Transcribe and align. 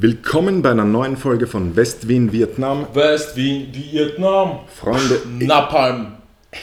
Willkommen 0.00 0.62
bei 0.62 0.70
einer 0.70 0.84
neuen 0.84 1.16
Folge 1.16 1.48
von 1.48 1.74
West-Wien, 1.74 2.30
Vietnam. 2.30 2.86
West-Wien, 2.94 3.74
Vietnam. 3.74 4.60
Freunde, 4.68 5.20
Napalm. 5.40 6.12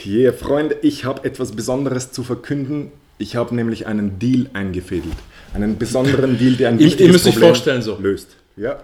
yeah, 0.05 0.31
Freunde, 0.31 0.77
ich 0.83 1.03
habe 1.03 1.25
etwas 1.25 1.51
Besonderes 1.51 2.13
zu 2.13 2.23
verkünden. 2.23 2.93
Ich 3.17 3.35
habe 3.35 3.53
nämlich 3.53 3.87
einen 3.87 4.19
Deal 4.19 4.49
eingefädelt. 4.53 5.17
Einen 5.53 5.77
besonderen 5.77 6.37
Deal, 6.37 6.53
der 6.53 6.69
ein 6.69 6.79
ihr 6.79 6.85
wichtiges 6.85 7.11
müsst 7.11 7.27
euch 7.27 7.33
Problem 7.33 7.49
vorstellen 7.49 7.81
so. 7.81 7.97
löst. 7.99 8.37
Ja. 8.55 8.81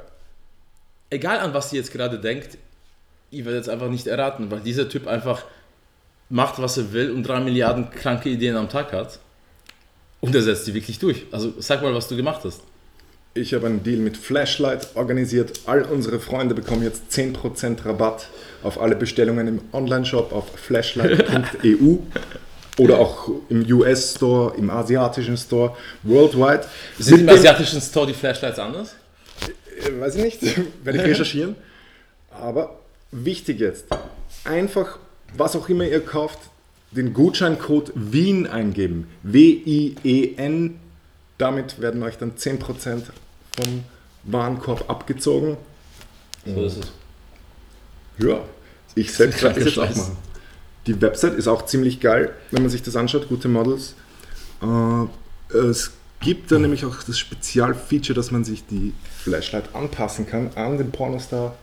Egal 1.09 1.39
an 1.39 1.53
was 1.53 1.71
ihr 1.71 1.79
jetzt 1.79 1.93
gerade 1.93 2.19
denkt, 2.19 2.57
ihr 3.29 3.45
werdet 3.45 3.61
es 3.61 3.69
einfach 3.69 3.89
nicht 3.89 4.07
erraten, 4.07 4.51
weil 4.51 4.59
dieser 4.59 4.89
Typ 4.89 5.07
einfach 5.07 5.45
macht, 6.27 6.61
was 6.61 6.75
er 6.75 6.91
will 6.91 7.11
und 7.11 7.23
drei 7.23 7.39
Milliarden 7.39 7.89
kranke 7.89 8.27
Ideen 8.27 8.57
am 8.57 8.67
Tag 8.67 8.91
hat. 8.91 9.19
Und 10.19 10.35
er 10.35 10.41
setzt 10.41 10.67
die 10.67 10.73
wirklich 10.73 10.99
durch. 10.99 11.23
Also 11.31 11.53
sag 11.59 11.81
mal, 11.81 11.93
was 11.93 12.09
du 12.09 12.17
gemacht 12.17 12.41
hast. 12.43 12.61
Ich 13.33 13.53
habe 13.53 13.67
einen 13.67 13.81
Deal 13.81 13.99
mit 13.99 14.17
Flashlight 14.17 14.89
organisiert. 14.95 15.61
All 15.65 15.83
unsere 15.83 16.19
Freunde 16.19 16.53
bekommen 16.53 16.83
jetzt 16.83 17.03
10% 17.11 17.85
Rabatt 17.85 18.27
auf 18.61 18.81
alle 18.81 18.93
Bestellungen 18.95 19.47
im 19.47 19.61
Online-Shop 19.71 20.33
auf 20.33 20.49
flashlight.eu 20.59 21.95
oder 22.77 22.99
auch 22.99 23.29
im 23.47 23.65
US-Store, 23.71 24.57
im 24.57 24.69
asiatischen 24.69 25.37
Store, 25.37 25.77
worldwide. 26.03 26.65
Sind 26.99 27.21
im 27.21 27.29
asiatischen 27.29 27.79
Store 27.79 28.05
die 28.05 28.13
Flashlights 28.13 28.59
anders? 28.59 28.95
Äh, 29.79 30.01
Weiß 30.01 30.15
ich 30.15 30.23
nicht, 30.23 30.41
werde 30.83 30.99
ich 30.99 31.05
recherchieren. 31.05 31.55
Aber 32.31 32.79
wichtig 33.11 33.61
jetzt, 33.61 33.85
einfach, 34.43 34.99
was 35.37 35.55
auch 35.55 35.69
immer 35.69 35.85
ihr 35.85 36.01
kauft, 36.01 36.39
den 36.91 37.13
Gutscheincode 37.13 37.93
WIEN 37.95 38.47
eingeben. 38.47 39.07
W-I-E-N. 39.23 40.79
Damit 41.37 41.81
werden 41.81 42.03
euch 42.03 42.17
dann 42.17 42.33
10% 42.35 43.03
vom 43.55 43.83
Warenkorb 44.23 44.89
abgezogen. 44.89 45.57
So 46.45 46.63
ist 46.63 46.77
es. 46.77 46.91
Ja, 48.25 48.41
ich 48.95 49.13
selbst 49.13 49.41
werde 49.43 49.63
das 49.63 49.75
jetzt 49.75 49.79
auch 49.79 49.95
machen. 49.95 50.17
Die 50.87 50.99
Website 50.99 51.35
ist 51.35 51.47
auch 51.47 51.65
ziemlich 51.65 51.99
geil, 51.99 52.33
wenn 52.49 52.63
man 52.63 52.71
sich 52.71 52.81
das 52.81 52.95
anschaut, 52.95 53.27
gute 53.29 53.47
Models. 53.47 53.95
Äh, 54.61 55.55
es 55.55 55.91
gibt 56.19 56.51
da 56.51 56.59
nämlich 56.59 56.85
auch 56.85 56.95
das 57.03 57.19
Spezialfeature, 57.19 58.15
dass 58.15 58.31
man 58.31 58.43
sich 58.43 58.65
die 58.65 58.93
Flashlight 59.23 59.75
anpassen 59.75 60.27
kann 60.27 60.51
an 60.55 60.77
den 60.77 60.91
Pornostar, 60.91 61.55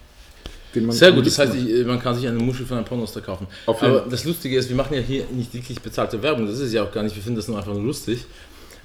den 0.74 0.86
man 0.86 0.94
Sehr 0.94 1.12
gut, 1.12 1.26
das 1.26 1.38
heißt, 1.38 1.54
ich, 1.54 1.86
man 1.86 2.00
kann 2.00 2.14
sich 2.14 2.26
eine 2.26 2.38
Muschel 2.38 2.66
von 2.66 2.76
einem 2.76 2.86
Pornostar 2.86 3.22
kaufen. 3.22 3.46
Aber 3.66 4.06
das 4.08 4.24
Lustige 4.24 4.56
ist, 4.56 4.68
wir 4.68 4.76
machen 4.76 4.94
ja 4.94 5.00
hier 5.00 5.24
nicht 5.32 5.52
wirklich 5.54 5.80
bezahlte 5.80 6.22
Werbung, 6.22 6.46
das 6.46 6.56
ist 6.56 6.66
es 6.66 6.72
ja 6.72 6.84
auch 6.84 6.92
gar 6.92 7.02
nicht, 7.02 7.14
wir 7.14 7.22
finden 7.22 7.36
das 7.36 7.48
nur 7.48 7.56
einfach 7.56 7.72
nur 7.72 7.82
lustig. 7.82 8.24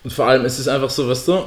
Und 0.04 0.12
vor 0.12 0.26
allem 0.26 0.46
ist 0.46 0.60
es 0.60 0.68
einfach 0.68 0.90
so, 0.90 1.08
weißt 1.08 1.28
du, 1.28 1.44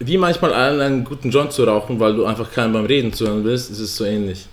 wie 0.00 0.18
manchmal 0.18 0.52
allen 0.52 0.80
einen 0.80 1.04
guten 1.04 1.30
Joint 1.30 1.52
zu 1.52 1.64
rauchen, 1.64 2.00
weil 2.00 2.14
du 2.16 2.24
einfach 2.26 2.50
keinen 2.50 2.72
beim 2.72 2.86
Reden 2.86 3.12
zuhören 3.12 3.44
willst, 3.44 3.70
ist 3.70 3.78
es 3.80 3.96
so 3.96 4.04
ähnlich. 4.04 4.46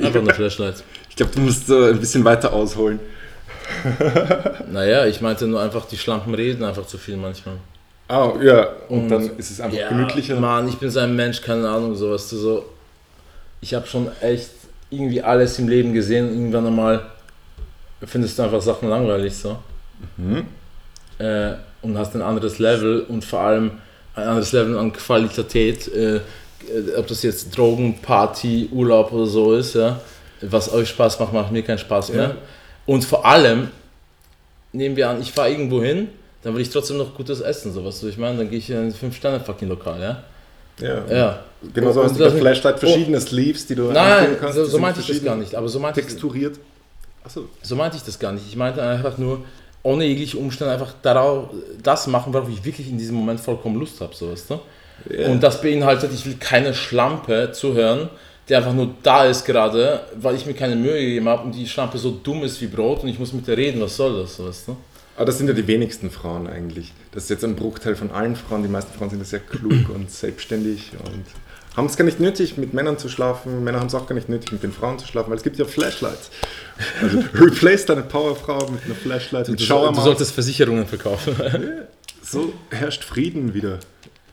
Einfach 0.00 0.20
eine 0.20 0.34
Flashlight. 0.34 0.82
Ich 1.08 1.14
glaube, 1.16 1.30
du 1.32 1.40
musst 1.40 1.68
äh, 1.70 1.90
ein 1.90 2.00
bisschen 2.00 2.24
weiter 2.24 2.52
ausholen. 2.52 2.98
Naja, 4.70 5.06
ich 5.06 5.20
meinte 5.20 5.46
nur 5.46 5.60
einfach, 5.62 5.86
die 5.86 5.96
Schlampen 5.96 6.34
reden 6.34 6.64
einfach 6.64 6.86
zu 6.86 6.98
viel 6.98 7.16
manchmal. 7.16 7.56
Ah, 8.08 8.32
ja, 8.42 8.68
und, 8.88 9.04
Und- 9.04 9.08
dann 9.08 9.38
ist 9.38 9.50
es 9.50 9.60
einfach 9.60 9.78
Ja, 9.78 9.88
gemütlicher. 9.88 10.38
Mann, 10.38 10.68
ich 10.68 10.76
bin 10.76 10.90
so 10.90 11.00
ein 11.00 11.14
Mensch, 11.16 11.40
keine 11.40 11.68
Ahnung, 11.68 11.94
sowas. 11.94 12.28
Du 12.28 12.36
so, 12.36 12.64
ich 13.60 13.72
habe 13.72 13.86
schon 13.86 14.08
echt 14.20 14.50
irgendwie 14.90 15.22
alles 15.22 15.58
im 15.58 15.68
Leben 15.68 15.94
gesehen. 15.94 16.28
Irgendwann 16.28 16.66
einmal 16.66 17.06
findest 18.04 18.38
du 18.38 18.42
einfach 18.42 18.60
Sachen 18.60 18.88
langweilig 18.90 19.34
so. 19.36 19.56
Mhm. 20.18 20.44
Äh, 21.18 21.52
und 21.82 21.96
hast 21.96 22.14
ein 22.14 22.22
anderes 22.22 22.58
Level 22.58 23.00
und 23.08 23.24
vor 23.24 23.40
allem 23.40 23.70
ein 24.14 24.24
anderes 24.24 24.52
Level 24.52 24.78
an 24.78 24.92
Qualität. 24.92 25.88
Äh, 25.88 26.20
ob 26.96 27.06
das 27.06 27.22
jetzt 27.22 27.56
Drogen, 27.56 27.98
Party, 28.00 28.68
Urlaub 28.72 29.12
oder 29.12 29.26
so 29.26 29.54
ist, 29.54 29.74
ja. 29.74 30.00
Was 30.40 30.72
euch 30.72 30.88
Spaß 30.88 31.20
macht, 31.20 31.32
macht 31.32 31.52
mir 31.52 31.62
keinen 31.62 31.78
Spaß 31.78 32.12
mehr. 32.12 32.22
Ja. 32.22 32.36
Und 32.86 33.04
vor 33.04 33.24
allem, 33.24 33.68
nehmen 34.72 34.96
wir 34.96 35.10
an, 35.10 35.20
ich 35.20 35.32
fahre 35.32 35.50
irgendwo 35.50 35.82
hin, 35.82 36.08
dann 36.42 36.54
will 36.54 36.62
ich 36.62 36.70
trotzdem 36.70 36.98
noch 36.98 37.14
gutes 37.14 37.40
Essen, 37.40 37.72
sowas. 37.72 38.00
So, 38.00 38.08
ich 38.08 38.18
meine, 38.18 38.38
dann 38.38 38.50
gehe 38.50 38.58
ich 38.58 38.70
in 38.70 38.76
ein 38.76 38.94
5-Sterne-Fucking-Lokal, 38.94 40.00
ja? 40.00 40.24
Ja. 40.80 41.14
Ja. 41.14 41.44
Genau 41.72 41.92
so 41.92 42.02
hast 42.02 42.18
du 42.18 42.24
bei 42.24 42.30
Flashlight 42.30 42.78
verschiedene 42.78 43.20
Sleeves, 43.20 43.66
die 43.66 43.74
du 43.74 43.84
Nein, 43.92 44.36
kannst. 44.38 44.56
so, 44.56 44.64
so 44.64 44.78
meinte 44.78 45.00
ich 45.00 45.06
das 45.06 45.22
gar 45.22 45.36
nicht. 45.36 45.54
Aber 45.54 45.68
so 45.68 45.78
meinte, 45.78 46.00
Texturiert. 46.00 46.58
Achso. 47.24 47.48
so 47.62 47.76
meinte 47.76 47.96
ich 47.96 48.02
das 48.02 48.18
gar 48.18 48.32
nicht. 48.32 48.46
Ich 48.46 48.56
meinte 48.56 48.82
einfach 48.82 49.16
nur, 49.16 49.44
ohne 49.84 50.04
jegliche 50.06 50.38
Umstände 50.38 50.72
einfach 50.72 50.94
darauf, 51.02 51.50
das 51.82 52.08
machen, 52.08 52.32
worauf 52.32 52.48
ich 52.48 52.64
wirklich 52.64 52.88
in 52.88 52.98
diesem 52.98 53.16
Moment 53.16 53.38
vollkommen 53.38 53.78
Lust 53.78 54.00
habe, 54.00 54.14
so 54.14 54.32
weißt 54.32 54.50
du? 54.50 54.60
Ja. 55.10 55.28
Und 55.28 55.42
das 55.42 55.60
beinhaltet, 55.60 56.10
ich 56.12 56.24
will 56.26 56.36
keine 56.40 56.74
Schlampe 56.74 57.52
zuhören, 57.52 58.08
die 58.48 58.56
einfach 58.56 58.72
nur 58.72 58.90
da 59.02 59.26
ist 59.26 59.44
gerade, 59.44 60.00
weil 60.16 60.34
ich 60.34 60.46
mir 60.46 60.54
keine 60.54 60.74
Mühe 60.74 60.98
gegeben 60.98 61.28
habe 61.28 61.44
und 61.44 61.54
die 61.54 61.68
Schlampe 61.68 61.98
so 61.98 62.10
dumm 62.10 62.42
ist 62.44 62.60
wie 62.60 62.66
Brot 62.66 63.02
und 63.02 63.08
ich 63.08 63.18
muss 63.18 63.32
mit 63.32 63.46
der 63.46 63.56
reden, 63.56 63.80
was 63.80 63.96
soll 63.96 64.22
das, 64.22 64.36
so 64.36 64.48
weißt 64.48 64.68
du? 64.68 64.76
Aber 65.16 65.26
das 65.26 65.38
sind 65.38 65.46
ja 65.46 65.54
die 65.54 65.66
wenigsten 65.66 66.10
Frauen 66.10 66.46
eigentlich. 66.46 66.92
Das 67.12 67.24
ist 67.24 67.30
jetzt 67.30 67.44
ein 67.44 67.54
Bruchteil 67.54 67.94
von 67.94 68.10
allen 68.10 68.34
Frauen. 68.36 68.62
Die 68.62 68.68
meisten 68.68 68.96
Frauen 68.96 69.10
sind 69.10 69.20
ja 69.20 69.24
sehr 69.24 69.40
klug 69.40 69.88
und 69.94 70.10
selbstständig 70.10 70.92
und 71.04 71.24
haben 71.76 71.86
es 71.86 71.96
gar 71.96 72.04
nicht 72.04 72.20
nötig, 72.20 72.56
mit 72.56 72.72
Männern 72.74 72.98
zu 72.98 73.08
schlafen. 73.08 73.64
Männer 73.64 73.80
haben 73.80 73.88
es 73.88 73.94
auch 73.94 74.06
gar 74.06 74.14
nicht 74.14 74.28
nötig, 74.28 74.52
mit 74.52 74.62
den 74.62 74.72
Frauen 74.72 74.98
zu 74.98 75.06
schlafen, 75.06 75.30
weil 75.30 75.36
es 75.36 75.42
gibt 75.42 75.56
ja 75.58 75.64
Flashlights. 75.64 76.30
Also 77.02 77.22
replace 77.34 77.86
deine 77.86 78.02
Powerfrau 78.02 78.68
mit 78.70 78.84
einer 78.84 78.94
Flashlight, 78.94 79.48
mit 79.48 79.58
Du, 79.58 79.62
du 79.62 79.66
Schauermaus. 79.66 80.04
solltest 80.04 80.32
Versicherungen 80.32 80.86
verkaufen. 80.86 81.34
So 82.22 82.52
herrscht 82.70 83.04
Frieden 83.04 83.54
wieder 83.54 83.80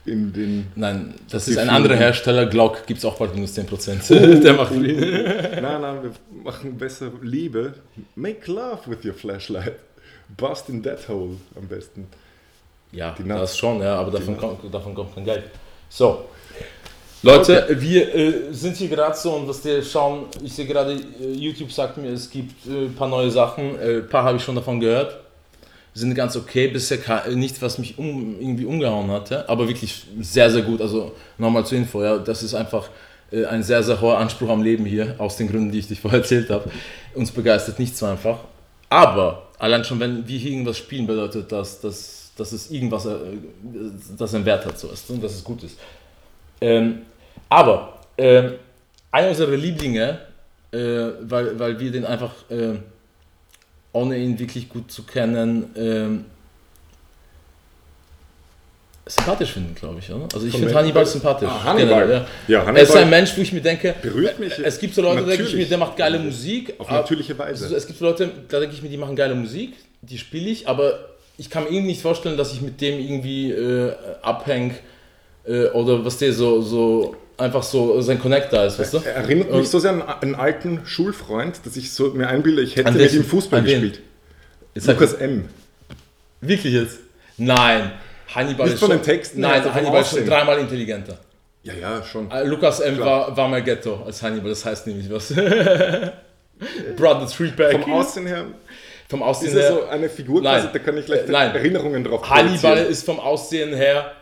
in 0.04 0.32
den... 0.32 0.66
Nein, 0.74 1.14
das 1.30 1.46
ist 1.48 1.58
ein 1.58 1.68
anderer 1.68 1.94
Hersteller, 1.94 2.46
Glock 2.46 2.86
gibt 2.86 2.98
es 2.98 3.04
auch 3.04 3.18
bald 3.18 3.34
minus 3.34 3.56
10%. 3.56 4.40
Der 4.42 4.54
macht 4.54 4.72
Nein, 4.74 5.62
nein, 5.62 6.02
wir 6.02 6.12
machen 6.42 6.76
besser 6.76 7.10
Liebe. 7.22 7.74
Make 8.14 8.50
love 8.50 8.80
with 8.86 9.04
your 9.04 9.14
flashlight. 9.14 9.74
Bust 10.36 10.68
in 10.68 10.82
that 10.82 11.08
hole 11.08 11.36
am 11.56 11.68
besten. 11.68 12.06
Ja, 12.92 13.14
das 13.26 13.56
schon, 13.56 13.80
ja, 13.80 13.96
aber 13.96 14.10
davon 14.10 14.36
kommt, 14.36 14.74
davon 14.74 14.94
kommt 14.94 15.14
kein 15.14 15.24
Geld. 15.24 15.44
So. 15.88 16.24
Leute, 17.24 17.68
wir 17.78 18.14
äh, 18.14 18.52
sind 18.52 18.76
hier 18.76 18.88
gerade 18.88 19.16
so 19.16 19.32
und 19.34 19.48
was 19.48 19.64
wir 19.64 19.82
schauen, 19.82 20.26
ich 20.42 20.52
sehe 20.52 20.66
gerade, 20.66 20.94
äh, 20.94 21.32
YouTube 21.32 21.70
sagt 21.70 21.96
mir, 21.96 22.10
es 22.10 22.28
gibt 22.28 22.66
äh, 22.66 22.86
ein 22.86 22.94
paar 22.94 23.08
neue 23.08 23.30
Sachen, 23.30 23.78
äh, 23.78 23.98
ein 23.98 24.08
paar 24.08 24.24
habe 24.24 24.38
ich 24.38 24.42
schon 24.42 24.56
davon 24.56 24.80
gehört. 24.80 25.18
Sind 25.94 26.14
ganz 26.14 26.36
okay, 26.36 26.68
bisher 26.68 26.98
äh, 27.26 27.34
nichts, 27.36 27.62
was 27.62 27.78
mich 27.78 27.96
um, 27.96 28.40
irgendwie 28.40 28.64
umgehauen 28.64 29.10
hatte, 29.10 29.48
aber 29.48 29.68
wirklich 29.68 30.04
sehr, 30.20 30.50
sehr 30.50 30.62
gut. 30.62 30.80
Also 30.80 31.12
nochmal 31.38 31.64
zur 31.64 31.78
Info, 31.78 32.02
ja, 32.02 32.18
das 32.18 32.42
ist 32.42 32.54
einfach 32.54 32.88
äh, 33.30 33.44
ein 33.44 33.62
sehr, 33.62 33.82
sehr 33.84 34.00
hoher 34.00 34.18
Anspruch 34.18 34.48
am 34.48 34.62
Leben 34.62 34.84
hier, 34.84 35.14
aus 35.18 35.36
den 35.36 35.48
Gründen, 35.48 35.70
die 35.70 35.78
ich 35.78 35.86
dich 35.86 36.00
vorher 36.00 36.20
erzählt 36.20 36.50
habe. 36.50 36.70
Uns 37.14 37.30
begeistert 37.30 37.78
nicht 37.78 37.96
so 37.96 38.06
einfach. 38.06 38.38
Aber 38.92 39.48
allein 39.58 39.82
schon, 39.84 39.98
wenn 40.00 40.28
wir 40.28 40.38
hier 40.38 40.50
irgendwas 40.50 40.76
spielen, 40.76 41.06
bedeutet 41.06 41.50
das, 41.50 41.80
dass, 41.80 42.30
dass 42.36 42.52
es 42.52 42.70
irgendwas, 42.70 43.06
äh, 43.06 43.16
das 44.18 44.34
einen 44.34 44.44
Wert 44.44 44.66
hat, 44.66 44.78
so 44.78 44.90
ist, 44.90 45.08
und 45.08 45.24
dass 45.24 45.32
es 45.32 45.42
gut 45.42 45.62
ist. 45.62 45.78
Ähm, 46.60 47.00
aber 47.48 48.00
ähm, 48.18 48.52
einer 49.10 49.30
unserer 49.30 49.56
Lieblinge, 49.56 50.18
äh, 50.72 50.78
weil, 51.22 51.58
weil 51.58 51.80
wir 51.80 51.90
den 51.90 52.04
einfach, 52.04 52.34
äh, 52.50 52.74
ohne 53.94 54.18
ihn 54.18 54.38
wirklich 54.38 54.68
gut 54.68 54.92
zu 54.92 55.04
kennen, 55.04 55.70
ähm, 55.74 56.26
sympathisch 59.06 59.52
finden, 59.52 59.74
glaube 59.74 59.98
ich, 59.98 60.10
oder? 60.10 60.28
Also 60.32 60.46
ich 60.46 60.54
finde? 60.54 60.74
Hannibal 60.74 61.04
sympathisch. 61.04 61.48
Ah, 61.50 61.64
Hannibal. 61.64 62.02
Generell, 62.02 62.26
Ja, 62.48 62.64
ja. 62.64 62.72
Er 62.72 62.82
ist 62.82 62.94
ein 62.96 63.10
Mensch, 63.10 63.36
wo 63.36 63.40
ich 63.42 63.52
mir 63.52 63.60
denke, 63.60 63.94
berührt 64.00 64.38
mich. 64.38 64.52
es 64.62 64.78
gibt 64.78 64.94
so 64.94 65.02
Leute, 65.02 65.22
da 65.22 65.26
denke 65.28 65.44
ich 65.44 65.54
mir, 65.54 65.66
der 65.66 65.78
macht 65.78 65.96
geile 65.96 66.18
Musik. 66.18 66.74
Auf 66.78 66.90
natürliche 66.90 67.36
Weise. 67.38 67.64
also 67.64 67.76
es 67.76 67.86
gibt 67.86 67.98
Leute, 68.00 68.30
da 68.48 68.60
denke 68.60 68.74
ich 68.74 68.82
mir, 68.82 68.88
die 68.88 68.96
machen 68.96 69.16
geile 69.16 69.34
Musik, 69.34 69.74
die 70.02 70.18
spiele 70.18 70.50
ich, 70.50 70.68
aber 70.68 70.98
ich 71.38 71.50
kann 71.50 71.64
mir 71.64 71.70
irgendwie 71.70 71.88
nicht 71.88 72.02
vorstellen, 72.02 72.36
dass 72.36 72.52
ich 72.52 72.60
mit 72.60 72.80
dem 72.80 73.00
irgendwie 73.00 73.50
äh, 73.50 73.92
abhäng 74.22 74.74
äh, 75.46 75.66
oder 75.68 76.04
was 76.04 76.18
der 76.18 76.32
so, 76.32 76.60
so 76.60 77.16
einfach 77.38 77.62
so 77.64 78.00
sein 78.02 78.20
Connect 78.20 78.52
da 78.52 78.66
ist, 78.66 78.78
weißt 78.78 78.94
du? 78.94 78.98
Er 78.98 79.16
erinnert 79.16 79.48
mich 79.48 79.56
Und- 79.58 79.66
so 79.66 79.78
sehr 79.80 79.90
an 79.92 80.02
einen 80.02 80.34
alten 80.36 80.82
Schulfreund, 80.84 81.60
dass 81.64 81.76
ich 81.76 81.92
so 81.92 82.10
mir 82.10 82.28
einbilde, 82.28 82.62
ich 82.62 82.76
hätte 82.76 82.92
mit 82.92 83.12
ihm 83.12 83.24
Fußball 83.24 83.62
gespielt. 83.62 84.00
Lukas 84.74 85.14
M. 85.14 85.48
Wirklich 86.40 86.74
jetzt? 86.74 86.98
Nein. 87.36 87.92
Hannibal 88.34 88.66
Nicht 88.66 88.74
ist 88.74 88.80
von 88.80 88.90
schon, 88.90 88.98
den 88.98 89.04
Texten, 89.04 89.40
Nein, 89.40 89.60
also 89.60 89.74
Hannibal 89.74 90.00
ist 90.02 90.10
schon 90.10 90.26
dreimal 90.26 90.58
intelligenter. 90.58 91.18
Ja, 91.62 91.74
ja, 91.74 92.02
schon. 92.02 92.30
Äh, 92.30 92.44
Lukas 92.44 92.80
M. 92.80 92.96
Klar. 92.96 93.28
war, 93.28 93.36
war 93.36 93.48
mehr 93.48 93.62
Ghetto 93.62 94.02
als 94.04 94.22
Hannibal, 94.22 94.50
das 94.50 94.64
heißt 94.64 94.86
nämlich 94.86 95.10
was. 95.10 95.32
Brother 96.96 97.26
Threeback. 97.26 97.82
Vom 97.82 97.92
Aussehen 97.92 98.26
her 98.26 98.44
Vom 99.08 99.22
Aussehen 99.22 99.48
ist 99.48 99.54
er 99.56 99.62
her. 99.62 99.72
so 99.72 99.84
eine 99.88 100.08
Figur 100.08 100.42
Nein. 100.42 100.60
quasi, 100.60 100.72
da 100.72 100.78
kann 100.78 100.96
ich 100.96 101.08
leicht 101.08 101.28
Äh, 101.28 101.32
nein. 101.32 101.54
Erinnerungen 101.54 102.04
drauf 102.04 102.28
Hannibal 102.28 102.78
ist 102.78 103.04
vom 103.04 103.20
Aussehen 103.20 103.74
her, 103.74 104.12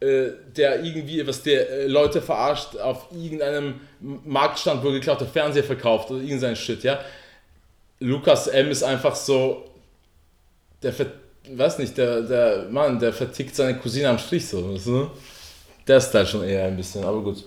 äh, 0.00 0.28
der 0.56 0.82
irgendwie, 0.84 1.26
was 1.26 1.42
der 1.42 1.68
äh, 1.70 1.86
Leute 1.86 2.22
verarscht, 2.22 2.76
auf 2.76 3.06
irgendeinem 3.12 3.80
Marktstand, 4.00 4.82
wo 4.82 4.88
er 4.88 4.94
geklaute 4.94 5.26
Fernseher 5.26 5.64
verkauft 5.64 6.10
oder 6.10 6.20
irgendein 6.20 6.56
Shit, 6.56 6.82
ja. 6.84 7.00
Lukas 8.00 8.46
M. 8.46 8.70
ist 8.70 8.84
einfach 8.84 9.16
so, 9.16 9.64
der, 10.82 10.92
ver 10.92 11.06
weiß 11.56 11.78
nicht, 11.78 11.96
der, 11.96 12.22
der 12.22 12.66
Mann, 12.70 12.98
der 12.98 13.12
vertickt 13.12 13.54
seine 13.54 13.78
Cousine 13.78 14.08
am 14.08 14.18
Strich 14.18 14.46
so, 14.46 14.72
weißt 14.72 14.86
du? 14.86 15.10
Der 15.86 16.00
Style 16.00 16.26
schon 16.26 16.44
eher 16.44 16.64
ein 16.66 16.76
bisschen, 16.76 17.04
aber 17.04 17.20
gut. 17.22 17.44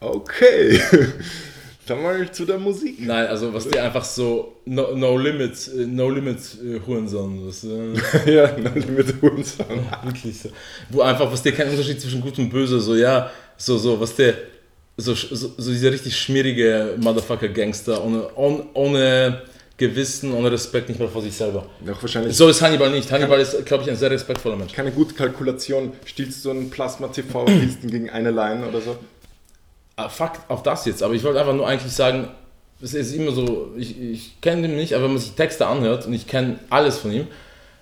Okay. 0.00 0.80
Dann 1.86 2.02
mal 2.02 2.30
zu 2.30 2.44
der 2.44 2.58
Musik. 2.58 3.00
Nein, 3.00 3.26
also 3.26 3.52
was 3.52 3.68
die 3.68 3.78
einfach 3.78 4.04
so 4.04 4.56
No, 4.64 4.94
no 4.94 5.16
Limit, 5.16 5.70
äh, 5.76 5.86
No 5.86 6.08
Limit 6.08 6.38
äh, 6.64 6.78
Hurensohn, 6.86 7.46
was, 7.46 7.64
äh, 8.26 8.34
ja, 8.34 8.50
mit 8.56 9.20
Hurensohn. 9.20 9.66
wirklich 10.04 10.38
so. 10.38 10.50
Wo 10.90 11.02
einfach, 11.02 11.30
was 11.30 11.42
der 11.42 11.52
kein 11.52 11.68
Unterschied 11.68 12.00
zwischen 12.00 12.20
gut 12.20 12.38
und 12.38 12.50
böse, 12.50 12.80
so 12.80 12.94
ja, 12.94 13.30
so, 13.56 13.76
so, 13.76 14.00
was 14.00 14.14
der, 14.14 14.34
so, 14.96 15.14
so, 15.14 15.52
so 15.56 15.70
dieser 15.70 15.90
richtig 15.90 16.16
schmierige 16.16 16.96
Motherfucker-Gangster, 16.98 18.04
ohne, 18.04 18.34
ohne, 18.36 18.64
ohne 18.74 19.42
Gewissen, 19.80 20.34
ohne 20.34 20.52
Respekt, 20.52 20.90
nicht 20.90 21.00
mal 21.00 21.08
vor 21.08 21.22
sich 21.22 21.34
selber. 21.34 21.64
Auch 21.90 22.02
wahrscheinlich 22.02 22.36
So 22.36 22.48
ist 22.48 22.60
Hannibal 22.60 22.90
nicht. 22.90 23.10
Hannibal 23.10 23.40
ist, 23.40 23.64
glaube 23.64 23.82
ich, 23.82 23.90
ein 23.90 23.96
sehr 23.96 24.10
respektvoller 24.10 24.54
Mensch. 24.54 24.72
keine 24.74 24.92
gute 24.92 25.14
Kalkulation. 25.14 25.94
Stiehlst 26.04 26.44
du 26.44 26.50
ein 26.50 26.68
Plasma-TV, 26.68 27.46
gegen 27.82 28.10
eine 28.10 28.30
Line 28.30 28.68
oder 28.68 28.82
so? 28.82 28.98
Ah, 29.96 30.10
fuck 30.10 30.32
auf 30.48 30.62
das 30.62 30.84
jetzt, 30.84 31.02
aber 31.02 31.14
ich 31.14 31.24
wollte 31.24 31.40
einfach 31.40 31.54
nur 31.54 31.66
eigentlich 31.66 31.92
sagen, 31.92 32.28
es 32.82 32.92
ist 32.92 33.14
immer 33.14 33.32
so, 33.32 33.72
ich, 33.76 33.98
ich 33.98 34.40
kenne 34.42 34.68
den 34.68 34.76
nicht, 34.76 34.94
aber 34.94 35.04
wenn 35.04 35.12
man 35.12 35.20
sich 35.20 35.32
Texte 35.32 35.66
anhört 35.66 36.06
und 36.06 36.12
ich 36.12 36.26
kenne 36.26 36.58
alles 36.68 36.98
von 36.98 37.12
ihm 37.12 37.26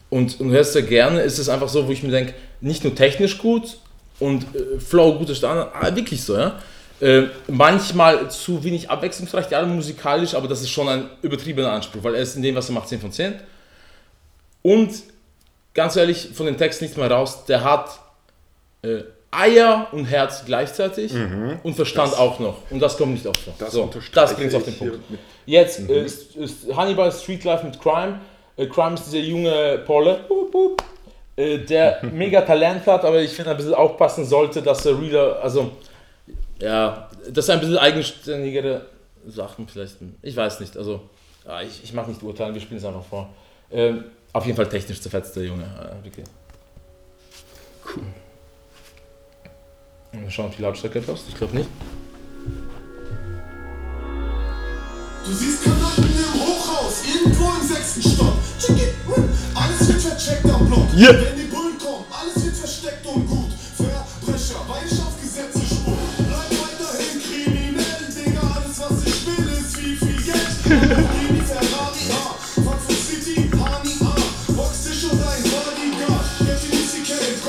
und, 0.09 0.41
und 0.41 0.51
hörst 0.51 0.75
sehr 0.75 0.83
gerne, 0.83 1.21
ist 1.23 1.39
es 1.39 1.49
einfach 1.49 1.69
so, 1.69 1.89
wo 1.89 1.93
ich 1.93 2.05
mir 2.05 2.13
denke, 2.13 2.35
nicht 2.61 2.85
nur 2.85 2.95
technisch 2.95 3.39
gut 3.39 3.79
und 4.21 4.45
äh, 4.55 4.79
Flow, 4.79 5.19
guter 5.19 5.35
Standard, 5.35 5.73
ah, 5.75 5.95
wirklich 5.95 6.23
so, 6.23 6.37
ja. 6.37 6.61
Äh, 7.01 7.25
manchmal 7.47 8.29
zu 8.31 8.65
wenig 8.65 8.91
abwechslungsreich, 8.91 9.55
Alben 9.57 9.77
musikalisch, 9.77 10.35
aber 10.35 10.49
das 10.49 10.63
ist 10.63 10.71
schon 10.71 10.89
ein 10.89 11.09
übertriebener 11.23 11.71
Anspruch, 11.73 12.03
weil 12.03 12.17
er 12.17 12.23
ist 12.23 12.35
in 12.37 12.43
dem, 12.43 12.57
was 12.57 12.69
er 12.69 12.75
macht, 12.75 12.89
10 12.89 13.01
von 13.01 13.13
10. 13.13 13.35
Und 14.63 14.91
ganz 15.75 15.97
ehrlich, 15.97 16.31
von 16.35 16.47
den 16.47 16.57
Texten 16.57 16.85
nichts 16.85 16.97
mehr 16.99 17.11
raus, 17.11 17.45
der 17.45 17.63
hat 17.63 18.01
äh, 18.83 19.03
Eier 19.31 19.87
und 19.93 20.07
Herz 20.07 20.43
gleichzeitig 20.47 21.13
und 21.63 21.75
Verstand 21.75 22.13
Das- 22.13 22.19
auch 22.19 22.39
noch. 22.41 22.63
Und 22.71 22.81
das 22.81 22.97
kommt 22.97 23.13
nicht 23.13 23.27
oft 23.27 23.41
vor. 23.41 23.53
Das 23.59 23.73
so, 23.73 23.91
das 24.15 24.35
bringt 24.35 24.55
auf 24.55 24.65
den 24.65 24.77
Punkt. 24.77 24.99
Jetzt 25.47 25.89
äh, 25.89 26.05
ist, 26.05 26.35
ist 26.35 26.75
Hannibal 26.75 27.13
Street 27.13 27.45
Life 27.45 27.65
mit 27.65 27.79
Crime. 27.81 28.21
Äh, 28.57 28.67
Crime 28.67 28.95
ist 28.95 29.05
dieser 29.07 29.19
junge 29.23 29.85
hup, 29.87 30.83
äh, 31.37 31.59
der 31.59 32.01
mega 32.13 32.41
Talent 32.41 32.87
hat, 32.87 33.05
aber 33.05 33.21
ich 33.21 33.31
finde 33.31 33.51
ein 33.53 33.57
bisschen 33.59 33.75
aufpassen 33.75 34.25
sollte, 34.25 34.63
dass 34.63 34.85
er 34.87 34.99
Reader, 35.01 35.41
also 35.43 35.73
ja, 36.61 37.09
dass 37.31 37.49
er 37.49 37.55
ein 37.55 37.61
bisschen 37.61 37.79
eigenständigere 37.79 38.87
Sachen 39.27 39.69
vielleicht, 39.69 39.97
ich 40.23 40.37
weiß 40.37 40.61
nicht, 40.61 40.77
also 40.77 41.09
ja, 41.47 41.63
ich, 41.63 41.83
ich 41.85 41.93
mag 41.93 42.09
nicht 42.09 42.23
urteilen, 42.23 42.55
wir 42.55 42.61
spielen 42.61 42.79
es 42.79 42.85
einfach 42.85 43.05
vor. 43.05 43.31
Ähm, 43.71 44.05
auf 44.33 44.45
jeden 44.45 44.57
Fall 44.57 44.69
technisch 44.69 45.01
zerfetzt 45.01 45.35
der 45.37 45.45
Junge, 45.45 45.65
äh, 45.65 46.05
wirklich. 46.05 46.27
Cool. 47.85 48.03
Mal 50.13 50.31
schauen, 50.31 50.47
ob 50.47 50.57
die 50.57 50.63
Lautstärke 50.63 51.01
passt, 51.01 51.25
ich 51.29 51.35
glaube 51.37 51.57
nicht. 51.57 51.69
Du 55.25 55.33
siehst 55.35 55.63
Kanaken 55.65 56.05
im 56.05 56.41
Hochhaus, 56.41 57.03
irgendwo 57.05 57.51
im 57.61 57.69
sechsten 57.69 58.03
Stock. 58.03 58.35
Hm, 58.67 59.29
Alles 59.55 59.89
wird 59.89 60.01
vercheckt 60.01 60.45
am 60.47 60.67
Block. 60.67 60.87
Yeah. 60.97 61.13
Wenn 61.13 61.37
die 61.37 61.43
Bullen 61.55 61.79
kommen, 61.79 62.05
alles 62.11 62.45
wird 62.45 62.57
versteckt 62.57 63.07
und 63.07 63.27
gut. 63.27 63.48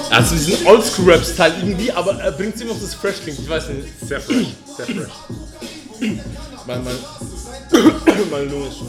Also 0.10 0.36
diesen 0.36 0.66
Oldschool-Rap-Style 0.66 1.56
irgendwie, 1.60 1.92
aber 1.92 2.20
er 2.20 2.32
bringt 2.32 2.60
immer 2.60 2.74
noch 2.74 2.82
das 2.82 2.96
Fresh 2.96 3.18
klingt, 3.24 3.40
ich 3.40 3.50
weiß 3.50 3.70
nicht. 3.70 3.88
Sehr 4.08 4.20
fresh, 4.20 4.48
sehr 4.76 4.86
fresh. 4.86 5.12
Mein, 6.66 6.84
mein, 6.84 6.96
meine 8.32 8.46
Lunge 8.46 8.68
ist 8.68 8.78
schon. 8.78 8.88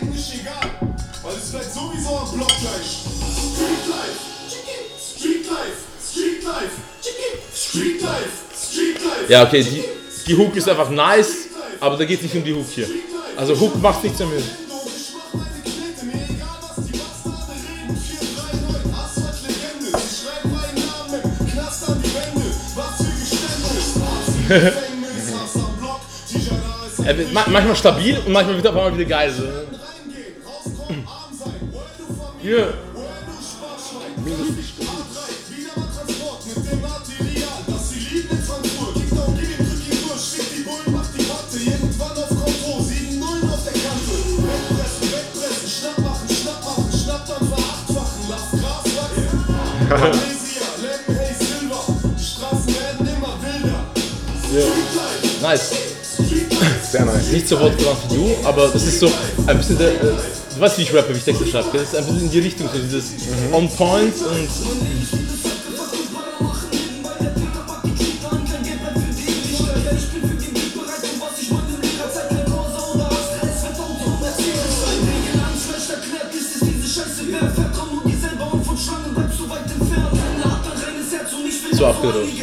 Eigentlich 0.00 0.40
egal, 0.40 0.70
weil 1.22 1.34
es 1.34 1.50
bleibt 1.50 1.72
sowieso 1.72 2.18
am 2.18 2.30
Block 2.36 2.48
gleich. 2.48 3.04
Street 3.54 3.86
Life, 3.88 4.20
Chicken. 4.48 4.80
Street 4.98 5.46
Life, 5.50 5.80
Street 6.10 6.42
Life, 6.44 6.76
Chicken. 7.02 7.38
Street 7.54 8.02
Life, 8.02 8.30
Street 8.54 9.04
Life. 9.04 9.32
Ja, 9.32 9.44
okay, 9.46 9.62
die, 9.62 9.84
die 10.30 10.36
Hook 10.36 10.54
ist 10.54 10.68
einfach 10.68 10.90
nice, 10.90 11.48
aber 11.80 11.96
da 11.96 12.04
geht 12.04 12.18
es 12.18 12.22
nicht 12.22 12.36
um 12.36 12.44
die 12.44 12.54
Hook 12.54 12.66
hier. 12.72 12.86
Also 13.36 13.58
Hook 13.58 13.80
macht 13.82 14.04
nichts 14.04 14.18
damit. 14.18 14.38
Ich 14.38 14.44
mach 15.12 15.34
meine 15.34 15.60
Knete, 15.64 16.04
mir 16.06 16.22
egal 16.24 16.58
was 16.62 16.76
die 16.86 16.92
Bastarde 16.98 17.50
reden. 17.66 17.96
439, 17.96 18.94
Asphalt-Legende. 18.94 19.90
Sie 19.98 20.14
schreiben 20.22 20.50
meinen 20.54 20.78
Namen 20.86 21.20
im 21.24 21.46
Knast 21.50 21.88
an 21.88 21.96
die 22.02 22.14
Wände. 22.14 22.46
Was 22.76 22.96
für 23.02 23.12
Geständnis. 23.18 23.86
Arzt 24.06 24.28
im 24.28 24.42
Gefängnis, 24.46 25.26
Hass 25.34 25.54
am 25.56 25.72
Block. 25.80 26.00
Tijara 26.28 26.86
ist 26.86 26.98
Er 27.06 27.18
wird 27.18 27.32
ma- 27.32 27.46
manchmal 27.48 27.76
stabil 27.76 28.14
und 28.24 28.32
manchmal 28.32 28.54
wird 28.56 28.64
er 28.66 28.70
auf 28.70 28.76
einmal 28.76 28.94
wieder 28.98 29.08
geil. 29.08 29.32
So. 29.36 29.42
reingehen, 32.42 32.68
Life, 49.90 50.18
Nice. 55.42 55.72
Sehr 56.90 57.04
nice. 57.04 57.32
Nicht 57.32 57.48
so 57.48 57.58
wortgewandt 57.58 57.98
wie 58.08 58.14
du, 58.14 58.36
aber 58.44 58.68
das 58.68 58.86
ist 58.86 59.00
so 59.00 59.10
ein 59.46 59.56
bisschen 59.56 59.78
der. 59.78 59.88
Äh, 59.88 59.96
du 60.54 60.60
weißt, 60.60 60.78
wie 60.78 60.82
ich 60.82 60.94
rappe, 60.94 61.12
wie 61.12 61.18
ich 61.18 61.24
Texte 61.24 61.44
schreibe. 61.46 61.70
Das 61.72 61.82
ist 61.82 61.94
ein 61.96 62.04
bisschen 62.04 62.22
in 62.22 62.30
die 62.30 62.38
Richtung, 62.38 62.68
so 62.72 62.78
dieses 62.78 63.14
On 63.52 63.68
Point 63.68 64.14
und. 64.14 65.39
So 81.80 81.86
abgerutscht. 81.86 82.42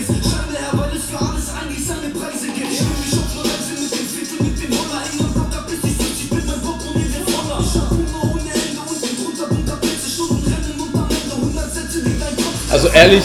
Also 12.71 12.87
ehrlich, 12.87 13.23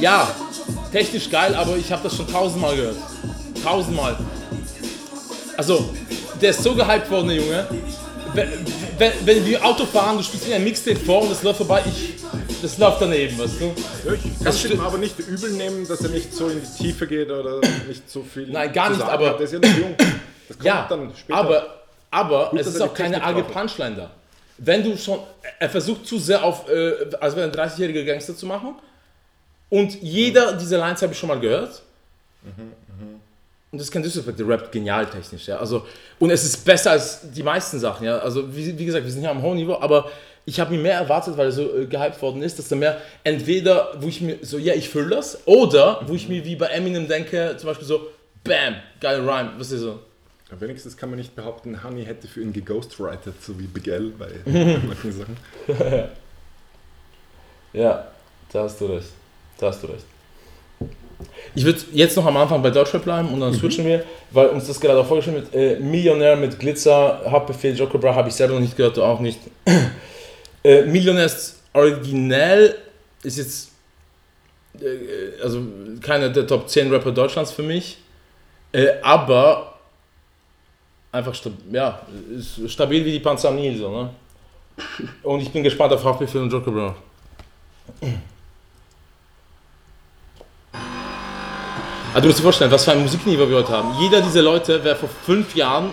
ja, 0.00 0.28
technisch 0.90 1.28
geil, 1.28 1.54
aber 1.54 1.76
ich 1.76 1.92
habe 1.92 2.02
das 2.04 2.16
schon 2.16 2.26
tausendmal 2.26 2.74
gehört. 2.74 2.96
Tausendmal. 3.62 4.16
Also, 5.58 5.90
der 6.40 6.50
ist 6.50 6.62
so 6.62 6.74
gehypt 6.74 7.10
worden, 7.10 7.28
der 7.28 7.36
Junge. 7.36 7.68
Wenn, 8.32 8.48
wenn, 8.96 9.12
wenn 9.24 9.44
wir 9.44 9.62
Auto 9.62 9.84
fahren, 9.84 10.16
du 10.16 10.22
spielst 10.22 10.48
mir 10.48 10.54
ein 10.56 10.64
Mixtape 10.64 11.00
vor 11.00 11.20
und 11.20 11.30
das 11.30 11.42
läuft 11.42 11.58
vorbei, 11.58 11.82
ich, 11.84 12.23
das 12.64 12.78
läuft 12.78 13.00
daneben, 13.00 13.38
weißt 13.38 13.60
du? 13.60 13.74
Ich 14.14 14.38
kann 14.38 14.46
es 14.48 14.64
ihm 14.64 14.80
aber 14.80 14.98
nicht 14.98 15.18
übel 15.18 15.50
nehmen, 15.52 15.86
dass 15.86 16.00
er 16.02 16.10
nicht 16.10 16.32
so 16.32 16.48
in 16.48 16.60
die 16.60 16.82
Tiefe 16.82 17.06
geht 17.06 17.30
oder 17.30 17.60
nicht 17.86 18.08
so 18.10 18.22
viel. 18.22 18.48
Nein, 18.50 18.72
gar 18.72 18.90
nicht, 18.90 19.02
aber- 19.02 19.30
hat. 19.30 19.38
Der 19.38 19.44
ist 19.44 19.52
ja 19.52 19.58
noch 19.58 19.78
jung. 19.78 19.94
Das 19.98 20.08
kommt 20.58 20.64
Ja, 20.64 20.86
dann 20.88 21.12
später. 21.16 21.38
aber, 21.38 21.66
aber 22.10 22.50
es 22.58 22.66
dass 22.66 22.74
ist 22.76 22.80
auch 22.80 22.94
keine 22.94 23.22
arge. 23.22 23.42
Punchline 23.44 23.96
da. 23.96 24.10
Wenn 24.58 24.82
du 24.84 24.96
schon, 24.96 25.18
er 25.58 25.68
versucht 25.68 26.06
zu 26.06 26.18
sehr 26.18 26.42
auf, 26.42 26.68
äh, 26.68 26.92
als 27.20 27.34
wäre 27.36 27.48
ein 27.50 27.52
30-jähriger 27.54 28.04
Gangster 28.04 28.36
zu 28.36 28.46
machen 28.46 28.76
und 29.68 30.00
jeder 30.02 30.52
dieser 30.54 30.78
Lines 30.78 31.02
habe 31.02 31.12
ich 31.12 31.18
schon 31.18 31.28
mal 31.28 31.40
gehört. 31.40 31.82
Und 33.72 33.78
das 33.78 33.88
ist 33.88 33.90
kein 33.92 34.02
Disrespect, 34.04 34.38
der 34.38 34.46
rappt 34.48 34.70
genial 34.70 35.06
technisch, 35.06 35.48
ja. 35.48 35.56
Also, 35.56 35.84
und 36.20 36.30
es 36.30 36.44
ist 36.44 36.64
besser 36.64 36.92
als 36.92 37.20
die 37.32 37.42
meisten 37.42 37.80
Sachen, 37.80 38.06
ja. 38.06 38.18
Also, 38.18 38.54
wie, 38.54 38.78
wie 38.78 38.84
gesagt, 38.86 39.04
wir 39.04 39.10
sind 39.10 39.22
hier 39.22 39.30
am 39.30 39.42
hohen 39.42 39.56
Niveau, 39.56 39.74
aber 39.80 40.08
ich 40.46 40.60
habe 40.60 40.74
mir 40.74 40.80
mehr 40.80 40.98
erwartet, 40.98 41.36
weil 41.36 41.46
er 41.46 41.52
so 41.52 41.62
äh, 41.76 41.86
gehypt 41.86 42.20
worden 42.20 42.42
ist, 42.42 42.58
dass 42.58 42.70
er 42.70 42.76
mehr 42.76 43.00
entweder, 43.24 43.94
wo 43.98 44.08
ich 44.08 44.20
mir 44.20 44.36
so, 44.42 44.58
ja, 44.58 44.74
ich 44.74 44.88
fühle 44.88 45.10
das, 45.16 45.38
oder 45.46 46.02
wo 46.06 46.14
ich 46.14 46.28
mir 46.28 46.44
wie 46.44 46.56
bei 46.56 46.66
Eminem 46.66 47.08
denke, 47.08 47.54
zum 47.56 47.68
Beispiel 47.68 47.86
so, 47.86 48.00
bam, 48.44 48.74
geile 49.00 49.18
Rhyme, 49.26 49.52
was 49.58 49.70
ist 49.72 49.80
so. 49.80 49.98
Ja, 50.50 50.60
wenigstens 50.60 50.96
kann 50.96 51.08
man 51.10 51.18
nicht 51.18 51.34
behaupten, 51.34 51.82
Honey 51.82 52.04
hätte 52.04 52.28
für 52.28 52.42
ihn 52.42 52.52
geghostwritet, 52.52 53.42
so 53.42 53.58
wie 53.58 53.64
Big 53.66 53.88
L 53.88 54.12
bei 54.18 54.28
manchen 54.86 55.12
Sachen. 55.12 55.36
Ja, 57.72 58.06
da 58.52 58.62
hast 58.62 58.80
du 58.80 58.86
recht. 58.86 59.08
Da 59.58 59.66
hast 59.66 59.82
du 59.82 59.88
recht. 59.88 60.04
Ich 61.56 61.64
würde 61.64 61.80
jetzt 61.92 62.16
noch 62.16 62.26
am 62.26 62.36
Anfang 62.36 62.62
bei 62.62 62.70
Deutschrap 62.70 63.04
bleiben 63.04 63.28
und 63.30 63.40
dann 63.40 63.50
Mhm. 63.50 63.56
switchen 63.56 63.84
wir, 63.84 64.04
weil 64.30 64.46
uns 64.48 64.66
das 64.66 64.80
gerade 64.80 64.98
auch 65.00 65.06
vorgestellt 65.06 65.52
wird. 65.52 65.54
Äh, 65.54 65.80
Millionär 65.80 66.36
mit 66.36 66.58
Glitzer, 66.58 67.22
Hauptbefehl, 67.28 67.76
Joker 67.76 67.98
Bra 67.98 68.14
habe 68.14 68.28
ich 68.28 68.34
selber 68.34 68.54
noch 68.54 68.60
nicht 68.60 68.76
gehört, 68.76 68.96
du 68.96 69.02
auch 69.02 69.20
nicht. 69.20 69.40
Äh, 70.64 70.82
Millionär 70.82 71.26
ist 71.26 71.62
originell, 71.72 72.76
ist 73.22 73.38
jetzt 73.38 73.70
äh, 74.80 75.42
also 75.42 75.62
keiner 76.00 76.30
der 76.30 76.46
Top 76.46 76.68
10 76.68 76.90
Rapper 76.90 77.12
Deutschlands 77.12 77.52
für 77.52 77.62
mich, 77.62 77.98
äh, 78.72 78.88
aber 79.02 79.78
einfach 81.12 81.34
ja, 81.70 82.00
stabil 82.66 83.04
wie 83.04 83.12
die 83.12 83.20
Panzer 83.20 83.52
Nil, 83.52 83.78
so, 83.78 83.90
ne? 83.90 84.10
Und 85.22 85.40
ich 85.40 85.52
bin 85.52 85.62
gespannt 85.62 85.92
auf 85.92 86.02
Haftbefehl 86.02 86.40
und 86.40 86.50
Joker 86.50 86.72
Bra. 86.72 86.96
Also 92.12 92.20
du 92.22 92.26
musst 92.26 92.38
dir 92.38 92.42
vorstellen, 92.42 92.70
was 92.72 92.84
für 92.84 92.92
ein 92.92 93.02
Musikniveau 93.02 93.48
wir 93.48 93.58
heute 93.58 93.72
haben. 93.72 93.94
Jeder 94.00 94.20
dieser 94.20 94.42
Leute 94.42 94.82
wäre 94.82 94.96
vor 94.96 95.08
fünf 95.08 95.54
Jahren 95.54 95.90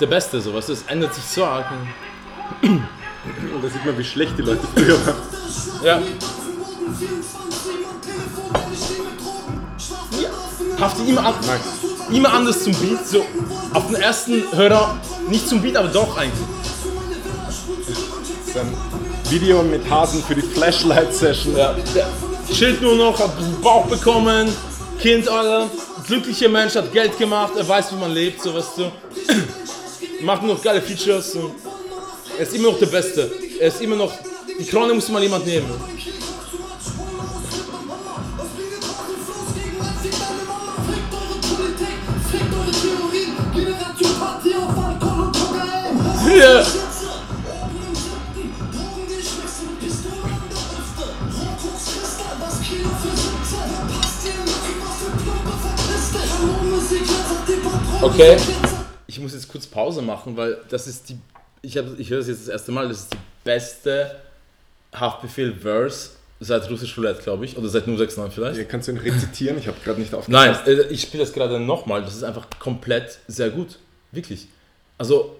der 0.00 0.06
Beste, 0.06 0.40
sowas. 0.40 0.66
Das 0.66 0.82
ändert 0.84 1.14
sich 1.14 1.24
so 1.24 1.44
arg. 1.44 1.66
Und 3.24 3.62
da 3.62 3.68
sieht 3.68 3.84
man, 3.84 3.96
wie 3.96 4.04
schlecht 4.04 4.32
die 4.36 4.42
Leute 4.42 4.66
früher 4.74 5.06
waren. 5.06 5.16
Ja. 5.82 6.00
Hafte 10.80 11.02
immer, 11.04 11.26
an, 11.26 11.34
immer 12.12 12.32
anders 12.32 12.62
zum 12.62 12.74
Beat, 12.74 13.06
so 13.06 13.24
auf 13.72 13.86
den 13.86 13.96
ersten 13.96 14.42
Hörer, 14.52 14.98
nicht 15.28 15.48
zum 15.48 15.62
Beat, 15.62 15.76
aber 15.76 15.88
doch 15.88 16.16
eigentlich. 16.16 16.46
Das 17.86 17.98
ist 18.48 18.56
ein 18.56 18.76
Video 19.30 19.62
mit 19.62 19.88
Hasen 19.88 20.22
für 20.22 20.34
die 20.34 20.42
Flashlight-Session. 20.42 21.56
Ja. 21.56 21.74
Chillt 22.52 22.82
nur 22.82 22.96
noch, 22.96 23.18
hat 23.18 23.30
Bauch 23.62 23.86
bekommen, 23.86 24.48
Kind, 25.00 25.28
Alter, 25.28 25.70
glücklicher 26.06 26.48
Mensch, 26.48 26.74
hat 26.74 26.92
Geld 26.92 27.16
gemacht, 27.18 27.52
er 27.56 27.66
weiß, 27.66 27.92
wie 27.92 27.96
man 27.96 28.12
lebt, 28.12 28.42
so 28.42 28.54
weißt 28.54 28.78
du. 28.78 28.92
Macht 30.22 30.42
nur 30.42 30.54
noch 30.54 30.62
geile 30.62 30.82
Features. 30.82 31.32
So. 31.32 31.54
Er 32.36 32.42
ist 32.42 32.54
immer 32.54 32.70
noch 32.70 32.78
der 32.78 32.86
Beste. 32.86 33.30
Er 33.60 33.68
ist 33.68 33.80
immer 33.80 33.96
noch. 33.96 34.12
Die 34.58 34.64
Krone 34.64 34.94
muss 34.94 35.08
mal 35.08 35.22
jemand 35.22 35.46
nehmen. 35.46 35.70
Ja. 46.36 46.66
Okay. 58.02 58.36
Ich 59.06 59.20
muss 59.20 59.32
jetzt 59.32 59.48
kurz 59.48 59.66
Pause 59.66 60.02
machen, 60.02 60.36
weil 60.36 60.58
das 60.68 60.88
ist 60.88 61.08
die. 61.08 61.18
Ich, 61.64 61.78
hab, 61.78 61.98
ich 61.98 62.10
höre 62.10 62.18
das 62.18 62.28
jetzt 62.28 62.42
das 62.42 62.48
erste 62.48 62.72
Mal. 62.72 62.88
Das 62.88 63.00
ist 63.00 63.12
die 63.12 63.18
beste 63.44 64.14
Haftbefehl-Verse 64.92 66.10
seit 66.40 66.68
Russisch 66.70 66.96
Roulette, 66.96 67.22
glaube 67.22 67.44
ich. 67.44 67.56
Oder 67.56 67.68
seit 67.68 67.86
069 67.86 68.34
vielleicht. 68.34 68.56
Hier 68.56 68.64
kannst 68.64 68.88
du 68.88 68.92
ihn 68.92 68.98
rezitieren, 68.98 69.58
ich 69.58 69.66
habe 69.66 69.76
gerade 69.82 70.00
nicht 70.00 70.14
aufgepasst. 70.14 70.66
Nein, 70.66 70.78
äh, 70.78 70.82
ich 70.92 71.02
spiele 71.02 71.24
das 71.24 71.32
gerade 71.32 71.58
nochmal. 71.58 72.02
Das 72.02 72.14
ist 72.14 72.22
einfach 72.22 72.46
komplett 72.58 73.18
sehr 73.26 73.50
gut. 73.50 73.78
Wirklich. 74.12 74.48
Also, 74.98 75.36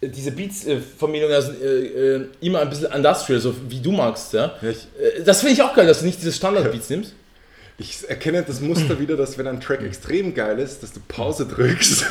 äh, 0.00 0.08
diese 0.08 0.32
Beats 0.32 0.66
äh, 0.66 0.78
von 0.80 1.10
Millionär 1.10 1.42
sind 1.42 1.60
äh, 1.62 2.16
äh, 2.16 2.26
immer 2.40 2.60
ein 2.60 2.68
bisschen 2.68 2.92
industrial, 2.92 3.40
so 3.40 3.54
wie 3.68 3.80
du 3.80 3.92
magst. 3.92 4.32
Ja? 4.32 4.54
Ja, 4.60 4.70
ich, 4.70 4.86
Das 5.24 5.40
finde 5.40 5.54
ich 5.54 5.62
auch 5.62 5.74
geil, 5.74 5.86
dass 5.86 6.00
du 6.00 6.06
nicht 6.06 6.18
diese 6.18 6.32
Standard-Beats 6.32 6.90
nimmst. 6.90 7.14
ich 7.78 8.08
erkenne 8.08 8.42
das 8.42 8.60
Muster 8.60 8.98
wieder, 8.98 9.16
dass 9.16 9.38
wenn 9.38 9.46
ein 9.46 9.60
Track 9.60 9.82
extrem 9.82 10.34
geil 10.34 10.58
ist, 10.58 10.82
dass 10.82 10.92
du 10.92 11.00
Pause 11.08 11.46
drückst. 11.46 12.06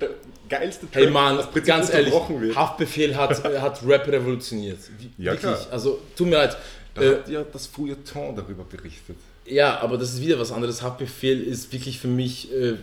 Der 0.00 0.10
geilste 0.50 0.90
Track, 0.90 1.02
Hey 1.04 1.10
Mann, 1.10 1.36
das 1.36 1.46
Prinzip 1.46 1.66
ganz 1.66 1.90
ehrlich, 1.92 2.12
wird. 2.12 2.56
Haftbefehl 2.56 3.16
hat, 3.16 3.42
hat 3.62 3.80
Rap 3.86 4.06
revolutioniert. 4.08 4.78
Wie- 4.98 5.10
Ja, 5.24 5.32
Wirklich. 5.32 5.40
klar. 5.52 5.66
Also, 5.70 6.00
tut 6.16 6.26
mir 6.26 6.36
leid. 6.36 6.56
Da 6.94 7.02
Äh, 7.02 7.08
hat 7.14 7.28
ja 7.28 7.44
das 7.52 7.66
Feuilleton 7.68 8.34
darüber 8.36 8.64
berichtet. 8.64 9.16
Ja, 9.46 9.80
aber 9.80 9.96
das 9.96 10.12
ist 10.14 10.20
wieder 10.20 10.38
was 10.38 10.52
anderes. 10.52 10.82
Haftbefehl 10.82 11.40
ist 11.42 11.72
wirklich 11.72 11.98
für 11.98 12.08
mich 12.08 12.52
äh, 12.52 12.70
äh, 12.70 12.76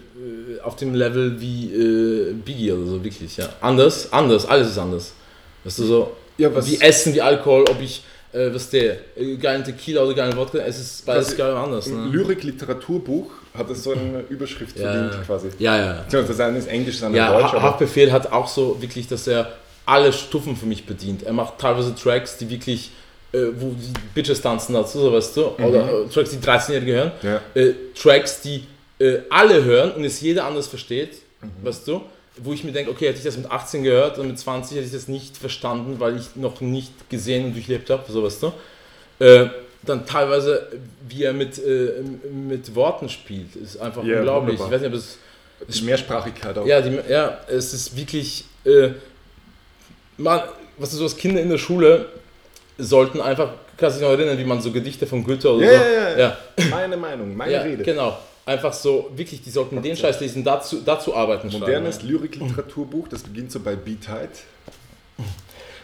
auf 0.64 0.76
dem 0.78 0.96
Level 0.96 1.40
wie 1.40 1.74
äh, 1.74 2.34
Biggie 2.34 2.72
oder 2.72 2.86
so, 2.88 3.04
wirklich, 3.04 3.38
ja. 3.38 3.50
Anders, 3.62 4.12
anders, 4.12 4.46
alles 4.46 4.70
ist 4.72 4.78
anders. 4.78 5.14
Weißt 5.64 5.80
du, 5.80 5.84
so, 5.86 6.12
Ja, 6.38 6.54
was- 6.56 6.70
wie 6.70 6.80
Essen, 6.82 7.14
wie 7.14 7.22
Alkohol, 7.22 7.66
ob 7.70 7.82
ich, 7.82 8.04
äh, 8.34 8.50
was 8.54 8.70
der, 8.70 8.98
äh, 9.18 9.36
geilen 9.38 9.64
Tequila 9.64 10.04
oder 10.04 10.14
geilen 10.14 10.36
Wodka, 10.36 10.58
es 10.60 10.80
ist 10.80 11.06
beides 11.06 11.36
geil 11.38 11.54
anders. 11.56 11.88
Ne? 11.88 12.08
Lyrik-Literaturbuch 12.12 13.32
hat 13.58 13.70
es 13.70 13.84
so 13.84 13.92
eine 13.94 14.24
Überschrift 14.30 14.78
Ja, 14.78 14.92
verdient 14.92 15.26
quasi. 15.26 15.50
Ja, 15.60 15.78
ja. 15.78 15.94
Beziehungsweise 16.04 16.38
Das 16.38 16.48
eine 16.48 16.58
ist 16.60 16.68
Englisch, 16.68 16.96
das 16.96 17.04
andere 17.04 17.24
Ja, 17.24 17.40
Deutsch. 17.42 17.54
Ha- 17.54 17.62
Haftbefehl 17.62 18.12
hat 18.12 18.32
auch 18.32 18.48
so 18.48 18.82
wirklich, 18.82 19.08
dass 19.08 19.28
er 19.28 19.52
alle 19.86 20.12
Stufen 20.14 20.56
für 20.56 20.66
mich 20.66 20.86
bedient. 20.86 21.24
Er 21.24 21.34
macht 21.34 21.58
teilweise 21.60 21.96
Tracks, 21.96 22.38
die 22.38 22.50
wirklich, 22.50 22.92
äh, 23.32 23.40
wo 23.58 23.70
die 23.72 23.94
Bitches 24.14 24.42
tanzen 24.42 24.74
dazu, 24.74 25.00
so 25.00 25.14
weißt 25.14 25.38
du, 25.38 25.46
oder 25.64 26.04
äh, 26.04 26.08
Tracks, 26.14 26.30
die 26.32 26.38
13-Jährige 26.38 26.94
hören. 26.94 27.12
Mhm. 27.22 27.28
Ja. 27.30 27.42
Äh, 27.62 27.74
Tracks, 27.96 28.42
die 28.42 28.64
äh, 29.00 29.20
alle 29.30 29.64
hören 29.64 29.92
und 29.92 30.04
es 30.04 30.20
jeder 30.22 30.46
anders 30.46 30.68
versteht, 30.68 31.12
Mhm. 31.42 31.66
weißt 31.68 31.88
du, 31.88 32.02
wo 32.38 32.52
ich 32.54 32.64
mir 32.64 32.72
denke, 32.72 32.92
okay, 32.92 33.08
hätte 33.08 33.20
ich 33.20 33.24
das 33.24 33.38
mit 33.38 33.50
18 33.52 33.84
gehört 33.84 34.18
und 34.20 34.28
mit 34.28 34.38
20 34.40 34.76
hätte 34.78 34.88
ich 34.88 34.92
das 34.94 35.08
nicht 35.08 35.38
verstanden, 35.38 35.96
weil 36.00 36.18
ich 36.18 36.36
noch 36.36 36.62
nicht 36.62 36.92
gesehen 37.10 37.46
und 37.46 37.54
durchlebt 37.54 37.90
habe, 37.92 38.04
so 38.12 38.24
weißt 38.24 38.44
du. 38.44 38.52
Dann 39.84 40.06
teilweise, 40.06 40.68
wie 41.08 41.24
er 41.24 41.34
mit, 41.34 41.58
äh, 41.60 41.92
mit 42.32 42.74
Worten 42.76 43.10
spielt, 43.10 43.56
ist 43.56 43.78
einfach 43.78 44.04
Ja, 44.04 44.18
unglaublich. 44.18 44.60
wunderbar. 44.60 44.68
Ich 44.68 44.74
weiß 44.74 44.82
nicht, 44.82 44.90
ob 44.90 44.98
es 44.98 45.18
Das 45.68 45.76
ist 45.76 45.82
Mehrsprachigkeit 45.84 46.58
auch. 46.58 46.66
ja, 46.66 46.82
die, 46.82 47.00
ja, 47.10 47.40
es 47.48 47.74
ist 47.74 47.96
wirklich, 47.96 48.44
äh, 48.66 48.90
man, 50.18 50.42
was 50.78 50.90
ist 50.92 50.98
so, 51.00 51.04
als 51.04 51.16
Kinder 51.16 51.42
in 51.42 51.50
der 51.50 51.58
Schule 51.58 52.08
sollten 52.78 53.22
einfach, 53.22 53.52
kannst 53.78 53.98
du 53.98 54.02
dich 54.02 54.10
noch 54.10 54.18
erinnern, 54.18 54.38
wie 54.38 54.44
man 54.44 54.62
so 54.62 54.72
Gedichte 54.72 55.08
von 55.08 55.24
Goethe 55.24 55.52
oder 55.52 55.66
Ja, 55.66 55.72
so. 55.72 55.86
ja, 55.86 56.10
ja. 56.10 56.18
ja, 56.20 56.66
Meine 56.70 56.98
Meinung, 56.98 57.36
meine 57.36 57.54
ja, 57.54 57.62
Rede. 57.62 57.84
genau. 57.84 58.18
Einfach 58.46 58.72
so, 58.74 59.12
wirklich, 59.16 59.42
die 59.42 59.50
sollten 59.50 59.82
den 59.82 59.98
Scheiß 59.98 60.20
lesen, 60.22 60.44
dazu, 60.44 60.82
dazu 60.86 61.14
arbeiten. 61.16 61.50
Modernes 61.50 62.02
Lyrik-Literaturbuch, 62.02 63.08
das 63.10 63.24
beginnt 63.24 63.52
so 63.52 63.60
bei 63.60 63.76
Beatheit. 63.76 64.30
Ja, 64.30 64.72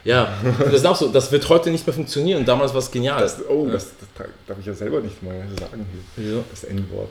Ja, 0.04 0.38
das 0.60 0.74
ist 0.74 0.86
auch 0.86 0.96
so, 0.96 1.08
das 1.08 1.32
wird 1.32 1.48
heute 1.48 1.72
nicht 1.72 1.88
mehr 1.88 1.94
funktionieren. 1.94 2.44
Damals 2.44 2.74
war 2.74 2.80
es 2.80 2.92
genial. 2.92 3.22
Das, 3.22 3.40
oh, 3.48 3.70
das, 3.70 3.92
das 4.00 4.28
darf 4.48 4.60
ich 4.60 4.66
ja 4.66 4.74
selber 4.74 5.00
nicht 5.00 5.24
mal 5.24 5.46
sagen 5.60 5.86
hier. 5.92 6.02
Wieso? 6.18 6.44
Das 6.50 6.66
N-Wort. 6.66 7.10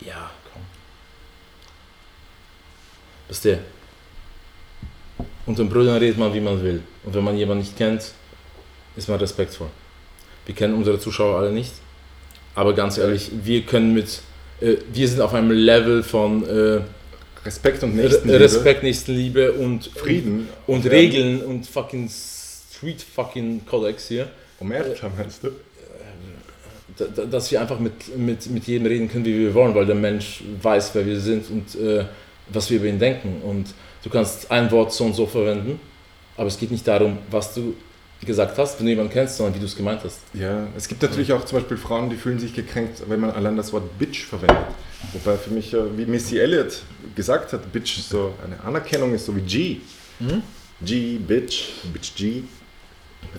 Ja, 0.00 0.30
komm. 0.52 0.62
Wisst 3.28 3.44
ihr, 3.44 3.58
unter 5.44 5.64
den 5.64 5.70
Brüdern 5.70 5.96
redet 5.98 6.18
man, 6.18 6.32
wie 6.32 6.40
man 6.40 6.62
will. 6.62 6.82
Und 7.04 7.14
wenn 7.14 7.24
man 7.24 7.36
jemanden 7.36 7.62
nicht 7.62 7.76
kennt, 7.76 8.12
ist 8.96 9.08
man 9.08 9.18
respektvoll. 9.18 9.68
Wir 10.46 10.54
kennen 10.54 10.74
unsere 10.74 10.98
Zuschauer 10.98 11.38
alle 11.38 11.52
nicht. 11.52 11.72
Aber 12.54 12.74
ganz 12.74 12.96
ehrlich, 12.96 13.30
wir 13.44 13.62
können 13.62 13.92
mit, 13.92 14.20
äh, 14.60 14.76
wir 14.92 15.08
sind 15.08 15.20
auf 15.20 15.34
einem 15.34 15.50
Level 15.50 16.02
von 16.02 16.48
äh, 16.48 16.80
Respekt 17.46 17.82
und 17.82 17.96
Nächstenliebe. 17.96 18.40
Respekt, 18.40 18.82
Nächstenliebe 18.82 19.52
und 19.52 19.86
Frieden. 19.94 20.48
und 20.66 20.84
Ja. 20.84 20.90
Regeln 20.90 21.42
und 21.42 21.66
fucking 21.66 22.08
Street 22.10 23.00
fucking 23.02 23.64
Kodex 23.64 24.08
hier. 24.08 24.28
Omerta 24.60 25.10
meinst 25.16 25.42
du? 25.44 25.50
Da- 26.98 27.24
dass 27.26 27.50
wir 27.50 27.60
einfach 27.60 27.78
mit, 27.78 28.16
mit, 28.16 28.48
mit 28.50 28.64
jedem 28.66 28.86
reden 28.86 29.08
können, 29.10 29.24
wie 29.26 29.38
wir 29.38 29.54
wollen, 29.54 29.74
weil 29.74 29.84
der 29.84 29.94
Mensch 29.94 30.42
weiß, 30.62 30.90
wer 30.94 31.04
wir 31.06 31.20
sind 31.20 31.44
und 31.50 31.74
äh, 31.80 32.04
was 32.48 32.70
wir 32.70 32.78
über 32.78 32.86
ihn 32.86 32.98
denken. 32.98 33.42
Und 33.42 33.66
du 34.02 34.08
kannst 34.08 34.50
ein 34.50 34.70
Wort 34.70 34.92
so 34.92 35.04
und 35.04 35.14
so 35.14 35.26
verwenden, 35.26 35.78
aber 36.38 36.46
es 36.48 36.58
geht 36.58 36.70
nicht 36.70 36.86
darum, 36.88 37.18
was 37.30 37.52
du 37.54 37.74
gesagt 38.24 38.56
hast, 38.56 38.78
wenn 38.78 38.86
du 38.86 38.90
jemanden 38.92 39.12
kennst, 39.12 39.36
sondern 39.36 39.54
wie 39.56 39.58
du 39.58 39.66
es 39.66 39.76
gemeint 39.76 40.00
hast. 40.04 40.20
Ja, 40.32 40.66
es 40.74 40.88
gibt 40.88 41.02
natürlich 41.02 41.30
auch 41.34 41.44
zum 41.44 41.58
Beispiel 41.58 41.76
Frauen, 41.76 42.08
die 42.08 42.16
fühlen 42.16 42.38
sich 42.38 42.54
gekränkt, 42.54 43.02
wenn 43.06 43.20
man 43.20 43.30
allein 43.32 43.56
das 43.58 43.72
Wort 43.74 43.98
Bitch 43.98 44.24
verwendet. 44.24 44.56
Wobei 45.12 45.36
für 45.36 45.50
mich, 45.50 45.72
äh, 45.72 45.96
wie 45.96 46.06
Missy 46.06 46.38
Elliott 46.38 46.82
gesagt 47.14 47.52
hat, 47.52 47.72
Bitch 47.72 47.98
ist 47.98 48.10
so 48.10 48.34
eine 48.44 48.58
Anerkennung 48.64 49.14
ist 49.14 49.26
so 49.26 49.36
wie 49.36 49.40
G. 49.40 49.76
Mhm. 50.18 50.42
G, 50.82 51.18
Bitch, 51.18 51.64
Bitch 51.92 52.14
G. 52.14 52.42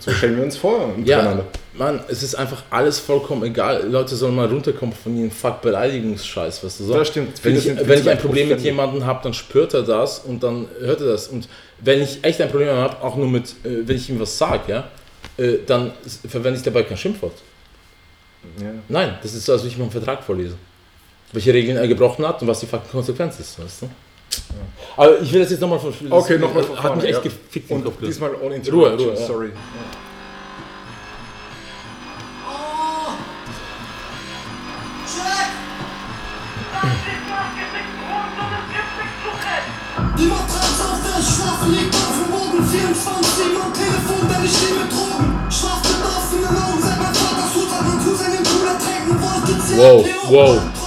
So 0.00 0.12
stellen 0.12 0.36
wir 0.36 0.44
uns 0.44 0.56
vor 0.56 0.94
Ja, 1.04 1.18
untereinander. 1.18 1.44
Mann, 1.74 2.00
es 2.08 2.22
ist 2.22 2.34
einfach 2.34 2.62
alles 2.70 2.98
vollkommen 2.98 3.44
egal. 3.44 3.88
Leute 3.88 4.16
sollen 4.16 4.34
mal 4.34 4.46
runterkommen 4.46 4.94
von 4.94 5.16
ihren 5.16 5.30
Fuck-Beleidigungsscheiß, 5.30 6.62
weißt 6.62 6.80
du 6.80 6.84
so? 6.84 6.94
Das 6.94 7.08
stimmt. 7.08 7.42
Wenn 7.44 7.56
ich, 7.56 7.66
wenn 7.66 8.00
ich 8.00 8.08
ein 8.08 8.18
Problem 8.18 8.48
mit 8.48 8.60
jemandem 8.60 9.06
habe, 9.06 9.20
dann 9.22 9.34
spürt 9.34 9.74
er 9.74 9.82
das 9.82 10.20
und 10.20 10.42
dann 10.42 10.66
hört 10.80 11.00
er 11.00 11.08
das. 11.08 11.28
Und 11.28 11.48
wenn 11.80 12.02
ich 12.02 12.22
echt 12.22 12.40
ein 12.40 12.48
Problem 12.48 12.68
habe, 12.68 13.02
auch 13.02 13.16
nur 13.16 13.28
mit, 13.28 13.50
äh, 13.64 13.86
wenn 13.86 13.96
ich 13.96 14.08
ihm 14.10 14.20
was 14.20 14.36
sage, 14.36 14.62
ja, 14.68 14.88
äh, 15.36 15.58
dann 15.66 15.92
verwende 16.28 16.58
ich 16.58 16.64
dabei 16.64 16.82
kein 16.82 16.96
Schimpfwort. 16.96 17.34
Ja. 18.60 18.70
Nein, 18.88 19.18
das 19.22 19.34
ist 19.34 19.46
so, 19.46 19.52
als 19.52 19.62
würde 19.62 19.72
ich 19.72 19.78
mir 19.78 19.84
einen 19.84 19.92
Vertrag 19.92 20.22
vorlesen 20.22 20.56
welche 21.32 21.52
Regeln 21.52 21.76
er 21.76 21.88
gebrochen 21.88 22.26
hat 22.26 22.40
und 22.42 22.48
was 22.48 22.60
die 22.60 22.66
fucking 22.66 22.90
Konsequenz 22.90 23.38
ist, 23.38 23.62
weißt 23.62 23.82
du? 23.82 23.86
Ja. 23.86 23.92
Aber 24.96 25.20
ich 25.20 25.32
will 25.32 25.40
das 25.40 25.50
jetzt 25.50 25.60
nochmal 25.60 25.78
von 25.78 25.92
Okay, 26.10 26.38
nochmal 26.38 26.62
von 26.62 26.82
Hat 26.82 26.96
mich 26.96 27.04
echt 27.04 27.14
ja. 27.14 27.20
gefickt 27.20 27.70
und 27.70 27.84
Kopf. 27.84 27.94
Diesmal 28.04 28.34
ohne 28.34 28.60
Ruhe, 28.70 28.96
Ruhe. 28.96 29.14
Ja. 29.14 29.16
Sorry. 29.16 29.50
Die 40.18 40.24
Matratze 40.24 40.82
auf 40.82 40.98
der 41.04 41.20
ich 41.20 41.78
liegt 41.78 41.94
auf 41.94 42.14
dem 42.18 42.32
Boden 42.32 42.68
24 42.68 43.46
Uhr 43.54 43.72
Telefon, 43.72 44.28
denn 44.28 44.44
ich 44.44 44.50
stehe 44.50 44.74
mit 44.74 44.90
Drogen 44.90 45.38
Schlaf 45.50 45.82
mit 45.84 46.02
offenen 46.02 46.56
Augen, 46.56 46.82
seit 46.82 46.98
mein 46.98 47.14
Vater 47.14 47.48
Sultan 47.54 47.86
und 47.86 48.04
Cousin 48.04 48.32
im 48.36 48.42
Pool 48.42 48.66
ertränken 48.66 49.16
wollte 49.22 49.52
Wow, 49.76 50.06
wow 50.28 50.77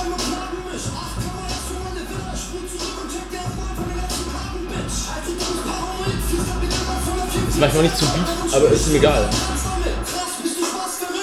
manchmal 7.62 7.84
nicht 7.84 7.96
zu 7.96 8.06
Beat, 8.06 8.54
aber 8.54 8.70
ist 8.72 8.88
mir 8.88 8.98
egal. 8.98 9.30
Bist 10.42 10.60
du 10.60 10.66
Spaß 10.66 10.98
verrückt? 10.98 11.22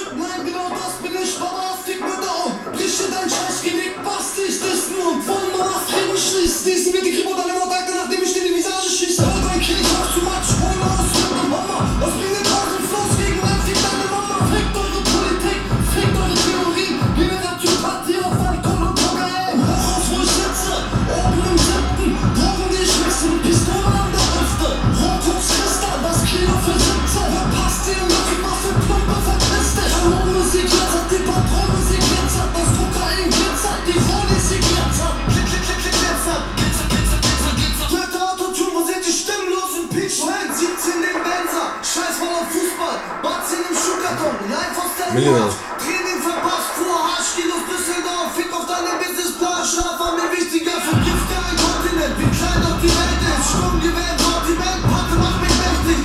Millionär. 45.13 45.49
Training 45.79 46.21
verpasst, 46.21 46.71
fuhr 46.77 46.93
Arschkilos 46.93 47.63
Düsseldorf. 47.69 48.29
Fick 48.35 48.51
auf 48.53 48.65
deinen 48.69 48.95
Businessplan, 49.01 49.65
Schlaf 49.65 49.99
war 49.99 50.13
mir 50.13 50.29
wichtiger. 50.29 50.77
Vergift 50.77 51.29
ein 51.33 51.57
Kontinent, 51.57 52.15
wie 52.19 52.29
klein 52.29 52.59
doch 52.61 52.77
die 52.81 52.93
Welt 52.93 53.21
ist. 53.25 53.49
Sturmgewehr, 53.49 54.13
Sortiment, 54.21 54.81
Patte 54.85 55.15
macht 55.17 55.39
mich 55.41 55.55
mächtig. 55.57 55.99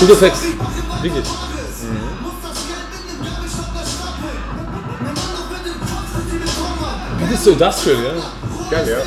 Die 0.00 0.06
Text. 0.06 0.42
ich 0.44 0.56
mach 0.56 0.72
immer 0.76 1.02
Wirklich. 1.02 1.24
Die 1.24 1.30
an. 1.30 1.54
Beat 7.18 7.32
ist 7.32 7.44
so 7.44 7.50
industrial, 7.52 8.02
ja? 8.04 8.12
Geil, 8.70 8.88
ja. 8.88 8.98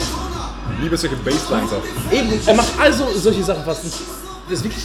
Liebe 0.81 0.97
solche 0.97 1.15
Basslines 1.17 1.73
auch. 1.73 2.11
Eben, 2.11 2.39
er 2.45 2.53
macht 2.53 2.79
also 2.79 3.07
solche 3.15 3.43
Sachen 3.43 3.63
fast 3.65 3.83
nicht. 3.83 3.97
Das 4.49 4.59
ist 4.59 4.63
wirklich. 4.63 4.83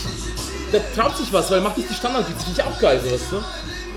Der 0.72 0.94
traut 0.94 1.16
sich 1.16 1.30
was, 1.32 1.50
weil 1.50 1.58
er 1.58 1.64
macht 1.64 1.76
nicht 1.76 1.90
die 1.90 1.94
Standardbeats. 1.94 2.44
Finde 2.44 2.60
ich 2.60 2.66
auch 2.66 2.80
geil, 2.80 3.00
sowas, 3.04 3.20
ne? 3.30 3.44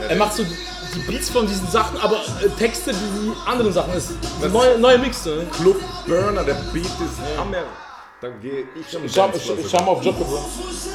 Er 0.09 0.15
macht 0.15 0.33
so 0.35 0.43
die 0.43 0.99
Beats 0.99 1.29
von 1.29 1.47
diesen 1.47 1.69
Sachen, 1.69 1.99
aber 1.99 2.17
äh, 2.43 2.49
Texte, 2.57 2.91
die 2.91 2.97
die 2.97 3.33
anderen 3.49 3.73
Sachen 3.73 3.93
ist. 3.93 4.11
Neue, 4.51 4.77
neue 4.79 4.97
Mix, 4.97 5.25
ne? 5.25 5.45
Club 5.51 5.81
Burner, 6.07 6.43
der 6.43 6.55
Beat 6.73 6.85
ist 6.85 7.37
Hammer. 7.37 7.63
Da 8.21 8.29
gehe 8.41 8.63
ich 8.75 8.95
am 8.95 9.07
Schau, 9.07 9.27
Dance 9.27 9.41
schau, 9.45 9.55
Floor 9.55 9.69
schau 9.69 9.85
mal 9.85 9.91
auf 9.91 10.01
Bro. 10.01 10.13
Wo 10.17 10.37
ich. 10.69 10.85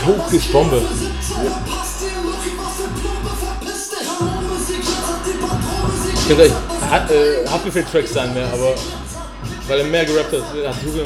Drogen, 0.00 0.22
die 0.30 0.36
ich 0.36 0.52
Bombe. 0.52 0.80
für 0.80 0.94
17. 0.94 1.10
Verpasst 1.20 2.02
ihr 2.02 2.22
Lucky, 2.22 2.52
was 2.56 2.74
für 2.76 2.88
Plumpe, 3.00 3.30
verpiss 3.40 3.90
dich. 3.90 4.08
Kanonenmusik 4.18 4.80
glitzert, 4.80 5.22
die 5.26 5.36
Patronenmusik 5.38 6.14
Ich 6.14 6.28
könnte 6.28 6.90
hat, 6.90 7.10
äh, 7.10 7.46
Haftbefehl-Tracks 7.48 8.12
sein 8.12 8.34
mehr, 8.34 8.46
aber 8.52 8.74
weil 9.68 9.80
er 9.80 9.86
mehr 9.86 10.04
gerappt 10.04 10.32
hat, 10.32 10.42
hat 10.42 10.82
Hugo. 10.84 11.04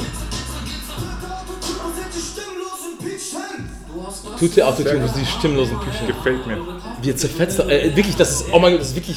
Tut 4.39 4.57
der 4.57 4.69
Autotune 4.69 5.09
für 5.09 5.19
die 5.19 5.27
stimmlosen 5.27 5.79
Küchen. 5.81 6.07
Gefällt 6.07 6.47
mir. 6.47 6.59
Wie 7.01 7.11
er 7.11 7.17
zerfetzt. 7.17 7.61
Äh, 7.61 7.95
wirklich, 7.97 8.17
das 8.17 8.41
ist, 8.41 8.47
oh 8.53 8.59
mein 8.59 8.73
Gott, 8.73 8.81
das 8.81 8.89
ist 8.89 8.97
wirklich, 8.97 9.17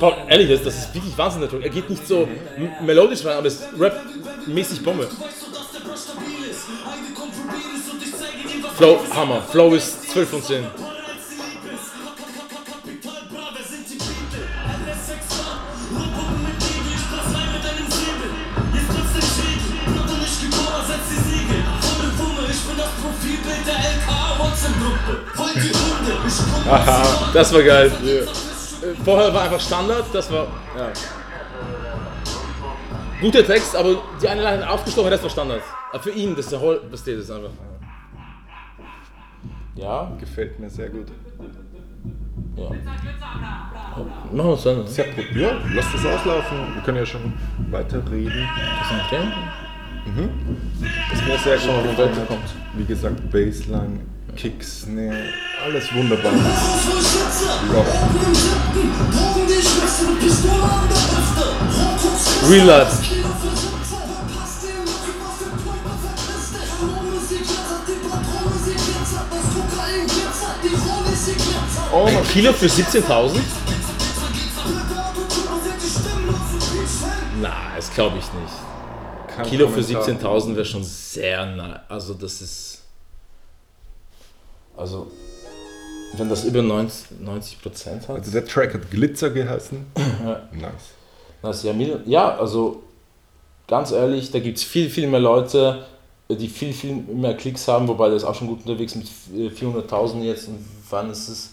Paul, 0.00 0.14
ehrlich, 0.28 0.48
das, 0.48 0.62
das 0.62 0.78
ist 0.78 0.94
wirklich 0.94 1.16
Wahnsinn, 1.16 1.40
der 1.42 1.50
Ton. 1.50 1.62
Er 1.62 1.70
geht 1.70 1.90
nicht 1.90 2.06
so 2.06 2.28
melodisch 2.84 3.24
rein, 3.24 3.36
aber 3.36 3.46
es 3.46 3.54
ist 3.54 3.68
Rap-mäßig 3.78 4.82
Bombe. 4.82 5.08
Flow, 8.76 8.98
Hammer. 9.14 9.42
Flow 9.42 9.74
ist 9.74 10.10
12 10.10 10.28
von 10.28 10.42
10. 10.42 10.64
Aha, 26.70 27.30
das 27.32 27.52
war 27.54 27.62
geil. 27.62 27.90
Vorher 29.04 29.32
war 29.32 29.42
einfach 29.42 29.60
Standard, 29.60 30.04
das 30.12 30.30
war. 30.30 30.46
Ja. 30.76 30.90
Guter 33.20 33.44
Text, 33.46 33.74
aber 33.74 33.96
die 34.22 34.28
eine 34.28 34.42
Line 34.42 34.62
hat 34.66 34.68
aufgestochen, 34.74 35.08
Rest 35.08 35.22
war 35.22 35.30
Standard. 35.30 35.62
Aber 35.92 36.02
für 36.02 36.10
ihn, 36.10 36.30
das 36.36 36.46
ist 36.46 36.52
der 36.52 36.60
Whole, 36.60 36.80
das 36.90 37.06
ist 37.06 37.30
einfach. 37.30 37.50
Ja, 39.76 40.10
Gefällt 40.18 40.58
mir 40.58 40.70
sehr 40.70 40.88
gut. 40.88 41.08
ja. 42.56 42.70
Machen 44.32 44.48
wir 44.48 44.54
es 44.54 44.62
dann. 44.62 44.86
Sehr 44.86 45.06
gut. 45.12 45.24
Ja, 45.34 45.50
lass 45.74 45.92
das 45.92 46.04
auslaufen. 46.04 46.74
Wir 46.74 46.82
können 46.82 46.98
ja 46.98 47.06
schon 47.06 47.32
weiterreden. 47.70 48.48
Das 51.10 51.26
mir 51.26 51.38
sehr 51.38 51.56
gut 51.58 51.66
mal, 51.66 51.84
wo 51.84 51.88
gefallen 51.88 52.10
weiter 52.10 52.20
hat. 52.20 52.28
kommt. 52.28 52.54
Wie 52.74 52.84
gesagt, 52.84 53.30
Bassline, 53.30 54.00
Kick, 54.36 54.62
Snare, 54.62 55.24
alles 55.64 55.92
wunderbar. 55.94 56.32
Drogen, 56.32 56.42
die 59.48 59.54
ich 59.54 59.74
mixe, 59.80 60.04
mit 60.10 60.20
Pistole 60.20 60.62
an 60.62 60.88
der 60.88 60.96
Hüfte. 60.96 61.44
Rokoks 61.76 62.24
Kristall, 62.24 62.50
Real 62.50 62.66
life. 62.66 62.90
das 62.90 63.00
Kilo 63.08 63.28
für 63.40 63.56
17. 63.56 63.86
Verpasst 63.88 64.62
ihr 64.64 64.78
Lucky, 64.84 65.12
was 65.20 65.34
für 65.38 65.50
Plumpe, 65.56 65.90
verpiss 66.02 66.46
dich. 66.52 66.68
Kanonenmusik 66.78 67.38
glitzert, 67.38 67.84
die 67.88 67.98
Patronenmusik 68.08 68.76
glitzert. 68.76 69.26
Das 69.32 69.46
Kokain 69.54 70.04
glitzert, 70.06 70.58
die 70.62 70.68
Folie 70.84 71.16
sie 71.16 71.32
glitzert. 71.32 71.88
Oh, 71.92 72.06
Ein 72.06 72.28
Kilo 72.28 72.52
für 72.52 72.66
17.000? 72.66 73.40
Na, 77.40 77.52
das 77.76 77.90
glaube 77.92 78.18
ich 78.18 78.24
nicht. 78.32 78.54
kein 79.34 79.46
Kilo 79.46 79.68
für 79.68 79.82
Kommentar. 79.82 80.32
17.000 80.36 80.54
wäre 80.56 80.64
schon 80.66 80.84
sehr 80.84 81.46
nah. 81.46 81.80
Also 81.88 82.14
das 82.14 82.40
ist. 82.42 82.75
Also 84.76 85.06
wenn 86.16 86.28
das 86.28 86.44
über 86.44 86.62
90, 86.62 87.20
90 87.20 87.62
Prozent 87.62 88.08
hat. 88.08 88.16
Also 88.16 88.30
der 88.30 88.44
Track 88.44 88.74
hat 88.74 88.90
Glitzer 88.90 89.30
geheißen. 89.30 89.86
Nice. 90.52 90.72
Das 91.42 91.58
ist 91.58 91.64
ja, 91.64 91.72
ja, 92.06 92.36
also 92.36 92.82
ganz 93.68 93.92
ehrlich, 93.92 94.30
da 94.30 94.38
gibt 94.38 94.58
es 94.58 94.64
viel, 94.64 94.88
viel 94.88 95.06
mehr 95.06 95.20
Leute, 95.20 95.84
die 96.28 96.48
viel, 96.48 96.72
viel 96.72 96.94
mehr 96.94 97.36
Klicks 97.36 97.68
haben, 97.68 97.86
wobei 97.86 98.08
der 98.08 98.16
ist 98.16 98.24
auch 98.24 98.34
schon 98.34 98.48
gut 98.48 98.60
unterwegs 98.66 98.94
mit 98.94 99.06
äh, 99.34 99.48
400.000 99.48 100.22
jetzt. 100.22 100.48
Und 100.48 100.64
wann 100.90 101.10
ist 101.10 101.28
es? 101.28 101.50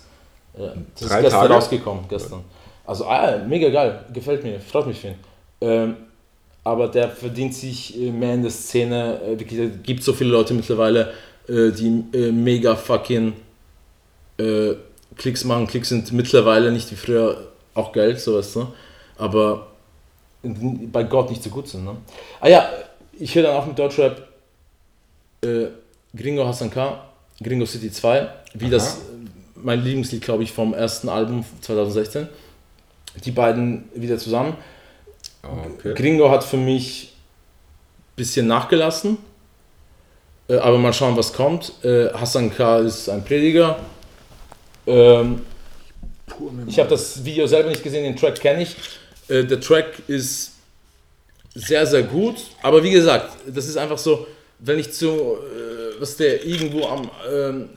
Ja, 0.58 0.74
das 0.96 1.10
Drei 1.10 1.18
ist 1.18 1.24
gestern 1.24 1.42
Tage? 1.42 1.54
rausgekommen, 1.54 2.06
gestern. 2.08 2.44
Also 2.86 3.06
ah, 3.06 3.38
mega 3.48 3.70
geil, 3.70 4.06
gefällt 4.14 4.44
mir, 4.44 4.60
freut 4.60 4.88
mich 4.88 5.00
für 5.00 5.10
ihn. 5.10 5.16
Ähm, 5.62 5.96
aber 6.64 6.88
der 6.88 7.10
verdient 7.10 7.54
sich 7.54 8.00
äh, 8.00 8.12
mehr 8.12 8.34
in 8.34 8.42
der 8.42 8.52
Szene. 8.52 9.20
Äh, 9.22 9.44
Es 9.44 9.84
gibt 9.84 10.04
so 10.04 10.14
viele 10.14 10.32
Leute 10.32 10.54
mittlerweile, 10.54 11.14
äh, 11.48 11.72
die 11.72 12.04
äh, 12.14 12.32
mega 12.32 12.76
fucking 12.76 13.34
äh, 14.38 14.74
Klicks 15.16 15.44
machen. 15.44 15.68
Klicks 15.68 15.90
sind 15.90 16.12
mittlerweile 16.12 16.72
nicht 16.72 16.92
wie 16.92 16.96
früher 16.96 17.48
auch 17.74 17.92
Geld, 17.92 18.20
sowas, 18.20 18.56
ne? 18.56 18.68
aber 19.18 19.68
bei 20.44 21.04
Gott 21.04 21.30
nicht 21.30 21.44
so 21.44 21.50
gut 21.50 21.68
sind. 21.68 21.86
Ne? 21.86 21.96
Ah 22.40 22.48
ja, 22.48 22.70
ich 23.18 23.34
höre 23.36 23.44
dann 23.44 23.56
auch 23.56 23.66
mit 23.66 23.78
Deutschrap 23.78 24.28
äh, 25.44 25.68
Gringo 26.16 26.46
Hassan 26.46 26.70
K., 26.70 27.04
Gringo 27.42 27.66
City 27.66 27.92
2, 27.92 28.30
wie 28.54 28.70
das, 28.70 29.02
mein 29.56 29.84
Lieblingslied, 29.84 30.22
glaube 30.22 30.44
ich, 30.44 30.52
vom 30.52 30.74
ersten 30.74 31.10
Album 31.10 31.44
2016. 31.62 32.28
Die 33.26 33.32
beiden 33.32 33.90
wieder 33.96 34.18
zusammen. 34.18 34.56
Okay. 35.42 35.94
Gringo 35.94 36.30
hat 36.30 36.44
für 36.44 36.58
mich 36.58 37.14
ein 37.14 38.16
bisschen 38.16 38.48
nachgelassen. 38.48 39.18
Äh, 40.48 40.56
aber 40.56 40.78
mal 40.78 40.94
schauen, 40.94 41.16
was 41.16 41.34
kommt. 41.34 41.74
Äh, 41.84 42.10
Hassan 42.14 42.54
K. 42.54 42.80
ist 42.80 43.10
ein 43.10 43.24
Prediger. 43.24 43.80
Ähm, 44.86 45.42
ich 46.68 46.80
habe 46.80 46.90
das 46.90 47.24
Video 47.24 47.48
selber 47.48 47.70
nicht 47.70 47.84
gesehen, 47.84 48.04
den 48.04 48.16
Track 48.16 48.40
kenne 48.40 48.64
ich. 48.64 48.76
Äh, 49.30 49.44
der 49.44 49.60
Track 49.60 50.02
ist 50.08 50.52
sehr, 51.56 51.86
sehr 51.86 52.04
gut. 52.04 52.36
Aber 52.62 52.84
wie 52.84 52.92
gesagt, 52.92 53.32
das 53.48 53.68
ist 53.68 53.78
einfach 53.78 53.98
so, 53.98 54.28
wenn 54.60 54.80
ich 54.80 54.92
zu, 54.92 55.08
äh, 55.08 56.00
was 56.00 56.18
der 56.18 56.46
irgendwo 56.46 56.86
am, 56.88 57.10
ähm, 57.32 57.70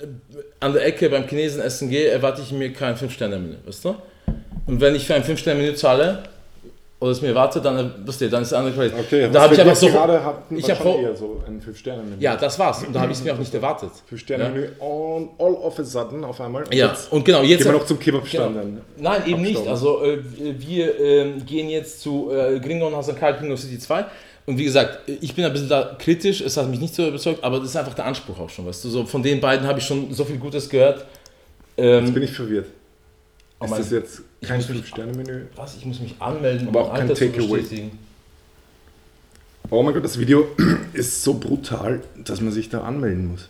an 0.61 0.73
der 0.73 0.85
Ecke 0.85 1.09
beim 1.11 1.29
Chinesen 1.29 1.61
essen 1.61 1.91
gehe, 1.91 2.09
erwarte 2.09 2.43
ich 2.43 2.53
mir 2.53 2.73
kein 2.73 2.97
5-Sterne-Menü, 2.97 3.57
weißt 3.67 3.85
du? 3.85 3.97
Und 4.67 4.81
wenn 4.81 4.95
ich 4.95 5.07
für 5.07 5.15
ein 5.15 5.23
5-Sterne-Menü 5.23 5.75
zahle, 5.75 6.25
oder 6.99 7.11
es 7.11 7.21
mir 7.21 7.29
erwartet, 7.29 7.63
dann, 7.65 7.79
äh, 7.79 7.91
wisst 8.07 8.23
ihr, 8.23 8.31
dann 8.31 8.41
ist 8.43 8.49
es 8.49 8.55
andere 8.55 8.73
Qualität. 8.75 8.99
Okay, 8.99 9.29
da 9.31 9.43
habe 9.43 9.55
ich 9.55 9.61
einfach 9.61 9.77
so. 9.77 9.87
gerade 9.89 10.25
hatten 10.25 10.57
ich 10.57 10.67
wir 10.67 10.75
hab 10.75 10.83
schon 10.83 10.93
ho- 10.93 11.01
eher 11.03 11.15
so 11.15 11.43
ein 11.47 11.61
5-Sterne-Menü. 11.61 12.17
Ja, 12.23 12.37
das 12.37 12.59
war's. 12.59 12.83
Und 12.85 12.95
da 12.97 13.01
habe 13.01 13.13
ich 13.13 13.19
es 13.19 13.25
mir 13.25 13.35
auch 13.35 13.39
nicht 13.39 13.53
erwartet. 13.53 13.91
5-Sterne-Menü 14.11 14.69
all, 14.81 15.29
all 15.39 15.55
of 15.57 15.79
a 15.79 15.85
sudden 15.85 16.25
auf 16.25 16.41
einmal. 16.41 16.65
Ja, 16.73 16.89
Jetzt 16.89 17.13
und 17.13 17.25
genau, 17.25 17.43
jetzt. 17.43 17.59
gehen 17.63 17.73
wir 17.73 17.79
noch 17.79 17.87
zum 17.87 17.99
Kebabstand. 17.99 18.49
Genau. 18.55 18.59
dann. 18.65 18.81
Nein, 18.97 19.23
eben 19.27 19.43
nicht. 19.43 19.57
Abstauben. 19.69 19.71
Also 19.71 20.05
äh, 20.05 20.19
wir 20.59 20.99
ähm, 21.01 21.45
gehen 21.45 21.69
jetzt 21.69 22.01
zu 22.01 22.31
äh, 22.33 22.59
Gringo 22.61 22.87
und 22.87 22.97
Hasan 22.97 23.17
Karl, 23.19 23.35
Gringo 23.35 23.57
City 23.57 23.79
2. 23.79 24.05
Und 24.47 24.57
wie 24.57 24.65
gesagt, 24.65 25.01
ich 25.07 25.35
bin 25.35 25.45
ein 25.45 25.53
bisschen 25.53 25.69
da 25.69 25.97
kritisch, 25.99 26.41
es 26.41 26.57
hat 26.57 26.69
mich 26.71 26.79
nicht 26.81 26.95
so 26.95 27.07
überzeugt, 27.09 27.43
aber 27.43 27.59
das 27.59 27.71
ist 27.71 27.77
einfach 27.77 27.95
der 27.95 28.05
Anspruch 28.07 28.39
auch 28.39 28.49
schon, 28.49 28.65
weißt 28.65 28.85
du. 28.85 28.89
So, 28.91 29.05
von 29.05 29.21
den 29.23 29.41
beiden 29.41 29.67
habe 29.67 29.81
ich 29.81 29.85
schon 29.85 30.15
so 30.15 30.25
viel 30.25 30.37
Gutes 30.39 30.69
gehört. 30.69 31.05
Ähm, 31.77 32.05
Jetzt 32.07 32.15
bin 32.15 32.23
ich 32.23 32.31
verwirrt. 32.33 32.67
oh 33.61 33.65
Ist 33.65 33.79
das 33.79 33.91
jetzt 33.91 34.23
kein 34.47 34.61
5-Sterne-Menü? 34.61 35.47
was? 35.57 35.77
Ich 35.77 35.85
muss 35.85 36.01
mich 36.01 36.15
anmelden, 36.21 36.69
Aber 36.69 36.85
um 36.85 36.91
auch 36.91 36.95
kein 36.95 37.09
Takeaway. 37.09 37.91
Oh 39.71 39.83
mein 39.83 39.95
Gott, 39.95 40.05
das 40.05 40.19
Video 40.19 40.47
ist 40.93 41.23
so 41.23 41.35
brutal, 41.35 42.01
dass 42.17 42.41
man 42.41 42.53
sich 42.53 42.69
da 42.69 42.83
anmelden 42.83 43.33
muss. 43.33 43.49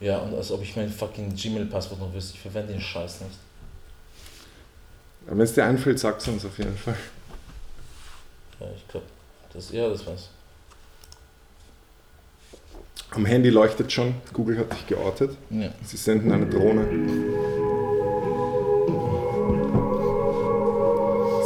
Ja, 0.00 0.18
und 0.18 0.34
als 0.34 0.50
ob 0.50 0.62
ich 0.62 0.74
mein 0.76 0.90
fucking 0.90 1.34
Gmail-Passwort 1.34 2.00
noch 2.00 2.12
wüsste. 2.14 2.34
Ich 2.34 2.40
verwende 2.40 2.72
den 2.72 2.80
Scheiß 2.80 3.20
nicht. 3.20 3.38
Wenn 5.26 5.40
es 5.40 5.54
dir 5.54 5.64
einfällt, 5.64 5.98
sag's 5.98 6.26
uns 6.26 6.44
auf 6.44 6.58
jeden 6.58 6.76
Fall. 6.76 6.96
Ja, 8.58 8.66
ich 8.76 8.88
glaube, 8.88 9.06
das, 9.52 9.70
ja, 9.70 9.88
das 9.88 10.04
war's. 10.06 10.30
Am 13.10 13.26
Handy 13.26 13.50
leuchtet 13.50 13.92
schon. 13.92 14.14
Google 14.32 14.58
hat 14.58 14.72
dich 14.72 14.86
geortet. 14.86 15.36
Ja. 15.50 15.68
Sie 15.84 15.96
senden 15.96 16.32
eine 16.32 16.46
Drohne. 16.46 17.51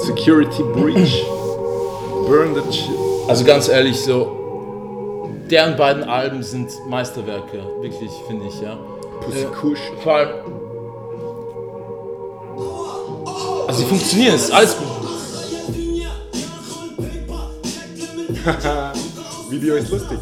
Security 0.07 0.63
Breach. 0.63 1.25
Burn 2.29 2.55
the 2.55 2.63
shit. 2.73 2.91
Also 3.29 3.45
ganz 3.45 3.69
ehrlich, 3.69 3.99
so, 3.99 5.29
deren 5.51 5.77
beiden 5.77 6.05
Alben 6.05 6.45
sind 6.45 6.71
Meisterwerke, 6.89 7.59
wirklich, 7.81 8.11
finde 8.29 8.47
ich, 8.47 8.61
ja. 8.61 8.79
Pussy 9.21 9.41
Ja. 9.41 9.49
Kush. 9.49 9.81
Vor 10.05 10.15
allem. 10.15 10.29
Also, 13.67 13.81
sie 13.81 13.87
funktionieren, 13.87 14.37
ist 14.37 14.53
alles 14.53 14.77
gut. 14.77 14.87
Video 19.51 19.75
ist 19.75 19.91
lustig. 19.91 20.19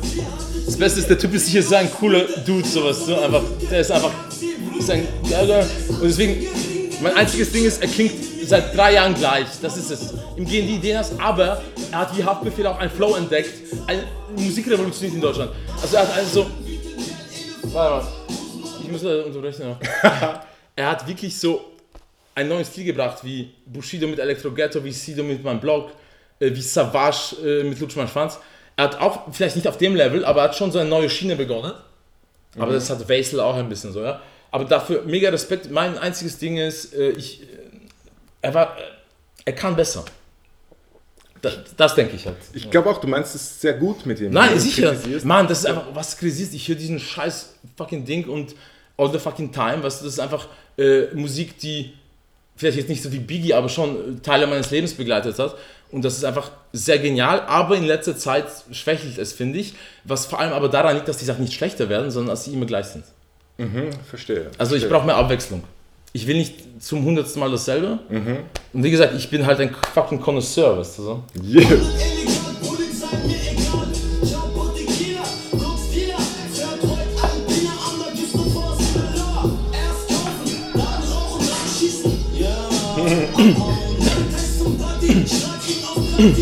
Das 0.64 0.76
Beste 0.76 1.00
ist, 1.00 1.10
der 1.10 1.18
Typ 1.18 1.34
ist 1.34 1.46
sicher 1.46 1.62
so 1.62 1.74
ein 1.74 1.90
cooler 1.92 2.24
Dude, 2.46 2.66
sowas, 2.66 3.04
so 3.04 3.14
einfach, 3.18 3.42
der 3.70 3.80
ist 3.80 3.90
einfach, 3.90 4.12
ist 4.78 4.90
ein 4.90 5.06
geiler. 5.28 5.66
Und 5.90 6.04
deswegen, 6.04 6.46
mein 7.02 7.14
einziges 7.14 7.52
Ding 7.52 7.66
ist, 7.66 7.82
er 7.82 7.88
klingt 7.88 8.33
seit 8.44 8.76
drei 8.76 8.94
Jahren 8.94 9.14
gleich, 9.14 9.46
das 9.60 9.76
ist 9.76 9.90
es. 9.90 10.14
Ihm 10.36 10.44
gehen 10.44 10.66
die 10.66 10.76
Ideen 10.76 10.98
aus, 10.98 11.12
aber 11.18 11.62
er 11.90 11.98
hat 11.98 12.16
wie 12.16 12.24
Haftbefehl 12.24 12.66
auch 12.66 12.78
einen 12.78 12.90
Flow 12.90 13.16
entdeckt, 13.16 13.50
eine 13.86 14.04
Musikrevolution 14.36 15.12
in 15.12 15.20
Deutschland. 15.20 15.50
Also, 15.80 15.96
er 15.96 16.02
hat 16.02 16.16
also. 16.16 16.46
Warte 17.64 18.06
mal, 18.06 18.12
ich 18.82 18.90
muss 18.90 19.02
da 19.02 19.22
unterbrechen 19.22 19.76
er 20.76 20.90
hat 20.90 21.06
wirklich 21.06 21.38
so 21.38 21.64
einen 22.34 22.48
neuen 22.48 22.64
Stil 22.64 22.84
gebracht, 22.84 23.18
wie 23.22 23.52
Bushido 23.66 24.06
mit 24.06 24.18
Electro 24.18 24.50
Ghetto, 24.50 24.84
wie 24.84 24.92
Sido 24.92 25.22
mit 25.22 25.42
meinem 25.42 25.60
Blog, 25.60 25.90
äh, 26.40 26.50
wie 26.50 26.60
Savage 26.60 27.36
äh, 27.44 27.64
mit 27.64 27.78
Lutsch 27.80 27.96
mein 27.96 28.08
Schwanz. 28.08 28.38
Er 28.76 28.84
hat 28.84 29.00
auch, 29.00 29.32
vielleicht 29.32 29.56
nicht 29.56 29.68
auf 29.68 29.78
dem 29.78 29.94
Level, 29.94 30.24
aber 30.24 30.40
er 30.40 30.44
hat 30.48 30.56
schon 30.56 30.72
so 30.72 30.78
eine 30.78 30.88
neue 30.88 31.08
Schiene 31.08 31.36
begonnen. 31.36 31.72
Aber 32.58 32.72
das 32.72 32.90
hat 32.90 33.08
Weisel 33.08 33.40
auch 33.40 33.56
ein 33.56 33.68
bisschen 33.68 33.92
so, 33.92 34.02
ja. 34.02 34.20
Aber 34.50 34.64
dafür 34.64 35.02
mega 35.04 35.30
Respekt. 35.30 35.70
Mein 35.70 35.98
einziges 35.98 36.38
Ding 36.38 36.56
ist, 36.56 36.94
äh, 36.94 37.10
ich, 37.10 37.42
er 38.44 38.54
war, 38.54 38.78
äh, 38.78 38.82
er 39.46 39.52
kann 39.54 39.74
besser. 39.74 40.04
Das, 41.40 41.58
das 41.76 41.94
denke 41.94 42.16
ich 42.16 42.26
halt. 42.26 42.36
Ich 42.52 42.70
glaube 42.70 42.88
auch, 42.88 42.98
du 42.98 43.06
meinst 43.06 43.34
es 43.34 43.60
sehr 43.60 43.74
gut 43.74 44.06
mit 44.06 44.20
ihm. 44.20 44.32
Nein, 44.32 44.58
sicher. 44.58 44.94
Mann, 45.24 45.46
das 45.46 45.60
ist 45.60 45.66
einfach, 45.66 45.86
was 45.92 46.16
kritisierst. 46.16 46.54
Ich 46.54 46.68
höre 46.68 46.76
diesen 46.76 46.98
scheiß 46.98 47.54
fucking 47.76 48.04
Ding 48.04 48.28
und 48.28 48.54
all 48.96 49.10
the 49.12 49.18
fucking 49.18 49.52
time, 49.52 49.76
du, 49.76 49.82
das 49.82 50.02
ist 50.02 50.20
einfach 50.20 50.48
äh, 50.78 51.06
Musik, 51.14 51.58
die 51.58 51.92
vielleicht 52.56 52.78
jetzt 52.78 52.88
nicht 52.88 53.02
so 53.02 53.12
wie 53.12 53.18
Biggie, 53.18 53.52
aber 53.52 53.68
schon 53.68 54.16
äh, 54.16 54.20
Teile 54.20 54.46
meines 54.46 54.70
Lebens 54.70 54.94
begleitet 54.94 55.38
hat. 55.38 55.56
Und 55.90 56.04
das 56.04 56.16
ist 56.16 56.24
einfach 56.24 56.50
sehr 56.72 56.98
genial, 56.98 57.40
aber 57.42 57.76
in 57.76 57.84
letzter 57.84 58.16
Zeit 58.16 58.46
schwächelt 58.72 59.18
es, 59.18 59.32
finde 59.32 59.58
ich. 59.58 59.74
Was 60.04 60.26
vor 60.26 60.40
allem 60.40 60.52
aber 60.52 60.68
daran 60.68 60.96
liegt, 60.96 61.08
dass 61.08 61.18
die 61.18 61.24
Sachen 61.24 61.42
nicht 61.42 61.54
schlechter 61.54 61.88
werden, 61.88 62.10
sondern 62.10 62.30
dass 62.30 62.44
sie 62.44 62.52
immer 62.52 62.66
gleich 62.66 62.86
sind. 62.86 63.04
Verstehe. 64.08 64.50
Also 64.58 64.74
ich 64.74 64.82
verstehe. 64.82 64.88
brauche 64.88 65.06
mehr 65.06 65.16
Abwechslung. 65.16 65.62
Ich 66.16 66.28
will 66.28 66.36
nicht 66.36 66.54
zum 66.80 67.04
hundertsten 67.04 67.40
Mal 67.40 67.50
dasselbe. 67.50 67.98
Mhm. 68.08 68.38
Und 68.72 68.84
wie 68.84 68.90
gesagt, 68.92 69.14
ich 69.16 69.28
bin 69.28 69.44
halt 69.44 69.58
ein 69.58 69.74
fucking 69.92 70.20
Connoisseur, 70.20 70.78
weißt 70.78 70.98
du 70.98 71.02
so. 71.02 71.24
Yeah. 71.42 71.64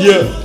Yeah. 0.00 0.39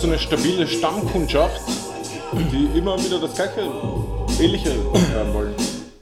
So 0.00 0.06
eine 0.06 0.18
stabile 0.18 0.66
Stammkundschaft, 0.66 1.60
die 2.52 2.78
immer 2.78 2.96
wieder 3.02 3.20
das 3.20 3.34
gleiche, 3.34 3.62
ähnliche 4.40 4.72
hören 4.72 5.34
wollen. 5.34 5.54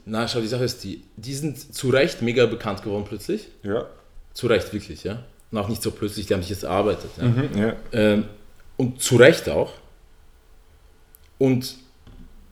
Na, 0.05 0.27
schau, 0.27 0.39
die 0.39 0.47
Sache 0.47 0.65
ist 0.65 0.83
die, 0.83 1.03
die 1.15 1.33
sind 1.33 1.73
zu 1.73 1.89
Recht 1.89 2.21
mega 2.21 2.45
bekannt 2.45 2.83
geworden 2.83 3.05
plötzlich. 3.07 3.47
Ja. 3.63 3.87
Zu 4.33 4.47
Recht, 4.47 4.71
wirklich, 4.71 5.03
ja. 5.03 5.23
Und 5.51 5.57
auch 5.57 5.67
nicht 5.67 5.81
so 5.81 5.89
plötzlich, 5.89 6.27
die 6.27 6.33
haben 6.35 6.41
sich 6.41 6.51
jetzt 6.51 6.63
erarbeitet. 6.63 7.09
Ja. 7.17 7.23
Mhm, 7.23 7.57
ja. 7.57 7.73
Ähm, 7.91 8.25
und 8.77 9.01
zu 9.01 9.15
Recht 9.15 9.49
auch. 9.49 9.71
Und 11.39 11.75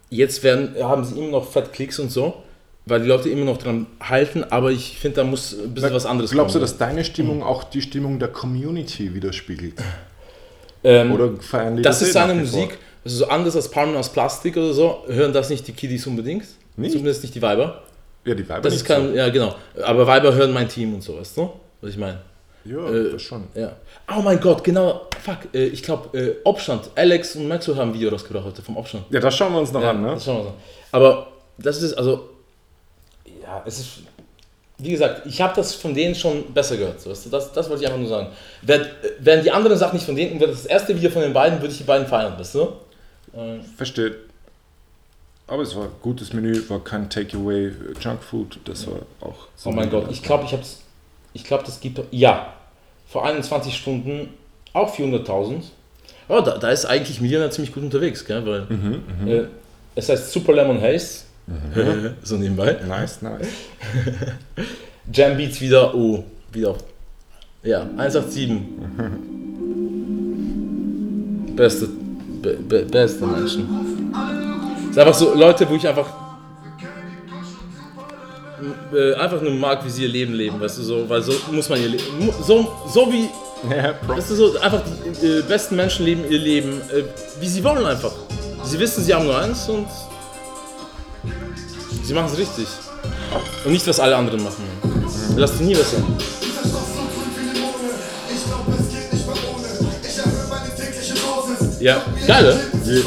jetzt 0.09 0.43
werden, 0.43 0.75
haben 0.83 1.05
sie 1.05 1.15
immer 1.19 1.29
noch 1.29 1.51
fett 1.51 1.71
Klicks 1.73 1.99
und 1.99 2.11
so, 2.11 2.43
weil 2.87 3.01
die 3.01 3.07
Leute 3.07 3.29
immer 3.29 3.45
noch 3.45 3.57
dran 3.57 3.85
halten, 3.99 4.43
aber 4.45 4.71
ich 4.71 4.97
finde, 4.97 5.17
da 5.17 5.23
muss 5.23 5.53
ein 5.53 5.75
bisschen 5.75 5.93
was 5.93 6.07
anderes 6.07 6.31
Glaubst 6.31 6.55
du, 6.55 6.59
kommen. 6.59 6.69
dass 6.69 6.77
deine 6.79 7.05
Stimmung 7.05 7.43
auch 7.43 7.63
die 7.65 7.83
Stimmung 7.83 8.17
der 8.17 8.29
Community 8.29 9.13
widerspiegelt? 9.13 9.75
ähm, 10.85 11.11
Oder 11.13 11.31
feiern 11.41 11.75
die 11.77 11.81
das 11.81 12.01
eh 12.01 12.05
ist 12.05 12.13
seine 12.13 12.35
nach 12.35 12.41
wie 12.43 12.47
vor? 12.47 12.59
Musik, 12.61 12.77
also 13.03 13.17
so 13.17 13.27
anders 13.27 13.55
als 13.55 13.69
Palmen 13.69 13.95
aus 13.97 14.09
Plastik 14.11 14.55
oder 14.57 14.73
so, 14.73 15.03
hören 15.07 15.33
das 15.33 15.49
nicht 15.49 15.67
die 15.67 15.73
Kiddies 15.73 16.05
unbedingt. 16.07 16.45
Nicht? 16.77 16.91
Zumindest 16.93 17.23
nicht 17.23 17.35
die 17.35 17.41
Weiber. 17.41 17.81
Ja, 18.25 18.33
die 18.35 18.47
Weiber 18.47 18.61
Das 18.61 18.73
nicht 18.73 18.81
ist 18.81 18.87
kein, 18.87 19.09
so. 19.09 19.13
ja 19.15 19.29
genau. 19.29 19.55
Aber 19.83 20.07
Weiber 20.07 20.33
hören 20.33 20.51
mein 20.53 20.67
Team 20.69 20.93
und 20.95 21.01
so, 21.01 21.17
weißt 21.17 21.37
du? 21.37 21.49
Was 21.81 21.91
ich 21.91 21.97
meine. 21.97 22.19
Ja, 22.65 22.77
Äh, 22.89 23.11
das 23.11 23.21
schon. 23.21 23.43
Ja. 23.53 23.73
Oh 24.17 24.21
mein 24.21 24.39
Gott, 24.39 24.63
genau. 24.63 25.01
Fuck, 25.23 25.37
äh, 25.53 25.65
ich 25.67 25.83
glaube, 25.83 26.17
äh, 26.17 26.35
Obstand. 26.43 26.89
Alex 26.95 27.35
und 27.35 27.47
Maxwell 27.47 27.75
haben 27.75 27.89
ein 27.89 27.93
Video 27.93 28.09
rausgebracht 28.09 28.45
heute 28.45 28.61
vom 28.63 28.77
Obstand. 28.77 29.05
Ja, 29.11 29.19
das 29.19 29.35
schauen 29.35 29.53
wir 29.53 29.59
uns 29.59 29.71
noch 29.71 29.81
Ja, 29.83 29.91
an, 29.91 30.01
ne? 30.01 30.09
das 30.13 30.25
schauen 30.25 30.37
wir 30.37 30.41
uns 30.41 30.49
an. 30.49 30.55
Aber 30.91 31.27
das 31.59 31.81
ist 31.83 31.93
also, 31.93 32.29
ja, 33.43 33.61
es 33.65 33.79
ist, 33.79 33.89
wie 34.77 34.89
gesagt, 34.91 35.25
ich 35.25 35.39
habe 35.41 35.55
das 35.55 35.73
von 35.73 35.93
denen 35.93 36.15
schon 36.15 36.53
besser 36.53 36.75
gehört. 36.77 37.05
Weißt 37.07 37.25
du? 37.25 37.29
das, 37.29 37.51
das 37.53 37.69
wollte 37.69 37.83
ich 37.83 37.87
einfach 37.87 37.99
nur 37.99 38.09
sagen. 38.09 38.27
Wär, 38.61 38.85
wären 39.19 39.43
die 39.43 39.51
anderen 39.51 39.77
Sachen 39.77 39.95
nicht 39.95 40.05
von 40.05 40.15
denen, 40.15 40.39
wäre 40.39 40.51
das 40.51 40.65
erste 40.65 40.95
Video 40.95 41.09
von 41.09 41.21
den 41.21 41.33
beiden, 41.33 41.59
würde 41.61 41.71
ich 41.71 41.77
die 41.77 41.83
beiden 41.85 42.07
feiern, 42.07 42.37
weißt 42.37 42.55
du? 42.55 42.61
Äh, 43.33 43.59
Versteht. 43.77 44.15
Aber 45.47 45.61
es 45.61 45.75
war 45.75 45.83
ein 45.83 45.89
gutes 46.01 46.33
Menü, 46.33 46.61
war 46.69 46.83
kein 46.83 47.09
Takeaway, 47.09 47.67
äh, 47.67 47.71
Junkfood, 48.01 48.59
das 48.65 48.87
war 48.87 48.99
auch 49.21 49.47
so. 49.55 49.69
oh 49.69 49.71
mein 49.73 49.89
Gott, 49.89 50.07
ich 50.09 50.23
glaube, 50.23 50.43
ich 50.45 50.51
habe 50.53 50.63
es, 50.63 50.79
ich 51.33 51.43
glaube, 51.43 51.63
das 51.63 51.79
gibt, 51.79 51.99
ja, 52.11 52.53
vor 53.07 53.25
21 53.25 53.75
Stunden 53.77 54.33
auch 54.73 54.93
400.000. 54.97 55.61
Oh, 56.27 56.41
da, 56.41 56.57
da 56.57 56.69
ist 56.71 56.85
eigentlich 56.85 57.21
Millionaire 57.21 57.51
ziemlich 57.51 57.71
gut 57.73 57.83
unterwegs, 57.83 58.25
gell? 58.25 58.43
Weil, 58.45 58.61
Mhm, 58.61 59.27
äh, 59.27 59.43
es 59.93 60.09
heißt 60.09 60.31
Super 60.31 60.53
Lemon 60.53 60.81
Haze. 60.81 61.24
so 62.23 62.37
nebenbei. 62.37 62.77
Nice, 62.87 63.21
nice. 63.21 63.47
Jam 65.13 65.37
Beats 65.37 65.61
wieder, 65.61 65.93
oh, 65.93 66.23
wieder 66.51 66.71
auf. 66.71 66.83
Ja, 67.63 67.81
187. 67.97 68.61
Beste, 71.55 71.87
be, 72.41 72.57
be, 72.67 72.85
beste 72.85 73.25
Menschen. 73.25 73.67
ist 74.89 74.97
einfach 74.97 75.13
so 75.13 75.33
Leute, 75.33 75.69
wo 75.69 75.75
ich 75.75 75.87
einfach 75.87 76.09
äh, 78.93 79.13
einfach 79.15 79.41
nur 79.41 79.53
mag, 79.53 79.85
wie 79.85 79.89
sie 79.89 80.03
ihr 80.03 80.09
Leben 80.09 80.33
leben, 80.33 80.59
weißt 80.59 80.79
du, 80.79 80.83
so, 80.83 81.09
weil 81.09 81.21
so 81.21 81.33
muss 81.51 81.69
man 81.69 81.79
ihr 81.81 81.89
Leben, 81.89 82.03
so, 82.41 82.67
so 82.87 83.11
wie, 83.11 83.29
Ja, 83.69 83.95
weißt 84.07 84.31
du, 84.31 84.35
so 84.35 84.59
einfach 84.59 84.81
die 85.21 85.25
äh, 85.25 85.41
besten 85.41 85.75
Menschen 85.75 86.05
leben 86.05 86.23
ihr 86.29 86.39
Leben, 86.39 86.81
äh, 86.91 87.03
wie 87.39 87.47
sie 87.47 87.63
wollen 87.63 87.85
einfach. 87.85 88.11
Sie 88.63 88.79
wissen, 88.79 89.03
sie 89.03 89.13
haben 89.13 89.25
nur 89.25 89.37
eins 89.37 89.67
und 89.69 89.87
sie 92.05 92.13
machen 92.13 92.29
es 92.31 92.37
richtig. 92.37 92.67
Und 93.65 93.71
nicht, 93.71 93.87
was 93.87 93.99
alle 93.99 94.15
anderen 94.15 94.43
machen. 94.43 94.63
Lass 95.35 95.57
dir 95.57 95.63
nie 95.63 95.75
was 95.77 95.91
sagen. 95.91 96.17
Dosis. 101.25 101.81
Ja, 101.81 102.01
geil, 102.27 102.43
ne? 102.43 102.59
Nächstes 102.83 103.05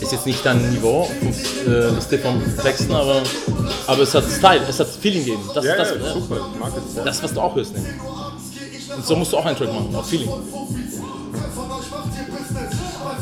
Ist 0.00 0.12
jetzt 0.12 0.26
nicht 0.26 0.44
dein 0.44 0.70
Niveau, 0.72 1.08
äh, 1.66 1.94
das 1.94 2.06
vom 2.20 2.42
Texten, 2.62 2.92
aber, 2.92 3.22
aber 3.86 4.02
es 4.02 4.14
hat 4.14 4.24
Style, 4.24 4.62
es 4.68 4.80
hat 4.80 4.88
Feeling 4.88 5.24
gegeben. 5.24 5.42
Das, 5.54 5.64
Ja, 5.64 5.76
das, 5.76 5.90
ja, 5.90 5.96
ja, 5.96 6.12
super. 6.12 6.36
Ich 6.52 6.60
mag 6.60 6.72
es. 6.76 7.04
das, 7.04 7.22
was 7.22 7.32
du 7.32 7.40
auch 7.40 7.54
hörst. 7.54 7.74
Ne? 7.74 7.84
Und 8.96 9.06
so 9.06 9.16
musst 9.16 9.32
du 9.32 9.38
auch 9.38 9.46
einen 9.46 9.56
Track 9.56 9.72
machen, 9.72 9.94
auf 9.94 10.08
Feeling. 10.08 10.28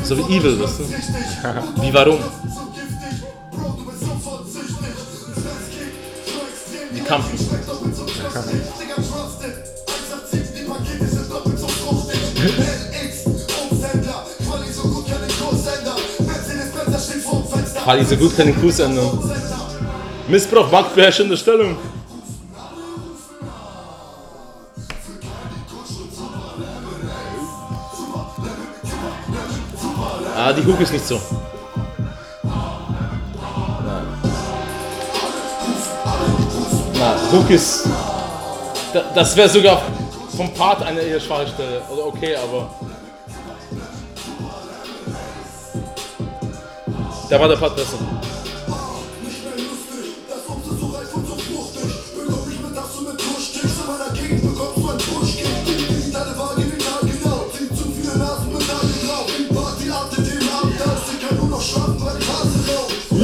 So 0.03 0.17
wie 0.17 0.37
Evil, 0.37 0.61
weißt 0.61 0.81
du? 0.81 1.83
Wie 1.83 1.95
warum? 1.95 2.19
Die 6.95 7.01
Kampfen. 7.01 7.39
Schmeckt 7.39 7.69
doppelt 7.69 7.97
so 7.97 8.05
köstlich. 8.05 8.63
Digga, 8.81 8.95
trusted. 8.95 9.55
187, 9.87 10.41
die 10.57 10.65
Pakete 10.65 11.07
sind 11.07 11.31
doppelt 11.31 11.59
so 11.59 11.69
fruchtig. 11.69 12.21
LX, 12.43 13.27
Obsthändler. 13.71 14.27
Quali 14.47 14.73
so 14.73 14.83
gut, 14.83 15.07
kann 18.37 18.47
den 18.47 18.61
Kuss 18.61 18.79
ändern. 18.79 19.19
Missbrauch, 20.29 20.71
marktbeherrschende 20.71 21.37
Stellung. 21.37 21.77
Ah, 30.51 30.53
die 30.53 30.67
Hook 30.67 30.81
ist 30.81 30.93
nicht 30.93 31.07
so. 31.07 31.21
Nein. 33.85 34.03
Na, 36.99 37.17
Hook 37.31 37.51
ist. 37.51 37.87
Da, 38.93 39.05
das 39.15 39.37
wäre 39.37 39.49
sogar 39.49 39.81
vom 40.37 40.53
Part 40.53 40.83
eine 40.83 41.03
eher 41.03 41.21
schwache 41.21 41.47
Stelle. 41.47 41.83
Also 41.89 42.07
okay, 42.07 42.35
aber. 42.35 42.69
Da 47.29 47.39
war 47.39 47.47
der 47.47 47.57
Part 47.57 47.77
besser. 47.77 47.99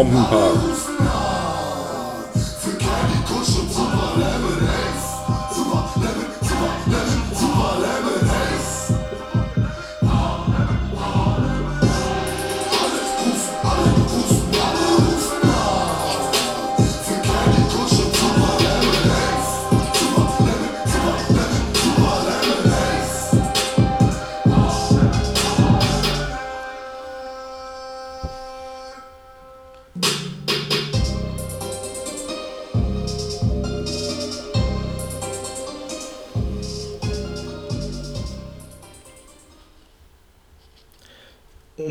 Hommenpaar. 0.00 0.89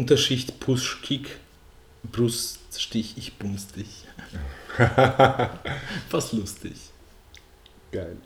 Unterschicht, 0.10 0.60
Push, 0.60 1.04
Kick, 1.04 1.38
Bruststich, 2.12 3.14
ich 3.16 3.32
bumst 3.34 3.76
dich. 3.76 4.08
Fast 6.10 6.34
lustig. 6.34 6.74
Geil. 7.92 8.18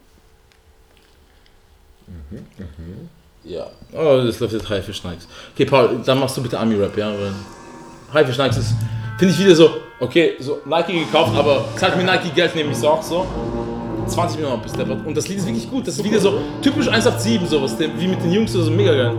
Ja. 3.44 3.68
Oh, 3.92 4.24
das 4.26 4.40
läuft 4.40 4.54
jetzt 4.54 4.70
Haifisch 4.70 5.02
Snipes. 5.02 5.28
Okay, 5.54 5.66
Paul, 5.66 6.02
dann 6.06 6.20
machst 6.20 6.38
du 6.38 6.42
bitte 6.42 6.58
Ami-Rap, 6.58 6.98
ja? 6.98 7.12
Weil 7.12 7.34
Haifisch 8.14 8.36
Snipes 8.36 8.60
ist, 8.60 8.76
finde 9.20 9.34
ich 9.34 9.40
wieder 9.42 9.54
so, 9.54 9.70
okay, 10.00 10.36
so 10.40 10.62
Nike 10.66 11.00
gekauft, 11.00 11.36
aber 11.36 11.66
zeig 11.76 11.98
mir 11.98 12.06
Nike 12.06 12.30
Geld, 12.34 12.56
nehme 12.56 12.72
ich 12.72 12.78
so 12.78 12.92
auch 12.92 13.04
so. 13.04 13.28
20 14.08 14.40
Millionen 14.40 14.62
bis 14.62 14.72
der 14.72 14.90
Und 14.90 15.18
das 15.18 15.28
Lied 15.28 15.40
ist 15.40 15.48
wirklich 15.48 15.70
gut. 15.70 15.86
Das 15.86 15.98
ist 15.98 16.04
wieder 16.06 16.22
so 16.22 16.40
typisch 16.62 16.88
187, 16.88 17.50
sowas, 17.50 17.76
wie 17.78 18.08
mit 18.08 18.24
den 18.24 18.32
Jungs 18.32 18.56
oder 18.56 18.64
so, 18.64 18.72
mega 18.72 18.94
geil. 18.94 19.18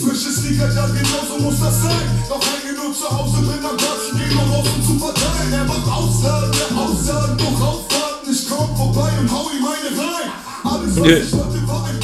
Frisches 0.00 0.42
Lied, 0.44 0.58
ja 0.58 0.86
genau 0.86 1.22
so 1.28 1.42
muss 1.42 1.60
das 1.60 1.82
sein. 1.82 2.24
Doch 2.28 2.40
hänge 2.40 2.72
nur 2.76 2.94
zu 2.94 3.10
Hause, 3.10 3.42
bin 3.42 3.64
am 3.64 3.76
Quatschen, 3.76 4.16
geh 4.16 4.34
noch 4.34 4.58
offen 4.58 4.82
zu 4.82 4.98
verteilen. 4.98 5.52
Er 5.52 5.64
macht 5.64 5.86
Aussagen, 5.86 6.50
der 6.52 6.78
Aussagen, 6.78 7.36
doch 7.36 7.60
aufwarten. 7.60 8.30
Ich 8.30 8.48
komm 8.48 8.74
vorbei 8.74 9.10
und 9.20 9.30
hau 9.30 9.50
ihm 9.50 9.66
eine 9.66 9.92
rein. 10.00 10.32
Alles, 10.64 10.96
was 10.96 11.08
ich 11.08 11.32
wollte, 11.32 11.68
war 11.68 11.84
ein 11.84 12.00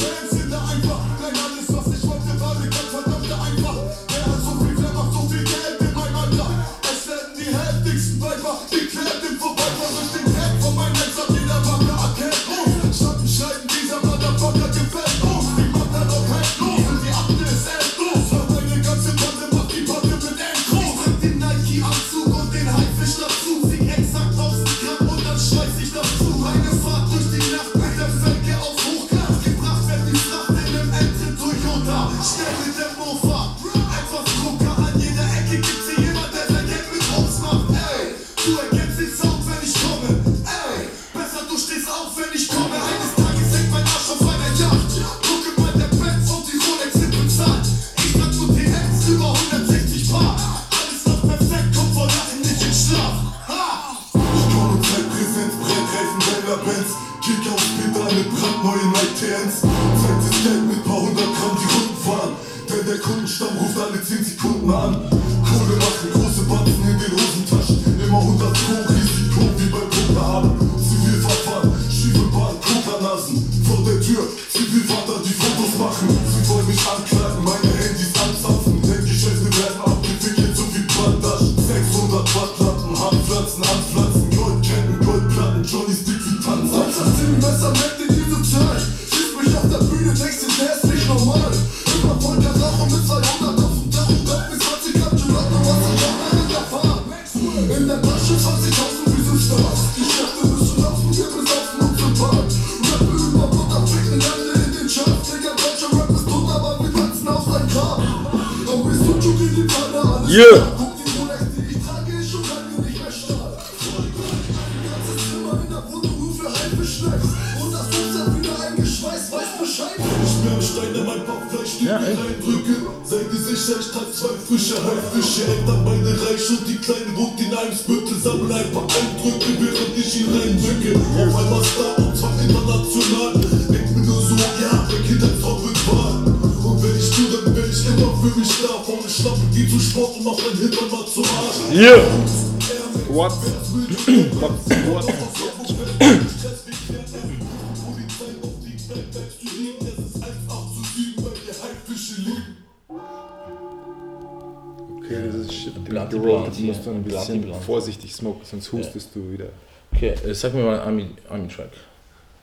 sonst 158.51 158.73
hustest 158.73 159.15
du 159.15 159.33
wieder. 159.33 159.47
Okay, 159.93 160.15
äh, 160.25 160.35
sag 160.35 160.55
mir 160.55 160.63
mal 160.65 160.79
Army, 160.81 161.07
Army 161.29 161.49
Track. 161.49 161.71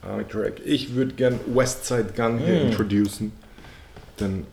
Army 0.02 0.24
Track. 0.26 0.62
Ich 0.66 0.94
würde 0.96 1.14
gern 1.14 1.40
Westside 1.48 2.10
Gun 2.16 2.40
hier 2.40 2.64
Mm. 2.64 2.68
introducen, 2.68 3.32
denn 4.20 4.46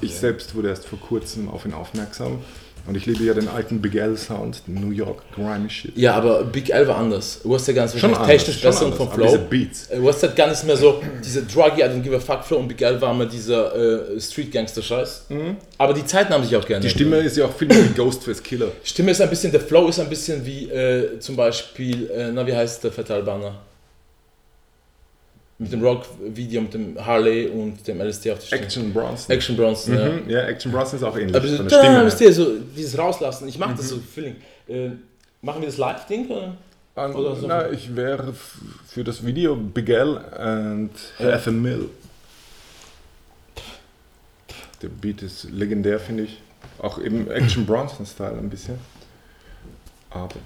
ich 0.00 0.14
selbst 0.14 0.54
wurde 0.54 0.68
erst 0.68 0.86
vor 0.86 1.00
kurzem 1.00 1.48
auf 1.48 1.64
ihn 1.64 1.72
aufmerksam 1.74 2.40
und 2.88 2.96
ich 2.96 3.06
liebe 3.06 3.22
ja 3.24 3.34
den 3.34 3.48
alten 3.48 3.80
Big 3.80 3.94
L 3.94 4.16
Sound, 4.16 4.62
den 4.66 4.80
New 4.80 4.90
York 4.90 5.22
Grimy 5.34 5.68
Shit. 5.68 5.96
Ja, 5.96 6.14
aber 6.14 6.44
Big 6.44 6.70
L 6.70 6.88
war 6.88 6.96
anders. 6.96 7.40
Westside 7.44 7.76
Gun 7.76 7.84
ist 7.84 7.98
Schon 7.98 8.10
wahrscheinlich 8.10 8.18
anders, 8.18 8.44
technisch 8.44 8.60
schon 8.60 8.70
besser 8.70 8.86
und 8.86 8.94
vom 8.94 9.08
aber 9.08 9.22
diese 9.22 9.38
Flow. 9.38 9.46
Beats. 9.48 9.90
Äh, 9.90 10.04
Westside 10.04 10.32
Gun 10.34 10.50
ist 10.50 10.64
mehr 10.64 10.76
so 10.76 11.02
diese 11.24 11.42
druggy, 11.42 11.82
I 11.82 11.84
don't 11.84 12.00
give 12.00 12.16
a 12.16 12.20
fuck 12.20 12.44
Flow 12.44 12.58
und 12.58 12.68
Big 12.68 12.80
L 12.82 13.00
war 13.00 13.12
immer 13.12 13.26
dieser 13.26 14.14
äh, 14.16 14.20
Street 14.20 14.50
Gangster 14.50 14.82
Scheiß. 14.82 15.26
Aber 15.76 15.94
die 15.94 16.04
Zeiten 16.04 16.32
haben 16.32 16.44
sich 16.44 16.56
auch 16.56 16.64
geändert. 16.66 16.84
Die 16.90 16.94
Stimme 16.94 17.18
ist 17.18 17.36
ja 17.36 17.44
auch 17.44 17.54
viel 17.54 17.68
mehr 17.68 17.84
wie 17.84 17.94
Ghostface 17.94 18.42
Killer. 18.42 18.68
Stimme 18.82 19.10
ist 19.10 19.20
ein 19.20 19.30
bisschen, 19.30 19.52
der 19.52 19.60
Flow 19.60 19.88
ist 19.88 20.00
ein 20.00 20.08
bisschen 20.08 20.44
wie 20.44 20.70
äh, 20.70 21.18
zum 21.20 21.36
Beispiel, 21.36 22.10
äh, 22.10 22.30
na 22.32 22.46
wie 22.46 22.54
heißt 22.54 22.82
der 22.84 22.92
fette 22.92 23.14
Albaner? 23.14 23.60
Mit 25.60 25.72
dem 25.72 25.82
Rock-Video, 25.82 26.60
mit 26.62 26.74
dem 26.74 27.04
Harley 27.04 27.48
und 27.48 27.86
dem 27.86 28.00
LSD 28.00 28.30
auf 28.30 28.38
der 28.38 28.46
Stimme. 28.46 28.62
Action 28.62 28.92
Bronson. 28.92 29.34
Action 29.34 29.56
Bronson, 29.56 29.94
ja. 29.94 30.08
Mhm, 30.08 30.30
ja, 30.30 30.42
Action 30.46 30.70
Bronson 30.70 30.98
ist 31.00 31.04
auch 31.04 31.16
ähnlich. 31.18 31.34
Aber 31.34 31.48
so, 31.48 31.56
von 31.56 31.68
der 31.68 31.78
Stimme 31.78 32.06
wisst 32.06 32.20
ihr, 32.20 32.32
so 32.32 32.58
dieses 32.76 32.96
Rauslassen. 32.96 33.48
Ich 33.48 33.58
mach 33.58 33.74
das 33.76 33.88
so 33.88 33.98
Feeling. 33.98 34.36
Äh, 34.68 34.90
machen 35.42 35.60
wir 35.60 35.66
das 35.66 35.76
Live-Ding? 35.78 36.28
oder? 36.28 36.56
Ähm, 36.96 37.14
Oder 37.14 37.36
so. 37.36 37.46
na, 37.46 37.70
ich 37.70 37.94
wäre 37.94 38.34
für 38.86 39.04
das 39.04 39.24
Video 39.24 39.54
Big 39.54 39.88
L 39.88 40.18
and 40.36 40.90
Half 41.18 41.46
a 41.46 41.50
Mill. 41.50 41.88
Der 44.82 44.88
Beat 44.88 45.22
ist 45.22 45.44
legendär, 45.50 45.98
finde 46.00 46.24
ich. 46.24 46.40
Auch 46.78 46.98
im 46.98 47.30
Action 47.30 47.66
Bronson-Style 47.66 48.38
ein 48.38 48.48
bisschen. 48.48 48.78
Aber 50.10 50.36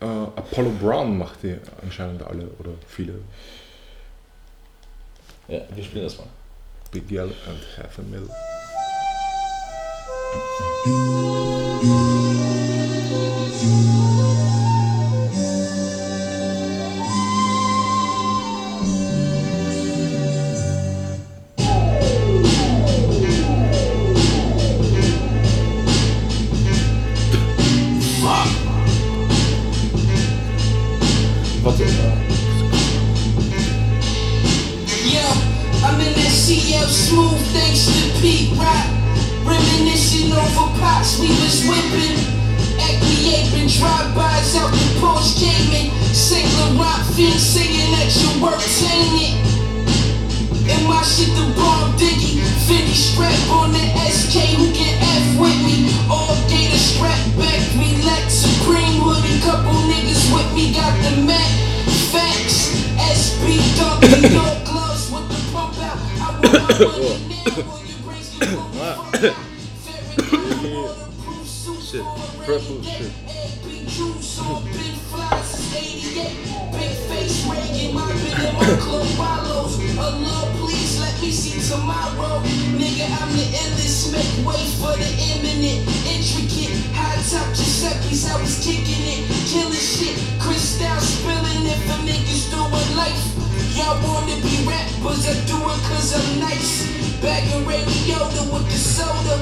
äh, 0.00 0.04
Apollo 0.04 0.70
Brown 0.80 1.18
macht 1.18 1.42
die 1.42 1.56
anscheinend 1.82 2.22
alle 2.22 2.48
oder 2.58 2.70
viele. 2.86 3.14
Ja, 5.48 5.60
wir 5.74 5.82
spielen 5.82 6.04
das 6.04 6.18
mal. 6.18 6.26
Big 6.92 7.10
L 7.10 7.22
and 7.22 7.78
Half 7.78 7.98
a 7.98 8.02
Mill. 8.02 8.28
Warte. 13.50 13.97
Pete 38.20 38.50
Rock. 38.58 38.86
Reminiscing 39.46 40.32
over 40.32 40.74
pots 40.82 41.20
we 41.20 41.28
was 41.38 41.62
whipping. 41.70 42.18
Equiaping 42.74 43.70
drive-bys 43.70 44.56
out 44.58 44.70
the 44.74 44.86
Porsche 44.98 45.38
Cayman. 45.38 45.94
Saint 46.12 46.50
Laurent 46.58 46.98
fiend 47.14 47.38
singing 47.38 47.94
at 47.94 48.10
your 48.18 48.42
work, 48.42 48.58
ain't 48.58 49.22
it? 49.22 49.34
And 50.66 50.84
my 50.90 51.00
shit 51.02 51.30
the 51.38 51.46
bomb 51.54 51.94
diggy. 51.94 52.42
Fendi 52.66 52.92
strap 52.92 53.38
on 53.54 53.70
the 53.70 53.84
SK 54.10 54.58
who 54.58 54.66
can 54.74 54.98
F 54.98 55.38
with 55.38 55.58
me. 55.62 55.86
All 56.10 56.34
gator 56.50 56.76
strap 56.76 57.18
back, 57.38 57.62
relax, 57.78 58.34
supreme 58.34 58.98
hoodie. 58.98 59.40
Couple 59.46 59.78
niggas 59.86 60.26
with 60.34 60.50
me 60.54 60.74
got 60.74 60.92
the 61.06 61.22
Mac. 61.22 61.50
Facts, 62.10 62.74
SB 62.98 63.62
dunk, 63.78 64.02
York 64.26 64.64
gloves 64.66 65.06
with 65.12 65.28
the 65.30 65.38
pump 65.52 65.78
out. 65.78 65.98
I 66.18 66.34
want 66.34 66.52
my 66.52 66.98
money 66.98 67.22
now, 67.46 67.87
or 68.40 68.46
your 68.46 68.64
brains 68.70 69.10
get 69.22 69.24
blown 69.24 69.44
the 69.44 69.44
fuck 69.78 69.86
out. 69.86 69.96
Farrakhan 70.16 70.68
waterproof 70.70 71.48
suit 71.48 71.82
Shit. 71.82 72.06
for 72.06 72.26
a 72.26 72.30
Purple 72.44 72.80
rainy 72.80 72.82
shit. 72.82 73.12
day. 73.26 73.26
LB 73.26 73.86
juice 73.88 74.38
on 74.40 74.64
big 74.72 74.96
flies 75.10 75.46
since 75.46 75.74
88. 75.76 76.38
Big 76.72 76.94
face 77.08 77.44
Reagan, 77.46 77.94
my 77.94 78.06
been 78.12 78.40
in 78.48 78.54
my 78.56 78.72
club 78.80 79.06
follows. 79.18 79.78
Allah, 79.98 80.52
please 80.58 81.00
let 81.00 81.14
me 81.22 81.30
see 81.32 81.60
tomorrow. 81.60 82.42
Nigga, 82.78 83.06
I'm 83.20 83.30
the 83.36 83.46
illest. 83.64 84.12
Make 84.12 84.46
way 84.46 84.64
for 84.80 84.94
the 84.96 85.10
imminent, 85.32 85.86
intricate. 86.08 86.74
High 86.94 87.22
top 87.30 87.48
Giuseppe's, 87.54 88.30
I 88.30 88.40
was 88.42 88.60
kicking 88.64 89.04
it. 89.06 89.28
Killing 89.50 89.72
shit. 89.74 90.18
Crystal 90.40 91.00
spilling 91.00 91.66
it 91.66 91.80
for 91.88 91.98
niggas 92.06 92.50
doing 92.50 92.96
life. 92.96 93.22
Y'all 93.76 93.96
wanna 94.02 94.36
be 94.42 94.66
rappers, 94.66 95.26
I 95.28 95.34
do 95.46 95.56
it 95.56 95.80
cause 95.88 96.14
I'm 96.14 96.40
nice. 96.40 96.97
Bagging 97.22 97.66
Ray 97.66 97.82
Liotta 97.82 98.42
with 98.52 98.66
the 98.70 98.78
soda. 98.78 99.36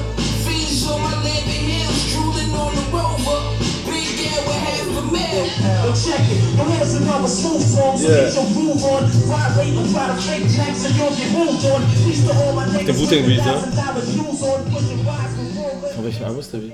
Fiends 0.45 0.85
on 0.89 1.01
my 1.01 1.13
landing 1.23 1.65
hills, 1.69 1.99
drooling 2.13 2.51
on 2.53 2.73
the 2.75 2.85
rover. 2.89 3.39
Big 3.85 4.17
air 4.27 4.41
with 4.47 4.61
half 4.65 4.87
a 4.87 5.03
mil. 5.13 5.45
But 5.85 5.95
check 5.95 6.23
it, 6.33 6.39
well 6.57 6.69
here's 6.71 6.95
another 6.95 7.27
smooth 7.27 7.61
song, 7.61 7.97
so 7.97 8.07
Yeah. 8.09 8.25
get 8.25 8.33
your 8.35 8.47
groove 8.53 8.83
on. 8.83 9.03
Vibrate 9.29 9.77
and 9.77 9.89
try 9.93 10.07
to 10.07 10.15
fake 10.21 10.47
jacks 10.55 10.85
and 10.85 10.95
you'll 10.95 11.15
get 11.15 11.29
moved 11.31 11.65
on. 11.65 11.81
Peace 12.03 12.23
to 12.25 12.33
all 12.33 12.53
my 12.53 12.65
niggas 12.67 12.87
Den 12.87 12.97
Wu-Tang 12.97 13.25
Beat, 13.25 13.37
ja? 13.45 13.53
$100,000 13.53 14.01
views 14.11 14.41
on. 14.43 14.59
Pushing 14.73 15.01
wise 15.05 15.33
with 15.37 15.55
roll 15.57 15.93
Von 15.95 16.03
welchem 16.03 16.25
Album 16.25 16.39
ist 16.39 16.53
der 16.53 16.61
wie? 16.63 16.73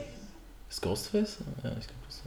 Ist 0.70 0.82
Ghostface? 0.82 1.38
Ja, 1.64 1.70
ich 1.80 1.88
glaube 1.88 2.06
das. 2.08 2.22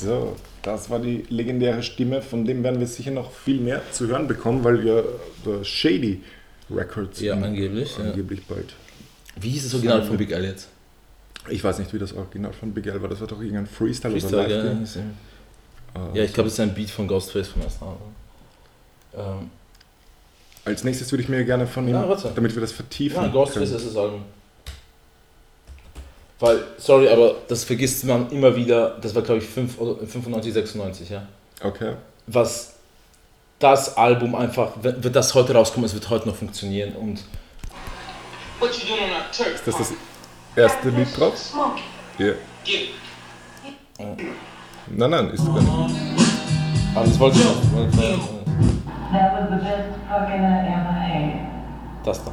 So, 0.00 0.36
das 0.62 0.90
war 0.90 0.98
die 0.98 1.24
legendäre 1.28 1.82
Stimme, 1.82 2.22
von 2.22 2.44
dem 2.44 2.62
werden 2.64 2.80
wir 2.80 2.86
sicher 2.86 3.10
noch 3.10 3.30
viel 3.32 3.60
mehr 3.60 3.80
zu 3.92 4.06
hören 4.08 4.26
bekommen, 4.26 4.64
weil 4.64 4.86
ja 4.86 5.02
Shady 5.62 6.22
Records 6.70 7.20
Ja, 7.20 7.34
in- 7.34 7.44
angeblich, 7.44 7.96
ja. 7.98 8.04
angeblich 8.04 8.44
bald. 8.46 8.74
Wie 9.40 9.50
hieß 9.50 9.64
das 9.64 9.74
Original 9.74 10.02
von 10.02 10.16
Big 10.16 10.30
L 10.32 10.44
jetzt? 10.44 10.68
Ich 11.50 11.62
weiß 11.62 11.78
nicht, 11.78 11.92
wie 11.92 11.98
das 11.98 12.12
Original 12.14 12.52
von 12.52 12.72
Big 12.72 12.86
L 12.86 13.00
war, 13.02 13.08
das 13.08 13.20
war 13.20 13.26
doch 13.26 13.40
irgendein 13.40 13.66
Freestyle, 13.66 14.12
Freestyle, 14.18 14.46
oder? 14.46 14.62
Live-Ding. 14.64 14.78
Hieß 14.80 14.96
er. 14.96 15.02
Äh, 16.14 16.18
Ja, 16.18 16.24
ich 16.24 16.32
glaube, 16.32 16.46
es 16.48 16.54
ist 16.54 16.60
ein 16.60 16.74
Beat 16.74 16.90
von 16.90 17.06
Ghostface 17.06 17.48
vom 17.48 17.62
ersten 17.62 17.84
Album. 17.84 18.14
Ähm, 19.16 19.50
Als 20.64 20.82
nächstes 20.84 21.12
würde 21.12 21.22
ich 21.22 21.28
mir 21.28 21.44
gerne 21.44 21.66
von 21.66 21.86
ihm, 21.86 21.94
Ja, 21.94 22.08
warte. 22.08 22.32
damit 22.34 22.54
wir 22.54 22.62
das 22.62 22.72
vertiefen 22.72 23.22
ja, 23.22 23.28
Ghostface 23.28 23.70
ist 23.72 23.86
das 23.88 23.96
Album. 23.96 24.22
Weil, 26.40 26.64
sorry, 26.78 27.08
aber 27.08 27.36
das 27.48 27.64
vergisst 27.64 28.04
man 28.04 28.30
immer 28.30 28.54
wieder, 28.56 28.98
das 29.00 29.14
war 29.14 29.22
glaube 29.22 29.40
ich 29.40 29.46
5 29.46 29.80
oder 29.80 30.06
95, 30.06 30.52
96, 30.52 31.10
ja. 31.10 31.22
Okay. 31.62 31.94
Was 32.26 32.74
das 33.58 33.96
Album 33.96 34.34
einfach, 34.34 34.72
wenn, 34.82 35.02
wenn 35.02 35.12
das 35.12 35.34
heute 35.34 35.54
rauskommt, 35.54 35.86
es 35.86 35.94
wird 35.94 36.10
heute 36.10 36.28
noch 36.28 36.36
funktionieren 36.36 36.94
und 36.96 37.22
What 38.60 38.72
you 38.74 38.88
doing 38.88 39.02
on 39.02 39.10
that 39.10 39.36
turf? 39.36 39.54
Ist 39.54 39.66
das 39.66 39.78
das 39.78 39.92
erste 40.56 40.88
Lied 40.90 41.08
drauf? 41.18 41.34
Ja. 42.18 42.32
It. 42.66 42.88
Nein, 44.88 45.10
nein, 45.10 45.30
ist 45.30 45.44
gar 45.44 45.54
nicht. 45.54 45.96
aber 46.94 47.04
das 47.06 47.18
wollte 47.18 47.38
ich 47.38 47.44
noch. 47.44 47.54
That 49.12 49.32
was 49.32 49.48
the 49.48 49.64
best 49.64 49.94
fucking 50.08 50.42
I 50.42 50.66
ever 50.66 50.92
had. 50.92 52.04
Das 52.04 52.24
da. 52.24 52.32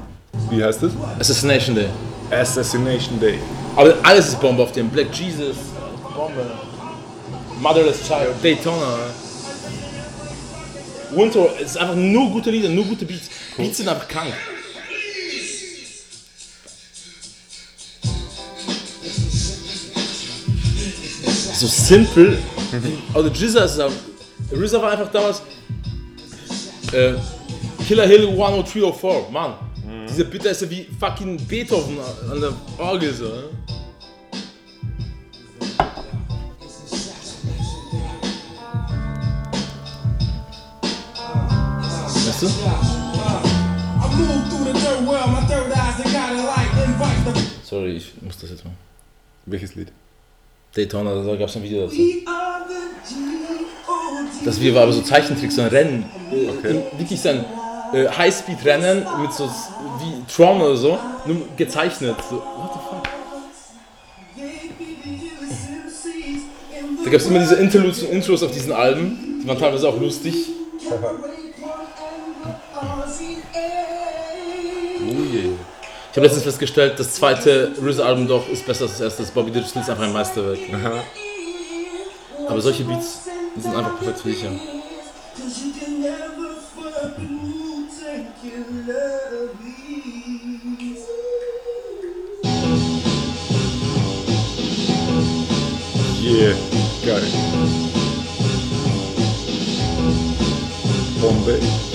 Wie 0.49 0.63
heißt 0.63 0.83
das? 0.83 0.91
Assassination 1.19 1.75
Day. 1.75 1.89
Assassination 2.31 3.19
Day. 3.19 3.39
Aber 3.75 3.95
alles 4.03 4.29
ist 4.29 4.41
Bombe 4.41 4.63
auf 4.63 4.71
dem. 4.71 4.89
Black 4.89 5.13
Jesus, 5.13 5.57
Bombe. 6.15 6.51
Motherless 7.61 7.99
Child, 8.07 8.35
Daytona. 8.41 8.97
Winter, 11.11 11.49
es 11.57 11.71
ist 11.71 11.77
einfach 11.77 11.95
nur 11.95 12.29
gute 12.31 12.51
Lieder, 12.51 12.69
nur 12.69 12.85
gute 12.85 13.05
Beats. 13.05 13.29
Beats 13.57 13.77
sind 13.77 13.87
einfach 13.87 14.07
krank. 14.07 14.33
So 21.53 21.67
simpel. 21.67 22.39
Also 23.13 23.29
Jizza 23.29 23.65
ist 23.65 23.79
auch. 23.79 23.91
RZA 24.51 24.81
war 24.81 24.91
einfach 24.91 25.11
damals. 25.11 25.41
Äh, 26.91 27.13
Killer 27.87 28.07
Hill 28.07 28.27
10304, 28.35 29.29
Mann. 29.31 29.53
Dieser 30.09 30.23
Bitter 30.25 30.51
ist 30.51 30.61
ja 30.61 30.69
wie 30.69 30.87
fucking 30.99 31.37
Beethoven 31.47 31.97
an 32.31 32.41
der 32.41 32.53
Orgel 32.77 33.13
so. 33.13 33.25
Ne? 33.25 33.43
Weißt 42.25 42.41
du? 42.41 42.47
Sorry, 47.63 47.91
ich 47.97 48.11
muss 48.21 48.37
das 48.37 48.49
jetzt 48.49 48.65
machen. 48.65 48.77
Welches 49.45 49.75
Lied? 49.75 49.91
Daytona, 50.75 51.15
da 51.23 51.35
gab 51.35 51.49
es 51.49 51.55
ein 51.55 51.63
Video 51.63 51.87
dazu. 51.87 51.97
Das 54.43 54.59
Video 54.59 54.75
war 54.75 54.83
aber 54.83 54.93
so 54.93 55.01
Zeichentrick, 55.01 55.51
so 55.51 55.61
ein 55.61 55.67
Rennen. 55.67 56.05
Okay. 56.29 56.81
Wirklich 56.97 57.19
so 57.19 57.29
ein 57.29 57.45
äh, 57.93 58.07
Highspeed-Rennen 58.07 59.05
mit 59.21 59.33
so 59.33 59.49
wie 59.99 60.33
Tron 60.33 60.61
oder 60.61 60.75
so, 60.75 60.99
nur 61.25 61.37
gezeichnet. 61.57 62.15
So, 62.29 62.35
what 62.37 62.73
the 62.73 62.79
fuck? 62.89 63.03
Da 67.03 67.09
gab 67.09 67.19
es 67.19 67.25
immer 67.27 67.39
diese 67.39 67.55
Interludes 67.55 68.03
und 68.03 68.11
Intros 68.11 68.43
auf 68.43 68.51
diesen 68.51 68.71
Alben, 68.71 69.41
die 69.41 69.47
waren 69.47 69.57
teilweise 69.57 69.89
auch 69.89 69.99
lustig. 69.99 70.35
Oh 74.99 75.23
je. 75.31 75.49
Ich 76.11 76.17
habe 76.17 76.25
letztens 76.25 76.43
festgestellt, 76.43 76.99
das 76.99 77.13
zweite 77.13 77.71
RZA-Album 77.81 78.27
doch 78.27 78.47
ist 78.49 78.65
besser 78.65 78.83
als 78.83 78.93
das 78.93 79.01
erste. 79.01 79.23
Das 79.23 79.31
Bobby 79.31 79.49
Digital 79.49 79.81
ist 79.81 79.89
einfach 79.89 80.03
ein 80.03 80.13
Meisterwerk. 80.13 80.59
Aha. 80.73 81.03
Aber 82.47 82.61
solche 82.61 82.83
Beats 82.83 83.21
sind 83.57 83.75
einfach 83.75 83.97
perfekt 83.97 84.19
für 84.19 84.29
dich. 84.29 84.43
Ja. 84.43 84.49
Yeah. 96.21 96.53
Geil. 97.03 97.23
Bombe. 101.19 101.90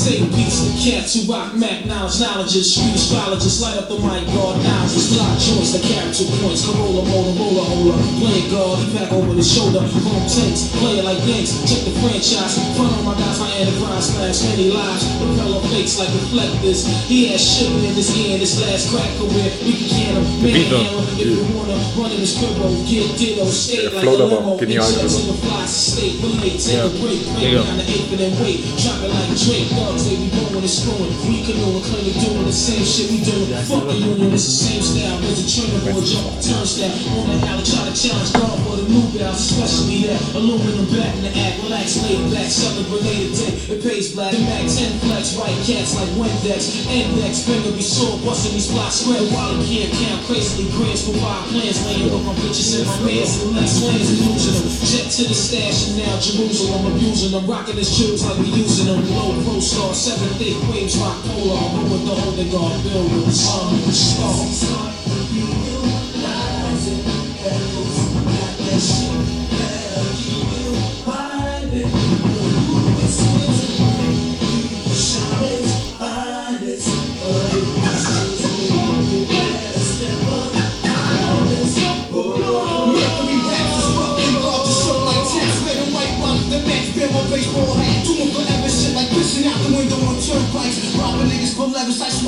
Say 0.00 0.24
peace 0.32 0.64
to 0.64 0.72
cats 0.80 1.12
who 1.12 1.28
rock 1.28 1.52
Mac 1.60 1.84
knowledge, 1.84 2.24
knowledges, 2.24 2.72
street 2.72 2.96
astrologists, 2.96 3.60
light 3.60 3.76
up 3.76 3.84
the 3.92 4.00
mic, 4.00 4.24
guard 4.32 4.56
knowledges, 4.64 5.12
block 5.12 5.36
joints, 5.36 5.76
the 5.76 5.82
character 5.84 6.24
points, 6.40 6.64
Corolla, 6.64 7.04
Motorola, 7.04 7.68
Ola, 7.68 7.94
play 8.16 8.48
guard, 8.48 8.80
back 8.96 9.12
over 9.12 9.36
the 9.36 9.44
shoulder, 9.44 9.84
home 9.84 10.24
tanks, 10.24 10.72
play 10.80 10.98
it 10.98 11.04
like 11.04 11.20
gangs, 11.28 11.52
check 11.68 11.84
the 11.84 11.92
franchise, 12.00 12.56
front 12.80 12.96
on 12.96 13.12
my 13.12 13.14
guys, 13.20 13.44
my 13.44 13.52
enterprise 13.60 14.08
slash 14.08 14.40
many 14.48 14.72
lives, 14.72 15.04
repel 15.20 15.60
on 15.60 15.68
fakes 15.68 16.00
like 16.00 16.08
reflectors, 16.16 16.88
he 17.04 17.28
has 17.28 17.44
sugar 17.44 17.84
in 17.84 17.92
his 17.92 18.08
ear 18.16 18.34
in 18.34 18.40
his 18.40 18.56
last 18.56 18.88
crack 18.88 19.12
career, 19.20 19.52
we 19.60 19.76
can 19.84 19.88
can 20.00 20.14
him, 20.16 20.24
him 20.48 21.04
if 21.20 21.28
you 21.28 21.44
wanna, 21.52 21.76
run 22.00 22.08
in 22.08 22.24
the 22.24 22.26
scribble, 22.26 22.72
get 22.88 23.04
ditto, 23.20 23.44
Der 23.44 23.92
like 23.92 24.00
a 24.00 24.16
limo, 24.16 24.56
in 24.56 24.64
the 24.64 25.36
fly 25.44 25.68
state, 25.68 26.16
relate, 26.24 26.56
take 26.56 26.88
a 26.88 26.88
break, 27.04 27.20
There 27.36 27.52
you 27.52 27.60
bang 27.60 27.60
go. 27.60 27.64
down 27.68 27.76
the 27.76 27.84
eighth 27.84 28.16
and 28.16 28.34
wait, 28.40 28.64
drop 28.80 29.04
it 29.04 29.12
like 29.12 29.36
Drake, 29.36 29.68
thugs, 29.90 30.06
they 30.06 30.16
be 30.16 30.30
and 30.30 30.68
screwing, 30.68 31.10
we 31.26 31.42
canoeing, 31.42 31.82
claiming 31.82 32.14
doing 32.20 32.44
the 32.44 32.52
same 32.52 32.84
shit 32.84 33.10
we 33.10 33.24
doing, 33.24 33.50
fuck 33.64 33.86
the 33.86 33.94
union, 33.94 34.32
it's 34.32 34.44
the 34.44 34.56
same 34.66 34.82
style, 34.82 35.18
there's 35.18 35.40
a 35.40 35.46
trainer 35.48 35.80
boy 35.88 36.04
jump 36.04 36.36
the 36.36 36.42
turnstile, 36.42 36.92
on 37.16 37.26
the 37.32 37.46
alley, 37.46 37.64
try 37.64 37.82
to 37.88 37.94
challenge 37.96 38.32
God 38.32 38.56
for 38.66 38.76
the 38.76 38.86
new 38.86 39.02
bounce, 39.18 39.50
especially 39.50 40.06
that. 40.06 40.20
Aluminum 40.36 40.86
back 40.94 41.16
in 41.16 41.22
the 41.26 41.32
act, 41.32 41.62
relax, 41.64 41.96
laid 42.02 42.22
back, 42.30 42.46
something 42.50 42.86
related 42.92 43.34
day, 43.34 43.52
it 43.74 43.82
pays 43.82 44.12
black, 44.12 44.32
Mac 44.32 44.68
10 44.68 45.09
flex, 45.20 45.36
white 45.36 45.60
cats 45.66 45.94
like 45.96 46.08
Windex, 46.16 46.86
index, 46.88 47.44
finger 47.44 47.72
be 47.72 47.82
sore, 47.82 48.18
busting 48.24 48.52
these 48.52 48.70
blocks, 48.72 49.04
square 49.04 49.20
while 49.32 49.54
he 49.60 49.84
can't 49.84 49.92
count, 49.92 50.24
crazily 50.24 50.70
grants 50.72 51.04
for 51.04 51.12
wild 51.20 51.44
plans, 51.48 51.84
laying 51.84 52.04
with 52.04 52.24
my 52.24 52.34
bitches 52.40 52.80
and 52.80 52.86
my 52.86 52.98
mans, 53.04 53.42
and 53.42 53.56
less 53.56 53.82
lands, 53.84 54.08
losing 54.24 54.56
them, 54.56 54.68
jet 54.88 55.10
to 55.10 55.22
the 55.28 55.34
stash, 55.34 55.88
and 55.88 55.98
now 55.98 56.18
Jerusalem, 56.20 56.96
abusing 56.96 57.32
them, 57.32 57.46
rocking 57.46 57.76
his 57.76 57.92
jewels 57.96 58.24
like 58.24 58.38
we 58.38 58.46
using 58.46 58.86
them, 58.86 59.00
low 59.10 59.36
pro 59.44 59.60
star, 59.60 59.92
seven 59.94 60.28
thick 60.38 60.56
waves, 60.70 60.96
rock 60.96 61.20
polar, 61.24 61.56
I'm 61.56 61.90
with 61.90 62.04
the 62.06 62.14
Holy 62.14 62.48
God, 62.50 62.72
build 62.84 63.12
with 63.12 63.26
the 63.26 63.32
sun, 63.32 63.76
the 63.84 64.89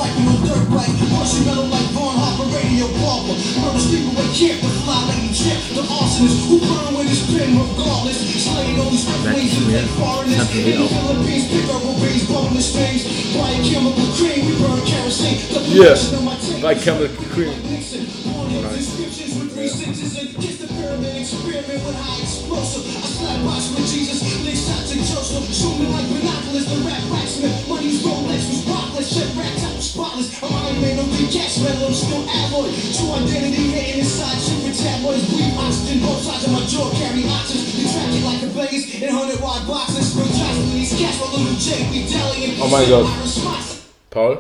stars. 0.02 0.12
Swiping 0.12 0.28
on 0.28 0.42
dirt 0.46 0.66
bike, 0.70 0.96
pushing 0.98 1.46
metal 1.46 1.66
like 1.66 1.90
Vaughn 1.94 2.16
Harper, 2.16 2.46
radio 2.50 2.86
barber. 2.98 3.36
Murder 3.60 3.78
sleep 3.78 4.06
away 4.10 4.28
camp, 4.34 4.60
the 4.62 4.70
fly 4.82 4.98
lady 5.08 5.30
trip, 5.34 5.60
the 5.74 5.82
arsonist 5.82 6.38
who 6.48 6.58
burn 6.60 6.94
with 6.98 7.08
his 7.08 7.22
pen 7.30 7.58
regardless. 7.58 8.18
Slaying 8.42 8.80
all 8.80 8.90
these 8.90 9.06
red 9.06 9.34
wings 9.34 9.54
and 9.54 9.66
fake 9.70 9.90
foreigners. 9.98 10.50
In 10.56 10.80
the 10.80 10.88
Philippines, 10.88 11.46
pick 11.48 11.66
up 11.70 11.82
rubies, 11.84 12.24
boneless 12.28 12.68
things. 12.74 13.02
Buy 13.36 13.50
a 13.50 13.62
chemical 13.62 14.08
cream, 14.18 14.46
we 14.46 14.52
burn 14.58 14.80
kerosene. 14.86 15.38
The 15.52 15.60
Yeah. 15.62 15.94
production 15.94 16.14
of 16.14 16.22
my 16.24 16.36
tape 16.36 16.62
By 16.62 16.72
is 16.74 16.84
Chemical 16.84 17.24
Cream. 17.32 17.54
Nixon. 17.70 18.02
Wanted 18.32 18.76
descriptions 18.76 19.32
with 19.38 19.52
three 19.54 19.68
sixes 19.68 20.18
and 20.18 20.28
kiss 20.40 20.56
the 20.58 20.68
pyramid 20.68 21.16
experiment 21.16 21.80
with 21.86 21.96
high 21.96 22.20
explosive. 22.22 22.84
I 22.90 23.06
slap 23.06 23.38
box 23.44 23.62
with 23.74 23.86
Jesus, 23.86 24.20
lick 24.44 24.56
shot 24.56 24.82
to 24.88 24.96
Joseph. 24.98 25.46
Shoot 25.52 25.78
me 25.78 25.86
like 25.86 26.08
binoculars, 26.10 26.66
the 26.66 26.76
rap 26.86 27.02
blacksmith. 27.08 27.68
Money's 27.68 28.02
Rolex 28.02 28.42
was 28.50 28.62
shit 29.04 29.28
rat 29.36 29.54
top 29.58 29.76
spotless. 29.80 30.28
I'm 30.42 30.52
Iron 30.52 30.80
Man, 30.80 30.96
no 30.96 31.04
big 31.10 31.30
gas 31.30 31.58
metal, 31.62 31.86
I'm 31.88 31.94
still 31.94 32.24
alloy. 32.28 32.68
True 32.94 33.12
identity 33.18 33.70
hidden 33.74 34.00
inside 34.00 34.38
with 34.62 34.76
tabloids. 34.78 35.24
Bleed 35.30 35.54
oxygen, 35.58 36.00
both 36.00 36.22
sides 36.22 36.44
of 36.46 36.52
my 36.52 36.62
jaw 36.66 36.90
carry 36.96 37.24
oxygen. 37.26 37.66
You 37.78 37.86
track 37.90 38.10
it 38.14 38.24
like 38.24 38.42
a 38.42 38.50
blaze 38.54 39.02
in 39.02 39.08
hundred 39.10 39.40
wide 39.40 39.66
boxes. 39.66 40.14
With 40.16 40.30
these 40.72 40.92
cats, 40.98 41.18
my 41.20 41.26
little 41.34 41.56
J, 41.58 41.68
we 41.90 41.98
dallying. 42.08 42.60
Oh 42.62 42.68
my 42.68 42.84
God. 42.86 43.06
Iron 43.06 43.26
spots. 43.28 43.68
Paul, 44.10 44.38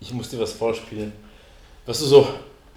ich 0.00 0.12
muss 0.12 0.28
dir 0.28 0.38
was 0.40 0.52
vorspielen. 0.52 1.12
Weißt 1.86 2.02
du 2.02 2.06
so, 2.06 2.28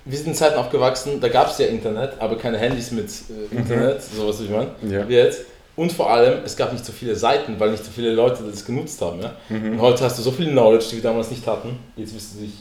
wir 0.06 0.18
sind 0.18 0.28
in 0.28 0.36
Zeiten 0.36 0.58
aufgewachsen, 0.58 1.20
da 1.20 1.28
gab 1.28 1.50
es 1.52 1.58
ja 1.58 1.68
Internet, 1.68 2.20
aber 2.20 2.38
keine 2.38 2.58
Handys 2.58 2.92
mit 2.92 3.10
äh, 3.30 3.56
Internet, 3.56 4.02
sowas 4.02 4.40
wie 4.40 4.46
ich 4.46 4.50
meine, 4.50 4.72
Ja. 4.84 5.08
wie 5.08 5.14
jetzt. 5.14 5.42
Und 5.78 5.94
vor 5.94 6.12
allem, 6.12 6.44
es 6.44 6.58
gab 6.58 6.74
nicht 6.74 6.84
so 6.84 6.92
viele 6.92 7.16
Seiten, 7.16 7.60
weil 7.60 7.70
nicht 7.70 7.86
so 7.86 7.92
viele 7.92 8.12
Leute 8.12 8.44
das 8.44 8.66
genutzt 8.66 9.00
haben. 9.00 9.22
Ja? 9.22 9.36
Und 9.50 9.80
heute 9.80 10.04
hast 10.04 10.18
du 10.18 10.24
so 10.24 10.32
viel 10.32 10.50
Knowledge, 10.50 10.88
die 10.90 10.96
wir 10.96 11.04
damals 11.04 11.30
nicht 11.30 11.46
hatten. 11.46 11.78
Jetzt 11.96 12.16
wirst 12.16 12.34
du 12.34 12.40
dich 12.40 12.54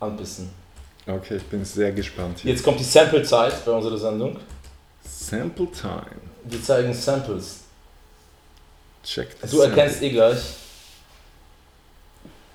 anbissen. 0.00 0.48
Okay, 1.06 1.36
ich 1.36 1.42
bin 1.44 1.62
sehr 1.62 1.92
gespannt 1.92 2.38
hier. 2.38 2.50
Jetzt 2.50 2.64
kommt 2.64 2.80
die 2.80 2.84
Sample-Zeit 2.84 3.64
bei 3.66 3.72
unserer 3.72 3.98
Sendung. 3.98 4.38
Sample 5.06 5.68
Time. 5.78 6.22
Wir 6.44 6.62
zeigen 6.62 6.94
Samples. 6.94 7.60
Check 9.04 9.38
das 9.42 9.50
Du 9.50 9.60
erkennst 9.60 10.00
eh 10.00 10.08
gleich. 10.08 10.38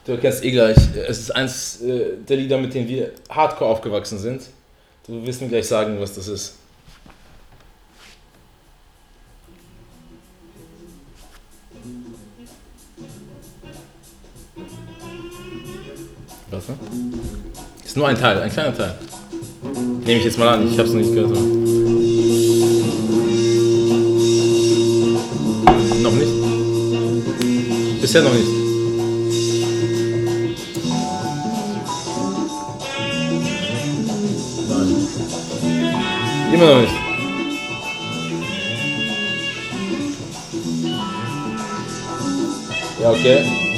Du 0.05 0.13
erkennst 0.13 0.43
eh 0.43 0.49
gleich. 0.49 0.77
Es 1.07 1.19
ist 1.19 1.35
eins 1.35 1.81
äh, 1.81 2.17
der 2.27 2.37
Lieder, 2.37 2.57
mit 2.57 2.73
denen 2.73 2.87
wir 2.87 3.11
hardcore 3.29 3.69
aufgewachsen 3.69 4.17
sind. 4.17 4.41
Du 5.05 5.23
wirst 5.23 5.39
mir 5.41 5.49
gleich 5.49 5.67
sagen, 5.67 6.01
was 6.01 6.15
das 6.15 6.27
ist. 6.27 6.55
Was? 16.51 16.63
Ist 17.85 17.95
nur 17.95 18.07
ein 18.07 18.17
Teil, 18.17 18.41
ein 18.41 18.51
kleiner 18.51 18.75
Teil. 18.75 18.95
Nehme 20.03 20.17
ich 20.19 20.25
jetzt 20.25 20.39
mal 20.39 20.49
an, 20.49 20.67
ich 20.67 20.79
hab's 20.79 20.89
noch 20.89 20.99
nicht 20.99 21.13
gehört. 21.13 21.29
Noch 26.01 26.13
nicht? 26.13 28.01
Bisher 28.01 28.23
noch 28.23 28.33
nicht. 28.33 28.47
Nein. 34.69 34.93
Immer 36.53 36.65
noch 36.65 36.81
nicht. 36.81 36.93
Ja, 42.99 43.11
okay. 43.11 43.68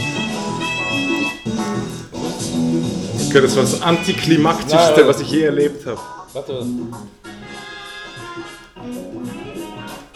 Okay, 3.31 3.41
das 3.43 3.55
war 3.55 3.63
das 3.63 3.81
antiklimaktischste, 3.81 5.07
was 5.07 5.21
ich 5.21 5.31
je 5.31 5.43
erlebt 5.43 5.85
habe. 5.85 6.01
Warte. 6.33 6.53
was? 6.53 6.65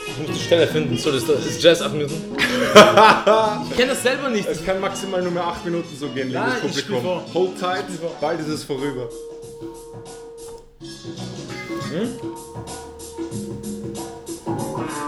Ich 0.05 0.17
muss 0.27 0.37
die 0.37 0.43
Stelle 0.43 0.67
finden. 0.67 0.97
So, 0.97 1.13
das 1.13 1.23
ist 1.23 1.63
Jazz 1.63 1.81
8 1.81 1.93
Minuten. 1.93 2.35
ich 3.69 3.77
kenne 3.77 3.91
das 3.91 4.03
selber 4.03 4.27
nicht. 4.27 4.49
Es 4.49 4.65
kann 4.65 4.81
maximal 4.81 5.21
nur 5.21 5.31
mehr 5.31 5.47
8 5.47 5.63
Minuten 5.63 5.87
so 5.97 6.09
gehen, 6.09 6.27
liebes 6.27 6.43
Nein, 6.45 6.57
ich 6.65 6.87
Publikum. 6.87 7.21
Hold 7.33 7.57
tight, 7.57 7.85
bald 8.19 8.41
ist 8.41 8.49
es 8.49 8.63
vorüber. 8.65 9.07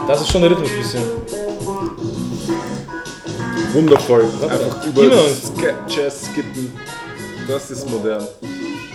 Das 0.08 0.22
ist 0.22 0.32
schon 0.32 0.42
der 0.44 0.52
Rhythmus 0.52 0.70
ein 0.70 0.78
bisschen. 0.78 1.04
Wundervoll. 3.74 4.24
Einfach 4.50 4.86
über 4.86 5.04
Jazz 5.90 6.28
skippen. 6.32 6.72
Das 7.48 7.72
ist 7.72 7.90
modern. 7.90 8.26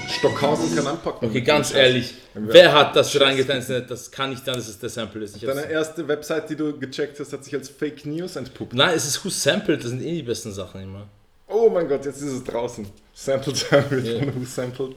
Stockhausen 0.09 0.77
kann 0.77 0.87
anpacken. 0.87 1.29
Okay, 1.29 1.41
ganz 1.41 1.73
ehrlich. 1.73 2.15
Wer 2.35 2.73
hat 2.73 2.95
das 2.95 3.19
reingetan? 3.19 3.65
Das 3.89 4.11
kann 4.11 4.31
nicht 4.31 4.45
sein, 4.45 4.55
dass 4.55 4.69
es 4.69 4.79
der 4.79 4.89
Sample 4.91 5.25
ist. 5.25 5.37
Ich 5.37 5.43
Deine 5.43 5.71
erste 5.71 6.07
Website, 6.07 6.51
die 6.51 6.57
du 6.57 6.79
gecheckt 6.79 7.19
hast, 7.19 7.33
hat 7.33 7.45
sich 7.45 7.55
als 7.55 7.69
Fake 7.71 8.05
News 8.05 8.37
entpuppt. 8.37 8.75
Nein, 8.75 8.95
es 8.95 9.07
ist 9.07 9.25
Who 9.25 9.31
Sampled. 9.31 9.83
Das 9.83 9.91
sind 9.91 10.03
eh 10.03 10.17
die 10.17 10.23
besten 10.23 10.53
Sachen 10.53 10.83
immer. 10.83 11.07
Oh 11.49 11.71
mein 11.71 11.89
Gott, 11.89 12.05
jetzt 12.05 12.21
ist 12.21 12.33
es 12.33 12.45
draußen. 12.45 12.87
Sample 13.15 13.53
Time 13.53 13.85
wird 13.91 14.07
Ja. 14.07 14.19
von 14.19 14.35
Who 14.41 14.45
Sampled 14.45 14.97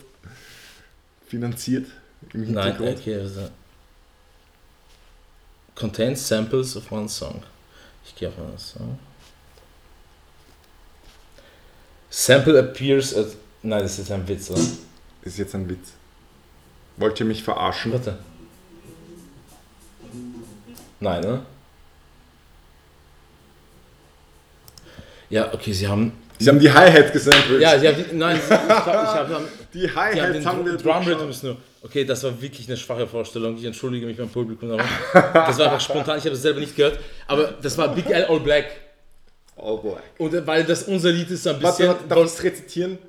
finanziert 1.28 1.88
im 2.34 2.51
Nein, 2.53 2.66
Hintergrund. 2.76 2.99
okay. 2.99 3.16
Also 3.16 3.49
Contains 5.76 6.26
samples 6.28 6.76
of 6.78 6.89
one 6.91 7.08
song. 7.10 7.43
Ich 8.06 8.16
gehe 8.16 8.30
auf 8.30 8.38
einen 8.38 8.58
Song. 8.58 8.97
Sample 12.10 12.58
appears 12.60 13.14
at. 13.14 13.28
Nein, 13.66 13.82
das 13.82 13.93
ist 13.93 13.97
jetzt 13.97 14.11
ein 14.11 14.28
Witz, 14.28 14.51
oder? 14.51 14.61
Ist 15.24 15.39
jetzt 15.39 15.55
ein 15.55 15.68
Witz. 15.68 15.93
Wollt 16.97 17.20
ihr 17.20 17.26
mich 17.26 17.43
verarschen? 17.43 17.93
Warte. 17.93 18.20
Nein, 20.99 21.22
ne? 21.22 21.41
Ja, 25.32 25.51
okay, 25.51 25.74
sie 25.74 25.88
haben. 25.88 26.13
Sie 26.38 26.47
haben 26.47 26.59
die 26.59 26.72
Hi-Hat 26.72 27.11
gesampelt. 27.11 27.59
Ja, 27.59 27.80
sie 27.80 27.88
haben. 27.88 28.05
Nein, 28.13 28.39
ich 28.43 28.51
habe 28.51 28.66
ich 28.68 28.76
hab, 28.76 29.28
die 29.74 29.80
die 29.80 29.89
haben 29.95 30.45
haben 30.45 30.66
wir 30.66 30.78
Drum. 30.78 31.07
Rhythms 31.07 31.41
nur. 31.41 31.57
Okay, 31.82 32.05
das 32.05 32.24
war 32.24 32.39
wirklich 32.39 32.68
eine 32.68 32.78
schwache 32.78 33.07
Vorstellung. 33.07 33.57
Ich 33.57 33.66
entschuldige 33.66 34.05
mich 34.05 34.18
beim 34.18 34.30
Publikum, 34.30 34.72
aber 34.72 34.84
das 35.34 35.57
war 35.57 35.66
einfach 35.66 35.82
spontan. 35.82 36.20
Ich 36.20 36.26
habe 36.26 36.36
es 36.36 36.41
selber 36.43 36.59
nicht 36.59 36.76
gehört. 36.76 36.99
Aber 37.26 37.45
das 37.61 37.76
war 37.80 37.88
Big 37.95 38.09
L 38.11 38.26
All 38.26 38.39
Black. 38.39 38.66
All 39.57 39.78
black. 39.78 40.03
Und 40.20 40.34
äh, 40.34 40.45
weil 40.45 40.66
das 40.66 40.84
unser 40.84 41.11
Lied 41.11 41.32
ist, 41.32 41.47
ein 41.47 41.59
bisschen. 41.59 41.88
warte, 41.88 42.07
darf 42.07 42.20
ich 42.20 42.26
es 42.26 42.43
rezitieren? 42.43 42.99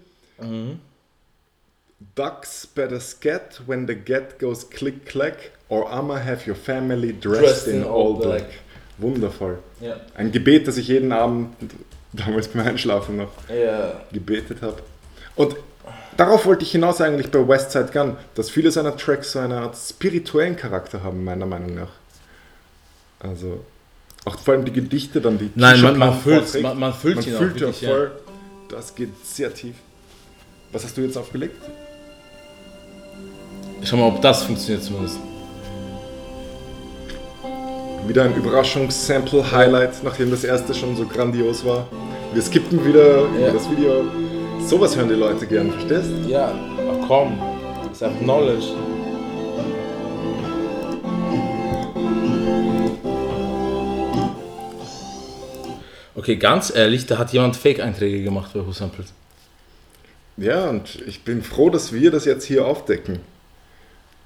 Mhm. 0.41 0.80
Ducks 2.14 2.66
better 2.66 3.01
scat 3.01 3.61
when 3.66 3.87
the 3.87 3.95
get 3.95 4.39
goes 4.39 4.64
click 4.68 5.07
clack 5.07 5.53
or 5.68 5.91
I'ma 5.91 6.18
have 6.18 6.47
your 6.47 6.57
family 6.57 7.12
dressed, 7.12 7.43
Dressed 7.43 7.68
in, 7.68 7.82
in 7.82 7.84
all 7.84 8.14
black. 8.14 8.43
black. 8.43 8.51
Wundervoll. 8.99 9.59
Ja. 9.80 9.97
Ein 10.14 10.32
Gebet, 10.32 10.68
das 10.68 10.76
ich 10.76 10.89
jeden 10.89 11.12
Abend, 11.12 11.55
damals 12.12 12.49
beim 12.49 12.66
Einschlafen 12.66 13.16
noch, 13.16 13.30
ja. 13.49 14.01
gebetet 14.12 14.62
habe. 14.62 14.82
Und 15.37 15.57
darauf 16.16 16.47
wollte 16.47 16.64
ich 16.64 16.72
hinaus 16.72 17.01
eigentlich 17.01 17.30
bei 17.30 17.47
Westside 17.47 17.91
Gun, 17.93 18.16
dass 18.34 18.51
viele 18.51 18.70
seiner 18.70 18.97
Tracks 18.97 19.32
so 19.32 19.39
eine 19.39 19.59
Art 19.59 19.76
spirituellen 19.76 20.57
Charakter 20.57 21.03
haben, 21.03 21.24
meiner 21.24 21.47
Meinung 21.47 21.74
nach. 21.74 21.91
Also, 23.18 23.64
auch 24.24 24.39
vor 24.39 24.55
allem 24.55 24.64
die 24.64 24.72
Gedichte 24.72 25.20
dann, 25.20 25.39
die 25.39 25.51
Nein, 25.55 25.80
man, 25.82 25.99
man 25.99 26.11
Khan 26.11 26.20
füllt 26.20 26.62
man, 26.62 26.78
man 26.78 26.95
füllt 26.95 27.16
Man 27.16 27.24
ihn 27.26 27.34
auch 27.34 27.39
fühlt 27.39 27.55
ja 27.57 27.61
wirklich, 27.61 27.80
ja. 27.82 27.89
voll. 27.91 28.12
Das 28.68 28.95
geht 28.95 29.11
sehr 29.24 29.53
tief. 29.55 29.76
Was 30.72 30.84
hast 30.84 30.96
du 30.96 31.02
jetzt 31.02 31.16
aufgelegt? 31.16 31.56
Schau 33.82 33.96
mal, 33.96 34.08
ob 34.08 34.20
das 34.20 34.42
funktioniert 34.42 34.82
zumindest. 34.84 35.18
Wieder 38.06 38.24
ein 38.24 38.34
Überraschungs-Sample-Highlight, 38.34 40.02
nachdem 40.04 40.30
das 40.30 40.44
erste 40.44 40.74
schon 40.74 40.96
so 40.96 41.06
grandios 41.06 41.64
war. 41.64 41.86
Wir 42.32 42.42
skippen 42.42 42.84
wieder 42.84 43.26
Ja. 43.38 43.52
das 43.52 43.68
Video. 43.70 44.04
Sowas 44.66 44.96
hören 44.96 45.08
die 45.08 45.14
Leute 45.14 45.46
gern, 45.46 45.70
verstehst? 45.72 46.10
Ja, 46.28 46.52
ach 46.90 47.06
komm. 47.06 47.38
Das 47.88 47.92
ist 47.98 48.02
einfach 48.02 48.20
Knowledge. 48.20 48.66
Okay, 56.14 56.36
ganz 56.36 56.74
ehrlich, 56.74 57.06
da 57.06 57.18
hat 57.18 57.32
jemand 57.32 57.56
Fake-Einträge 57.56 58.22
gemacht 58.22 58.52
bei 58.54 58.64
Who 58.66 58.72
Sampled. 58.72 59.06
Ja, 60.37 60.68
und 60.68 61.03
ich 61.07 61.22
bin 61.24 61.43
froh, 61.43 61.70
dass 61.70 61.93
wir 61.93 62.11
das 62.11 62.24
jetzt 62.24 62.45
hier 62.45 62.66
aufdecken. 62.66 63.20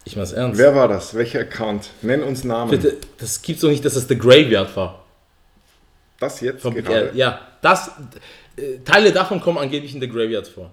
Ich 0.05 0.17
mein's 0.17 0.33
ernst. 0.33 0.59
Wer 0.59 0.75
war 0.75 0.89
das? 0.89 1.15
Welcher 1.15 1.41
Account? 1.41 1.91
Nenn 2.03 2.23
uns 2.23 2.43
Namen. 2.43 2.71
Bitte, 2.71 2.97
das 3.19 3.43
gibt's 3.43 3.63
doch 3.63 3.69
nicht, 3.69 3.85
dass 3.85 3.95
das 3.95 4.09
The 4.09 4.19
Graveyard 4.19 4.75
war. 4.77 5.05
Das 6.19 6.41
jetzt 6.41 6.63
Von 6.63 6.75
Big 6.75 6.87
gerade? 6.87 7.11
L. 7.11 7.17
Ja, 7.17 7.41
das, 7.63 7.91
äh, 8.57 8.79
Teile 8.85 9.13
davon 9.13 9.41
kommen 9.41 9.59
angeblich 9.59 9.95
in 9.95 10.01
The 10.01 10.09
Graveyard 10.09 10.49
vor. 10.49 10.71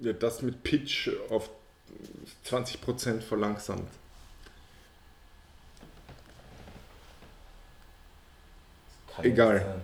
Ja, 0.00 0.12
das 0.12 0.42
mit 0.42 0.62
Pitch 0.62 1.10
auf 1.30 1.50
20% 2.48 3.20
verlangsamt. 3.20 3.88
Egal. 9.22 9.80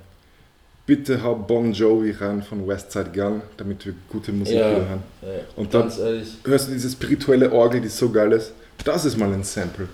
Bitte 0.87 1.23
hau 1.23 1.35
Bon 1.35 1.73
Jovi 1.73 2.11
rein 2.13 2.43
von 2.43 2.67
Westside 2.69 3.11
Gun, 3.15 3.41
damit 3.57 3.87
wir 3.87 3.95
gute 4.11 4.33
Musik 4.33 4.57
Ja, 4.57 4.69
hören. 4.69 5.03
ja, 5.23 5.29
Und 5.57 5.73
dann 5.73 5.91
ehrlich. 5.99 6.29
hörst 6.45 6.69
du 6.69 6.73
diese 6.73 6.91
spirituelle 6.91 7.51
Orgel, 7.51 7.81
die 7.81 7.89
so 7.89 8.11
geil 8.11 8.33
ist. 8.33 8.53
Das 8.85 9.05
ist 9.07 9.17
mal 9.17 9.33
ein 9.33 9.43
Sample. 9.45 9.89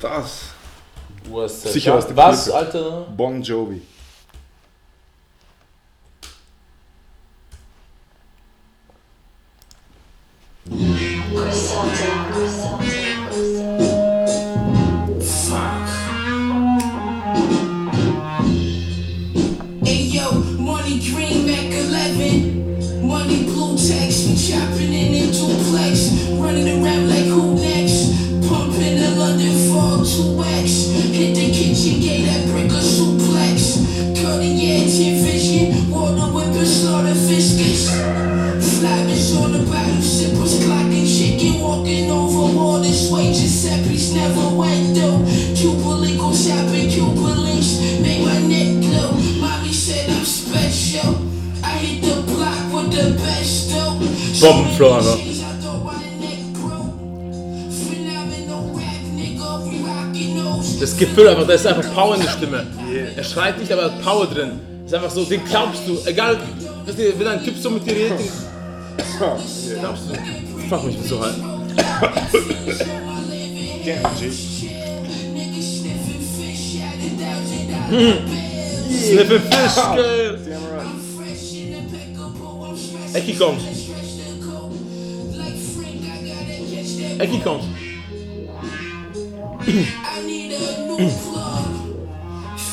Das. 0.00 0.42
West 1.32 1.62
Sicher 1.66 1.94
aus 1.96 2.06
der 2.06 2.16
Was. 2.16 2.48
Alter? 2.50 3.06
Bon 3.16 3.42
Jovi. 3.42 3.82
Those. 54.78 55.18
Das 60.80 60.94
das 60.94 61.00
Gefühl 61.00 61.28
einfach, 61.28 61.46
da 61.46 61.54
ist 61.54 61.66
einfach 61.66 61.92
Power 61.92 62.14
in 62.14 62.22
der 62.22 62.28
Stimme. 62.28 62.66
Er 63.16 63.24
schreit 63.24 63.58
nicht, 63.58 63.72
aber 63.72 63.82
er 63.82 63.92
hat 63.92 64.02
Power 64.02 64.26
drin. 64.26 64.60
Ist 64.86 64.94
einfach 64.94 65.10
so, 65.10 65.24
den 65.24 65.44
glaubst 65.44 65.82
du. 65.86 65.98
Egal, 66.04 66.38
weißt 66.86 66.98
du, 66.98 67.18
wenn 67.18 67.26
ein 67.26 67.42
Typ 67.42 67.56
so 67.58 67.70
mit 67.70 67.84
dir 67.84 67.96
redet, 67.96 68.18
den 68.18 69.80
glaubst 69.80 70.04
du. 70.08 70.14
Fuck 70.68 70.84
mich 70.84 70.96
so 71.08 71.20
halt. 71.20 71.34
Sniffing 78.88 79.42
Fish, 79.50 79.76
geil. 79.96 80.38
Ecki 83.14 83.34
kommt. 83.34 83.60
É 87.18 87.26
que 87.26 87.40
conta. 87.40 87.64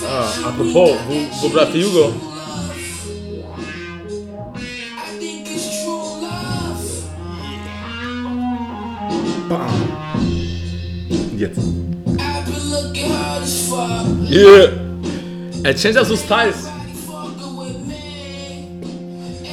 Ah, 0.03 0.33
a 0.45 0.51
propos, 0.51 0.73
vou, 0.73 1.25
vou 1.41 1.49
pra 1.51 1.63
Hugo. 1.65 2.31
Jetzt. 11.37 11.59
Yeah! 14.29 14.71
Er 15.63 15.77
change 15.77 15.99
also 15.99 16.15
Styles. 16.15 16.55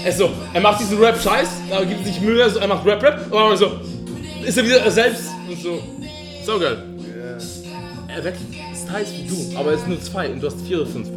Er, 0.04 0.12
so, 0.12 0.30
er 0.54 0.60
macht 0.60 0.80
diesen 0.80 0.98
Rap-Scheiß, 0.98 1.48
da 1.68 1.84
gibt 1.84 2.04
sich 2.06 2.20
Mühe, 2.20 2.42
also 2.42 2.60
er 2.60 2.68
macht 2.68 2.86
Rap-Rap, 2.86 3.26
aber 3.30 3.56
so 3.56 3.72
ist 4.48 4.56
er 4.56 4.64
wieder 4.64 4.80
er 4.80 4.90
selbst 4.90 5.28
und 5.46 5.60
so. 5.60 5.82
So 6.44 6.58
geil. 6.58 6.82
Er 8.08 8.24
wechselt 8.24 8.48
Styles 8.74 9.12
wie 9.12 9.28
du, 9.28 9.58
aber 9.58 9.72
es 9.72 9.80
sind 9.80 9.90
nur 9.90 10.00
zwei 10.00 10.30
und 10.30 10.42
du 10.42 10.46
hast 10.46 10.60
vier 10.62 10.80
oder 10.80 10.90
fünf. 10.90 11.08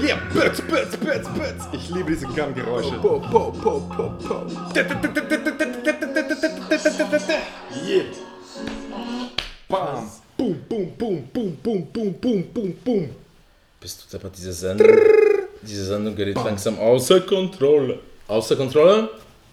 Yeah, 0.00 0.18
Bits, 0.32 0.60
Bits, 0.60 0.96
Bits, 0.96 1.28
Bits. 1.28 1.64
Ich 1.72 1.90
liebe 1.90 2.10
diese 2.12 2.26
Gun-Geräusche. 2.26 3.00
Yeah. 7.86 8.04
Bam. 10.44 10.56
Boom, 10.68 10.92
boom, 10.92 10.92
boom, 10.98 11.28
boom, 11.32 11.56
boom, 11.62 11.86
boom, 11.92 12.14
boom, 12.20 12.44
boom, 12.52 12.74
boom. 12.84 13.10
Bist 13.80 14.04
du 14.04 14.16
deppert, 14.16 14.36
diese 14.36 14.52
Sendung? 14.52 14.86
Diese 15.62 15.84
Sendung 15.86 16.14
gerät 16.14 16.36
langsam 16.36 16.78
außer 16.78 17.20
Kontrolle. 17.20 17.98
Außer 18.28 18.56
Kontrolle? 18.56 19.08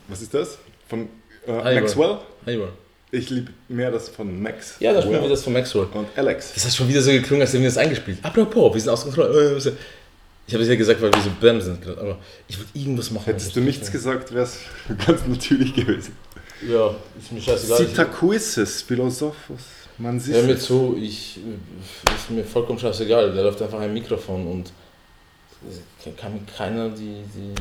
Was 0.08 0.22
ist 0.22 0.34
das? 0.34 0.58
Von 0.90 1.08
äh. 1.48 1.80
Maxwell? 1.80 2.18
Hannibal. 2.46 2.70
Ich 3.14 3.30
liebe 3.30 3.52
mehr 3.68 3.92
das 3.92 4.10
von 4.10 4.42
Max. 4.42 4.76
Ja, 4.80 4.94
da 4.94 5.02
spielen 5.02 5.22
wir 5.22 5.30
das 5.30 5.44
von 5.44 5.54
Maxwell. 5.54 5.88
Und 5.94 6.08
Alex. 6.16 6.54
Das 6.54 6.66
hat 6.66 6.74
schon 6.74 6.88
wieder 6.88 7.02
so 7.02 7.12
geklungen, 7.12 7.42
als 7.42 7.52
hätten 7.52 7.64
wir 7.64 7.70
das 7.70 7.78
eingespielt. 7.78 8.20
Apropos, 8.24 8.74
wir 8.74 8.82
sind 8.82 8.90
außer 8.90 9.04
Kontrolle. 9.04 9.58
Äh, 9.58 9.72
Ich 10.48 10.54
habe 10.54 10.64
es 10.64 10.70
ja 10.70 10.76
gesagt, 10.76 11.02
weil 11.02 11.14
wir 11.14 11.22
so 11.22 11.30
bam 11.40 11.62
sind 11.62 11.82
gerade, 11.82 12.00
aber 12.02 12.18
ich 12.48 12.58
würde 12.58 12.70
irgendwas 12.74 13.12
machen. 13.12 13.26
Hättest 13.26 13.56
du 13.56 13.62
nichts 13.62 13.92
gesagt, 13.92 14.34
wäre 14.34 14.44
es 14.44 14.58
ganz 15.06 15.22
natürlich 15.28 15.74
gewesen. 15.74 16.16
Ja, 16.70 16.96
ist 17.20 17.32
mir 17.32 17.42
scheißegal. 17.42 17.78
Sitakuises, 17.78 18.82
Philosophus. 18.82 19.81
Man 20.02 20.20
sieht. 20.20 20.34
Hör 20.36 20.44
mir 20.44 20.58
zu, 20.58 20.98
ich 21.00 21.38
äh, 21.38 22.16
ist 22.16 22.30
mir 22.32 22.44
vollkommen 22.44 22.80
scheißegal. 22.80 23.34
Da 23.34 23.42
läuft 23.42 23.62
einfach 23.62 23.80
ein 23.80 23.94
Mikrofon 23.94 24.48
und 24.48 24.72
es 25.70 26.16
kann 26.18 26.34
mir 26.34 26.42
keiner 26.58 26.90
die. 26.90 27.24
die 27.36 27.54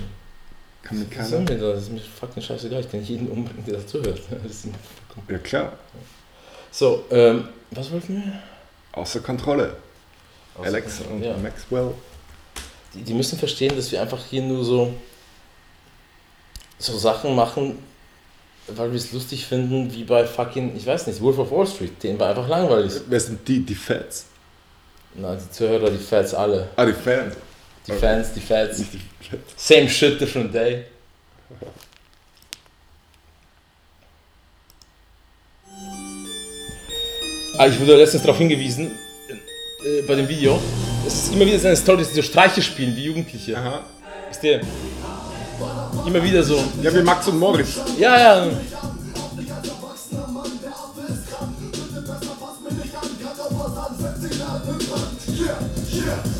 Kann 0.82 0.98
mir 0.98 1.04
keiner. 1.06 1.38
mir 1.40 1.58
da? 1.58 1.72
Das 1.72 1.82
ist 1.82 1.92
mir 1.92 2.00
fucking 2.00 2.42
scheißegal. 2.42 2.80
Ich 2.80 2.90
kann 2.90 3.02
jeden 3.04 3.28
umbringen, 3.28 3.64
der 3.66 3.74
das 3.74 3.86
zuhört. 3.86 4.20
Das 4.42 4.52
ist 4.52 4.66
mir 4.66 4.72
vollkommen- 5.06 5.26
Ja 5.30 5.38
klar. 5.38 5.72
So, 6.72 7.04
ähm, 7.10 7.48
was 7.72 7.90
wollten 7.90 8.14
wir? 8.16 8.32
Außer 8.92 9.20
Kontrolle. 9.20 9.76
Außer 10.56 10.66
Alex 10.68 10.98
Kontrolle, 10.98 11.16
und 11.16 11.24
ja. 11.24 11.36
Maxwell. 11.36 11.94
die, 12.94 13.02
die 13.02 13.14
müssen 13.14 13.38
verstehen, 13.38 13.74
dass 13.76 13.90
wir 13.92 14.00
einfach 14.00 14.24
hier 14.30 14.42
nur 14.42 14.64
so, 14.64 14.94
so 16.78 16.96
Sachen 16.96 17.34
machen, 17.36 17.78
weil 18.76 18.90
wir 18.90 18.98
es 18.98 19.12
lustig 19.12 19.46
finden, 19.46 19.92
wie 19.92 20.04
bei 20.04 20.24
fucking, 20.24 20.76
ich 20.76 20.86
weiß 20.86 21.06
nicht, 21.06 21.20
Wolf 21.20 21.38
of 21.38 21.50
Wall 21.50 21.66
Street, 21.66 22.02
denen 22.02 22.18
war 22.18 22.30
einfach 22.30 22.48
langweilig. 22.48 22.92
Wer 23.08 23.20
sind 23.20 23.46
die? 23.46 23.60
Die 23.60 23.74
Fans. 23.74 24.26
Na, 25.14 25.34
die 25.34 25.50
Zuhörer, 25.50 25.90
die 25.90 25.98
Fans 25.98 26.34
alle. 26.34 26.68
Ah, 26.76 26.86
die 26.86 26.92
Fans. 26.92 27.34
Die 27.86 27.92
Fans, 27.92 28.32
die 28.32 28.40
Fans. 28.40 28.78
Nicht 28.78 28.92
die 28.92 28.98
Fans. 29.28 29.42
Same 29.56 29.88
shit, 29.88 30.20
different 30.20 30.54
day. 30.54 30.84
Ah, 37.58 37.66
ich 37.66 37.78
wurde 37.78 37.96
letztens 37.96 38.22
darauf 38.22 38.38
hingewiesen, 38.38 38.90
äh, 39.84 40.02
bei 40.02 40.14
dem 40.14 40.28
Video, 40.28 40.58
es 41.06 41.14
ist 41.14 41.34
immer 41.34 41.44
wieder 41.44 41.58
so 41.58 41.66
eine 41.66 41.76
Story, 41.76 41.98
dass 41.98 42.08
die 42.08 42.16
so 42.16 42.22
Streiche 42.22 42.62
spielen 42.62 42.96
wie 42.96 43.04
Jugendliche. 43.04 43.56
Aha. 43.56 43.84
Ist 44.30 44.42
der 44.42 44.60
immer 46.06 46.22
wieder 46.22 46.42
so, 46.42 46.62
Ja, 46.82 46.92
wie 46.94 47.02
Max 47.02 47.26
und 47.28 47.38
Moritz. 47.38 47.76
ja, 47.98 48.18
ja, 48.18 48.46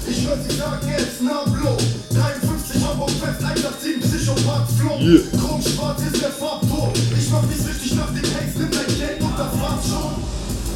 Ich 0.09 0.27
hör 0.27 0.37
sie 0.37 0.57
sagen 0.57 0.89
jetzt 0.89 1.23
Nablo 1.23 1.77
53 2.11 2.83
Hamburg 2.85 3.11
fest, 3.11 3.43
einsatzteam, 3.45 4.01
Psychopath 4.01 4.69
Flow 4.79 4.99
Yeah. 5.01 5.23
Chromschwarz 5.39 6.01
ist 6.03 6.23
der 6.23 6.31
Farbton 6.31 6.91
Ich 7.19 7.31
mach 7.31 7.43
mich 7.43 7.57
süchtig 7.59 7.95
nach 7.95 8.09
dem 8.09 8.23
Text, 8.23 8.57
nimm 8.59 8.71
dein 8.71 8.99
Geld 8.99 9.21
und 9.23 9.39
das 9.39 9.53
war's 9.61 9.85
schon 9.89 10.30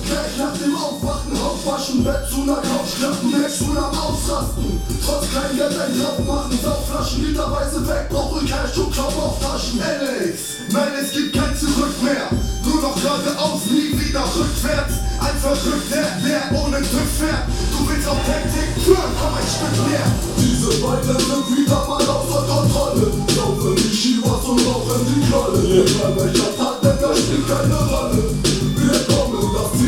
Gleich 0.06 0.36
nach 0.36 0.56
dem 0.58 0.76
Aufwachen, 0.76 1.32
Hauptwaschen, 1.32 2.04
Bett 2.04 2.28
zu 2.28 2.44
ner 2.44 2.60
Couch 2.60 2.98
klappen, 2.98 3.30
Max 3.30 3.60
am 3.62 3.98
Ausrasten 3.98 4.80
Trotz 5.04 5.30
Kleingeld 5.30 5.78
ein 5.78 6.00
Drauf 6.00 6.18
machen, 6.26 6.58
Sauflaschen, 6.62 7.24
literweise 7.24 7.86
weg, 7.88 8.08
brauche 8.10 8.44
Cash 8.44 8.76
und 8.78 8.92
Klapp 8.92 9.16
auf 9.16 9.40
Taschen. 9.40 9.78
LAs, 9.78 10.60
nein 10.72 10.92
es 11.00 11.12
gibt 11.12 11.32
kein 11.32 11.56
Zurück 11.56 11.96
mehr. 12.02 12.28
Nur 12.64 12.80
noch 12.82 12.96
geradeaus, 13.00 13.64
nie 13.70 13.92
wieder 13.98 14.24
rückwärts. 14.24 14.94
Ein 15.20 15.36
Verrückter, 15.40 16.04
der 16.20 16.52
ohne 16.52 16.78
TÜV 16.80 17.08
fährt. 17.20 17.48
Du 17.72 17.88
willst 17.88 18.08
auf 18.08 18.18
Taktik, 18.24 18.70
für, 18.84 18.96
komm 18.96 19.34
ein 19.36 19.48
Stück 19.48 19.76
näher 19.88 20.08
Diese 20.36 20.80
beiden 20.84 21.16
sind 21.16 21.46
wieder 21.56 21.80
mal 21.88 22.04
außer 22.04 22.44
Kontrolle. 22.44 23.12
Laufen 23.36 23.76
die 23.76 23.90
Chivas 23.90 24.44
und 24.44 24.66
rauchen 24.66 25.00
die 25.08 25.26
Knolle. 25.26 25.84
Egal 25.84 26.16
welcher 26.16 26.56
Tag, 26.56 26.80
denn 26.82 26.98
das 27.00 27.18
spielt 27.18 27.48
keine 27.48 27.76
Rolle 27.76 28.53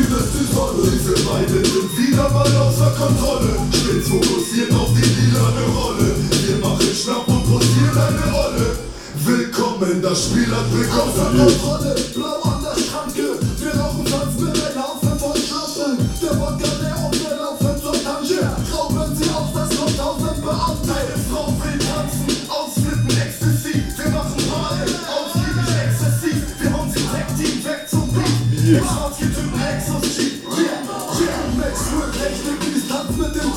die 0.05 0.53
Sonne 0.53 0.91
Diese 0.91 1.23
beiden 1.25 1.65
sind 1.65 1.97
wieder 1.97 2.29
mal 2.29 2.55
außer 2.57 2.91
Kontrolle. 2.97 3.57
Spitz 3.73 4.07
fokussiert 4.07 4.71
auf 4.73 4.89
die 4.93 5.01
lilane 5.01 5.65
Rolle. 5.75 6.15
Wir 6.45 6.57
machen 6.57 6.93
Schnapp 6.93 7.27
und 7.27 7.43
posieren 7.43 7.97
eine 7.97 8.31
Rolle. 8.31 8.77
Willkommen, 9.25 10.01
das 10.01 10.25
Spiel 10.25 10.47
hat 10.51 10.71
begonnen 10.71 11.01
Außer 11.01 11.29
Kontrolle, 11.35 11.95
blau 12.13 12.56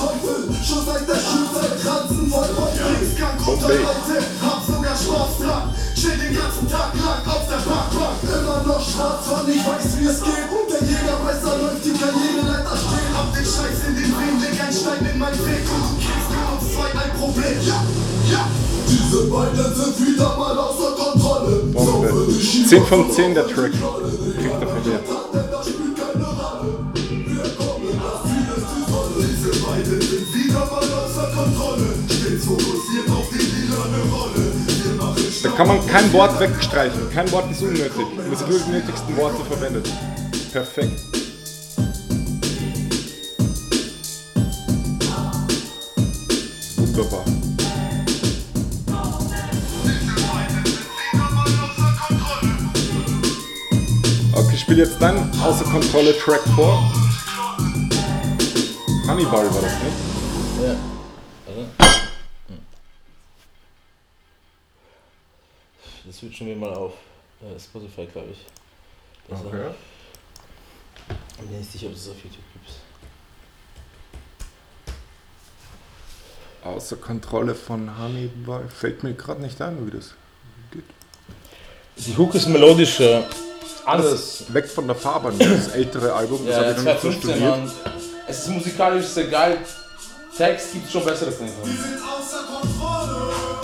Teufel 0.00 0.46
Schon 0.62 0.86
seit 0.86 1.02
der 1.08 1.18
Schulzeit 1.18 1.74
Ranzen 1.82 2.30
voll 2.30 2.46
Bombay 2.54 3.02
Skunk 3.10 3.42
unter 3.42 3.68
Leute, 3.74 4.22
hab 4.40 4.62
sogar 4.62 4.94
Spaß 4.94 5.34
dran 5.42 5.74
Chill 5.98 6.14
den 6.14 6.30
ganzen 6.38 6.70
Tag 6.70 6.94
lang 6.94 7.26
auf 7.26 7.42
der 7.50 7.58
Parkbank 7.58 8.22
Immer 8.22 8.62
noch 8.62 8.78
schwarz, 8.78 9.26
weil 9.34 9.50
ich 9.50 9.66
weiß 9.66 9.98
wie 9.98 10.06
es 10.06 10.22
geht 10.22 10.46
Der 10.70 10.82
Jägermeister 10.86 11.58
läuft 11.58 11.84
die 11.84 11.90
Karriereleiter 11.90 12.76
stehen 12.78 13.10
Hab 13.10 13.34
den 13.34 13.44
Scheiß 13.44 13.78
in 13.90 13.94
den 13.98 14.14
Ring, 14.14 14.38
leg 14.38 14.62
ein 14.62 14.72
Stein 14.72 15.02
in 15.10 15.18
mein 15.18 15.34
Weg 15.34 15.66
Und 15.74 15.90
du 15.90 15.98
kriegst 15.98 16.30
zwei 16.70 16.90
ein 16.94 17.12
Problem 17.18 17.58
Ja, 17.66 17.82
ja 18.30 18.46
Diese 18.86 19.26
beiden 19.26 19.74
sind 19.74 20.06
wieder 20.06 20.36
mal 20.38 20.56
außer 20.56 20.94
Kontrolle 20.94 21.66
Bombe. 21.74 22.30
10 22.30 22.86
von 22.86 23.10
10 23.10 23.34
der 23.34 23.48
Track. 23.48 23.72
Kriegt 24.40 24.62
er 24.62 24.68
von 24.68 24.80
Da 35.42 35.48
kann 35.50 35.68
man 35.68 35.86
kein 35.86 36.12
Wort 36.12 36.40
wegstreichen. 36.40 37.10
Kein 37.12 37.30
Wort 37.32 37.50
ist 37.50 37.62
unnötig. 37.62 38.06
Es 38.32 38.38
sind 38.38 38.50
nur 38.50 38.60
die 38.60 38.70
nötigsten 38.70 39.16
Worte 39.16 39.44
verwendet. 39.44 39.88
Perfekt. 40.52 41.00
Wunderbar. 46.76 47.49
Spiele 54.70 54.84
jetzt 54.84 55.02
deinen 55.02 55.28
Außer 55.40 55.64
Kontrolle 55.64 56.16
Track 56.16 56.42
vor. 56.54 56.80
Hannibal 59.04 59.52
war 59.52 59.62
das, 59.62 59.72
ne? 59.72 59.88
Ja. 60.62 60.76
Warte. 61.46 61.66
Das 66.06 66.22
wird 66.22 66.36
schon 66.36 66.46
wieder 66.46 66.60
mal 66.60 66.72
auf 66.72 66.92
äh, 67.40 67.58
Spotify, 67.58 68.06
glaube 68.06 68.28
ich. 68.30 68.46
Besser. 69.28 69.44
Okay. 69.44 69.70
Ich 71.08 71.48
bin 71.48 71.58
nicht 71.58 71.72
sicher, 71.72 71.88
ob 71.88 71.94
es 71.94 72.08
auf 72.08 72.14
YouTube 72.22 72.44
gibt. 72.52 72.70
Außer 76.62 76.94
Kontrolle 76.94 77.56
von 77.56 77.98
Hannibal. 77.98 78.68
Fällt 78.68 79.02
mir 79.02 79.14
gerade 79.14 79.42
nicht 79.42 79.60
ein, 79.60 79.84
wie 79.84 79.90
das 79.90 80.14
geht. 80.70 80.84
Die 81.96 82.16
Hook 82.16 82.36
ist 82.36 82.46
melodischer. 82.46 83.24
Alles. 83.84 84.44
Weg 84.48 84.68
von 84.68 84.86
der 84.86 84.96
Fahrbahn, 84.96 85.38
das 85.38 85.68
ältere 85.68 86.12
Album, 86.12 86.46
das 86.46 86.56
Ja, 86.56 86.62
habe 86.62 86.70
ich 86.72 86.76
noch 86.78 86.84
nicht 86.84 87.02
so 87.02 87.10
2015, 87.10 87.30
studiert. 87.30 87.50
Mann. 87.50 87.72
Es 88.28 88.38
ist 88.38 88.48
musikalisch 88.48 89.06
sehr 89.06 89.26
geil. 89.28 89.58
Text 90.36 90.72
gibt 90.72 90.90
schon 90.90 91.04
besseres. 91.04 91.34
Wir 91.40 91.46
sind 91.48 92.00
außer 92.02 92.44
Kontrolle. 92.44 93.59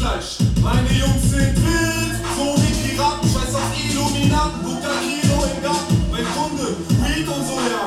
Gleich. 0.00 0.40
Meine 0.64 0.88
Jungs 0.88 1.28
sind 1.28 1.56
wild, 1.60 2.16
so 2.36 2.56
wie 2.56 2.72
Piraten, 2.80 3.28
scheiß 3.28 3.54
auf 3.54 3.70
Illuminaten, 3.76 4.64
Bukakino 4.64 5.36
im 5.44 5.60
Garten. 5.62 5.96
Mein 6.10 6.26
Kunde, 6.32 6.72
Weed 7.04 7.28
und 7.28 7.44
so, 7.44 7.60
ja. 7.68 7.84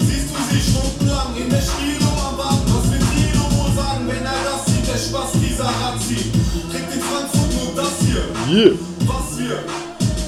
Siehst 0.00 0.32
du 0.32 0.40
sie 0.48 0.62
stundenlang 0.64 1.36
in 1.36 1.48
der 1.52 1.60
Stilo 1.60 2.08
am 2.16 2.36
Warten? 2.40 2.64
Was 2.72 2.88
wird 2.90 3.04
Guido 3.12 3.44
wohl 3.60 3.72
sagen, 3.76 4.08
wenn 4.08 4.24
er 4.24 4.40
das 4.48 4.64
sieht? 4.64 4.88
Der 4.88 4.96
Spaß 4.98 5.30
dieser 5.36 5.68
Razzi 5.68 6.32
kriegt 6.72 6.90
in 6.96 7.02
Frankfurt 7.04 7.50
nur 7.60 7.70
das 7.76 7.94
hier. 8.00 8.24
Yeah. 8.48 8.72
Was 9.04 9.36
wir 9.36 9.60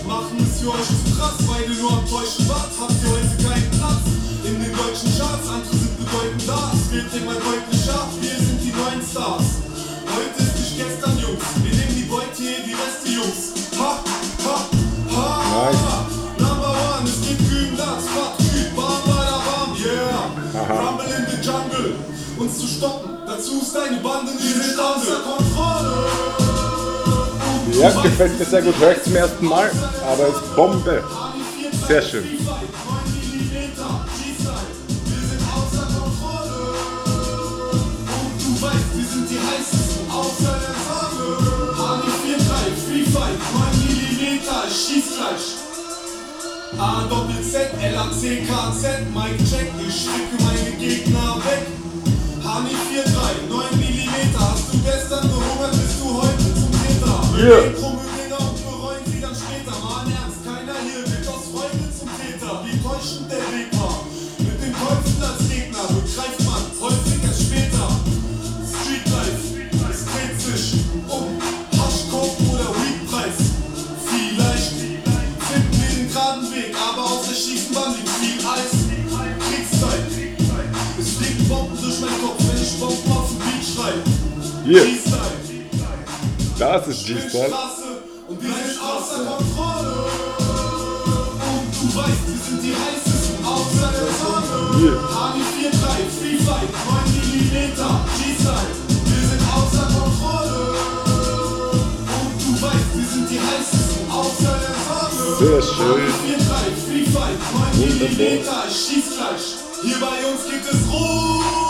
machen 0.04 0.36
ist 0.38 0.60
für 0.60 0.70
euch 0.70 0.84
zu 0.84 1.08
krass, 1.16 1.40
weil 1.48 1.64
ihr 1.64 1.80
nur 1.80 1.92
am 1.96 2.04
Täuschen 2.04 2.44
wart. 2.48 2.70
Habt 2.76 2.96
ihr 3.00 3.10
heute 3.10 3.36
keinen 3.40 3.70
Platz 3.72 4.04
in 4.44 4.60
den 4.60 4.72
deutschen 4.72 5.10
Charts? 5.16 5.48
Andere 5.48 5.76
sind 5.80 5.96
bedeutend 5.96 6.44
da, 6.46 6.72
es 6.76 6.92
wird 6.92 7.08
immer 7.16 7.34
deutlicher. 7.40 8.04
Wir 8.20 8.36
sind 8.36 8.60
die 8.60 8.72
neuen 8.76 9.00
Stars. 9.00 9.64
Heute 10.06 10.38
ist 10.42 10.55
gestern, 10.76 11.18
Jungs. 11.18 11.44
Wir 11.62 11.74
nehmen 11.74 11.96
die 11.96 12.04
Beute 12.04 12.36
hier, 12.36 12.60
die 12.64 12.74
Reste, 12.74 13.08
Jungs. 13.08 13.52
Ha, 13.78 13.98
ha, 14.44 14.68
ha. 15.14 15.70
Nice. 15.70 16.16
Number 16.38 16.68
one, 16.68 17.08
es 17.08 17.20
geht 17.26 17.38
grün, 17.48 17.76
das 17.76 18.04
Spot, 18.04 18.36
grün, 18.36 18.68
bam, 18.76 19.00
bada, 19.06 19.36
bam, 19.46 19.76
yeah. 19.80 20.30
Rumble 20.68 21.06
in 21.06 21.24
the 21.30 21.38
jungle, 21.42 21.94
uns 22.38 22.58
zu 22.58 22.66
stoppen. 22.66 23.10
Dazu 23.26 23.60
ist 23.60 23.74
deine 23.74 23.96
Bande 23.98 24.32
nicht 24.32 24.54
sind 24.54 24.78
außer 24.78 25.20
Kontrolle. 25.24 26.06
Ja, 27.72 27.90
gefällt 28.02 28.38
mir 28.38 28.44
sehr 28.44 28.62
gut. 28.62 28.78
Höre 28.78 28.92
ich 28.92 29.02
zum 29.02 29.16
ersten 29.16 29.46
Mal, 29.46 29.70
aber 30.02 30.28
es 30.28 30.34
ist 30.36 30.56
Bombe. 30.56 31.04
Sehr 31.88 32.02
schön. 32.02 32.38
A 46.78 47.08
Doppel 47.08 47.42
Z, 47.42 47.72
LAC, 47.80 48.44
KZ, 48.44 49.08
Mike 49.14 49.42
Check, 49.48 49.72
ich 49.80 49.94
schicke 49.94 50.36
meine 50.44 50.76
Gegner 50.76 51.36
weg. 51.46 51.64
Hani 52.44 52.76
43, 52.92 53.48
9 53.48 53.64
mm, 53.72 54.38
hast 54.38 54.74
du 54.74 54.78
gestern 54.84 55.22
gehungert, 55.30 55.72
bist 55.72 55.96
du 55.98 56.20
heute 56.20 56.44
zum 56.52 56.70
Täter. 56.76 57.16
Yeah. 57.38 57.72
Dinger 57.72 58.38
und 58.38 58.60
bereuen 58.68 59.00
sie 59.06 59.18
dann 59.18 59.34
später. 59.34 59.72
Mal 59.80 60.04
ernst, 60.12 60.44
keiner 60.44 60.76
hier 60.84 61.10
wird 61.10 61.26
aus 61.26 61.48
Freude 61.50 61.88
zum 61.98 62.10
Täter. 62.20 62.60
Wie 62.68 62.76
täuschend 62.76 63.32
der 63.32 63.48
Weg 63.56 63.72
war. 63.80 64.04
Mit 64.38 64.60
dem 64.60 64.74
Teufel 64.76 65.24
als 65.24 65.48
Gegner 65.48 65.88
begreift 65.88 66.44
man 66.44 66.55
G-Style. 84.66 85.20
Das 86.58 86.88
ist 86.88 87.06
G-Style. 87.06 87.46
Straße 87.46 88.02
und 88.26 88.42
wir 88.42 88.50
sind 88.50 88.80
außer 88.82 89.24
Kontrolle. 89.24 89.94
Und 91.46 91.70
du 91.70 91.86
weißt, 91.94 92.22
wir 92.26 92.40
sind 92.42 92.60
die 92.64 92.74
heißesten 92.74 93.46
außer 93.46 93.90
der 93.94 94.10
Sonne. 94.10 94.58
Yeah. 94.82 94.98
HB43, 95.06 96.10
Free 96.18 96.38
Fight, 96.42 96.66
9 96.66 96.98
mm, 97.14 97.78
G-Style. 98.18 98.74
Wir 99.06 99.22
sind 99.30 99.42
außer 99.54 99.86
Kontrolle. 99.86 100.58
Und 102.18 102.34
du 102.42 102.50
weißt, 102.60 102.90
wir 102.94 103.06
sind 103.06 103.30
die 103.30 103.38
heißesten 103.38 104.10
außer 104.10 104.54
der 104.66 104.74
Sonne. 104.82 105.22
Sehr 105.38 105.62
schön. 105.62 106.10
HB43, 106.10 106.74
Free 106.88 107.06
Fight, 107.14 107.38
9 107.54 107.98
mm, 107.98 108.42
ich 108.68 108.74
schieß 108.74 109.14
gleich. 109.14 109.46
Hier 109.84 110.00
bei 110.00 110.26
uns 110.26 110.42
gibt 110.50 110.66
es 110.66 110.90
rot. 110.90 111.65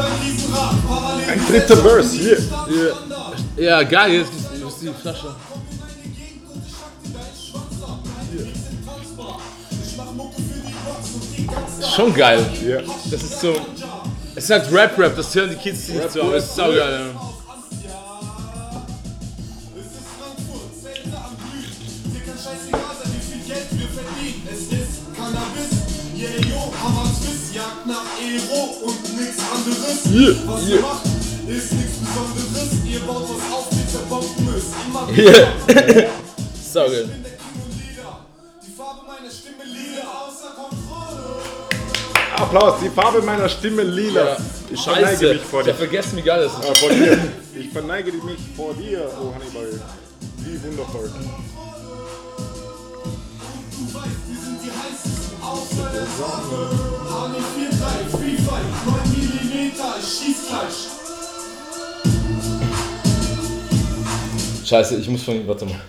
Ein 0.00 1.46
dritter 1.48 1.76
Verse, 1.76 2.16
hier. 2.16 2.38
Ja, 3.56 3.82
geil, 3.82 4.12
jetzt 4.14 4.32
ist 4.32 4.82
die 4.82 4.88
Flasche. 5.00 5.34
Schon 11.96 12.14
geil. 12.14 12.46
Ja. 12.66 12.80
Das 13.10 13.22
ist 13.22 13.40
so. 13.40 13.56
Es 14.34 14.44
ist 14.44 14.50
halt 14.50 14.70
Rap-Rap, 14.72 15.16
das 15.16 15.34
hören 15.34 15.50
die 15.50 15.56
Kids 15.56 15.88
nicht 15.88 16.12
so, 16.12 16.22
aber 16.22 16.36
es 16.36 16.44
ist 16.44 16.54
saugeil. 16.54 16.78
Ja. 16.78 16.88
Es 19.74 19.86
ist 19.86 20.06
Frankfurt, 20.16 20.70
Zelte 20.80 21.16
am 21.16 21.34
Glühen. 21.42 21.74
Dir 22.12 22.20
kann 22.20 22.36
scheißegal 22.36 22.94
sein, 23.02 23.12
wie 23.14 23.22
viel 23.32 23.42
Geld 23.52 23.66
wir 23.72 23.88
verdienen. 23.88 24.48
Es 24.48 24.60
ist 24.78 25.00
Cannabis, 25.16 25.72
yeah 26.14 26.38
yo, 26.48 26.72
Hammer 26.80 27.10
Twist, 27.18 27.52
Jagd 27.52 27.86
nach 27.86 28.06
Ero 28.22 28.60
und 28.86 29.07
nix 29.38 29.50
anderes. 29.54 29.98
Yeah, 30.12 30.34
Was 30.46 30.68
yeah. 30.68 30.78
ist 31.56 31.72
nichts 31.72 31.96
Besonderes. 31.98 32.70
Ihr 32.84 33.00
baut 33.00 33.22
was 33.28 33.52
auf, 33.52 33.66
wir 33.70 33.86
zerbomben 33.88 34.48
es. 34.56 34.64
Immer 34.86 35.08
Yeah. 35.16 36.08
Ich 36.54 36.72
Saugeil. 36.72 37.04
bin 37.06 37.22
der 37.22 37.32
King 37.32 37.62
und 37.64 37.72
Leader. 37.78 38.18
Die 38.66 38.72
Farbe 38.76 39.00
meiner 39.06 39.30
Stimme 39.30 39.64
lila, 39.64 40.04
außer 40.26 40.50
Kontrolle. 40.54 41.22
Applaus, 42.36 42.74
die 42.82 42.90
Farbe 42.90 43.22
meiner 43.22 43.48
Stimme 43.48 43.82
lila. 43.82 44.36
Ich 44.70 44.82
verneige 44.82 45.06
Scheiße. 45.08 45.34
mich 45.34 45.42
vor 45.42 45.60
Ich 45.60 45.66
dir. 45.66 45.72
hab 45.72 45.78
vergessen, 45.78 46.16
wie 46.18 46.22
geil 46.22 46.42
das 46.44 46.52
ist. 46.52 46.70
Ah, 46.70 46.74
vor 46.74 46.90
dir. 46.90 47.18
Ich 47.58 47.70
verneige 47.70 48.12
mich 48.12 48.38
vor 48.56 48.74
dir, 48.74 49.10
oh 49.20 49.32
Hannibal. 49.34 49.80
Wie 50.38 50.62
wundervoll. 50.62 51.10
Du 53.78 53.94
weißt, 53.94 54.20
wir 54.28 54.40
sind 54.44 54.58
die 54.62 54.70
heißesten 54.70 55.42
außer 55.42 55.90
der 55.92 56.06
Sonne. 56.18 56.60
HB43, 57.08 58.16
Free 58.16 58.36
Fight, 58.42 58.68
9 58.86 59.17
Scheiße, 64.64 64.96
ich 64.96 65.08
muss 65.08 65.22
von. 65.22 65.46
Warte 65.48 65.64
mal. 65.64 65.80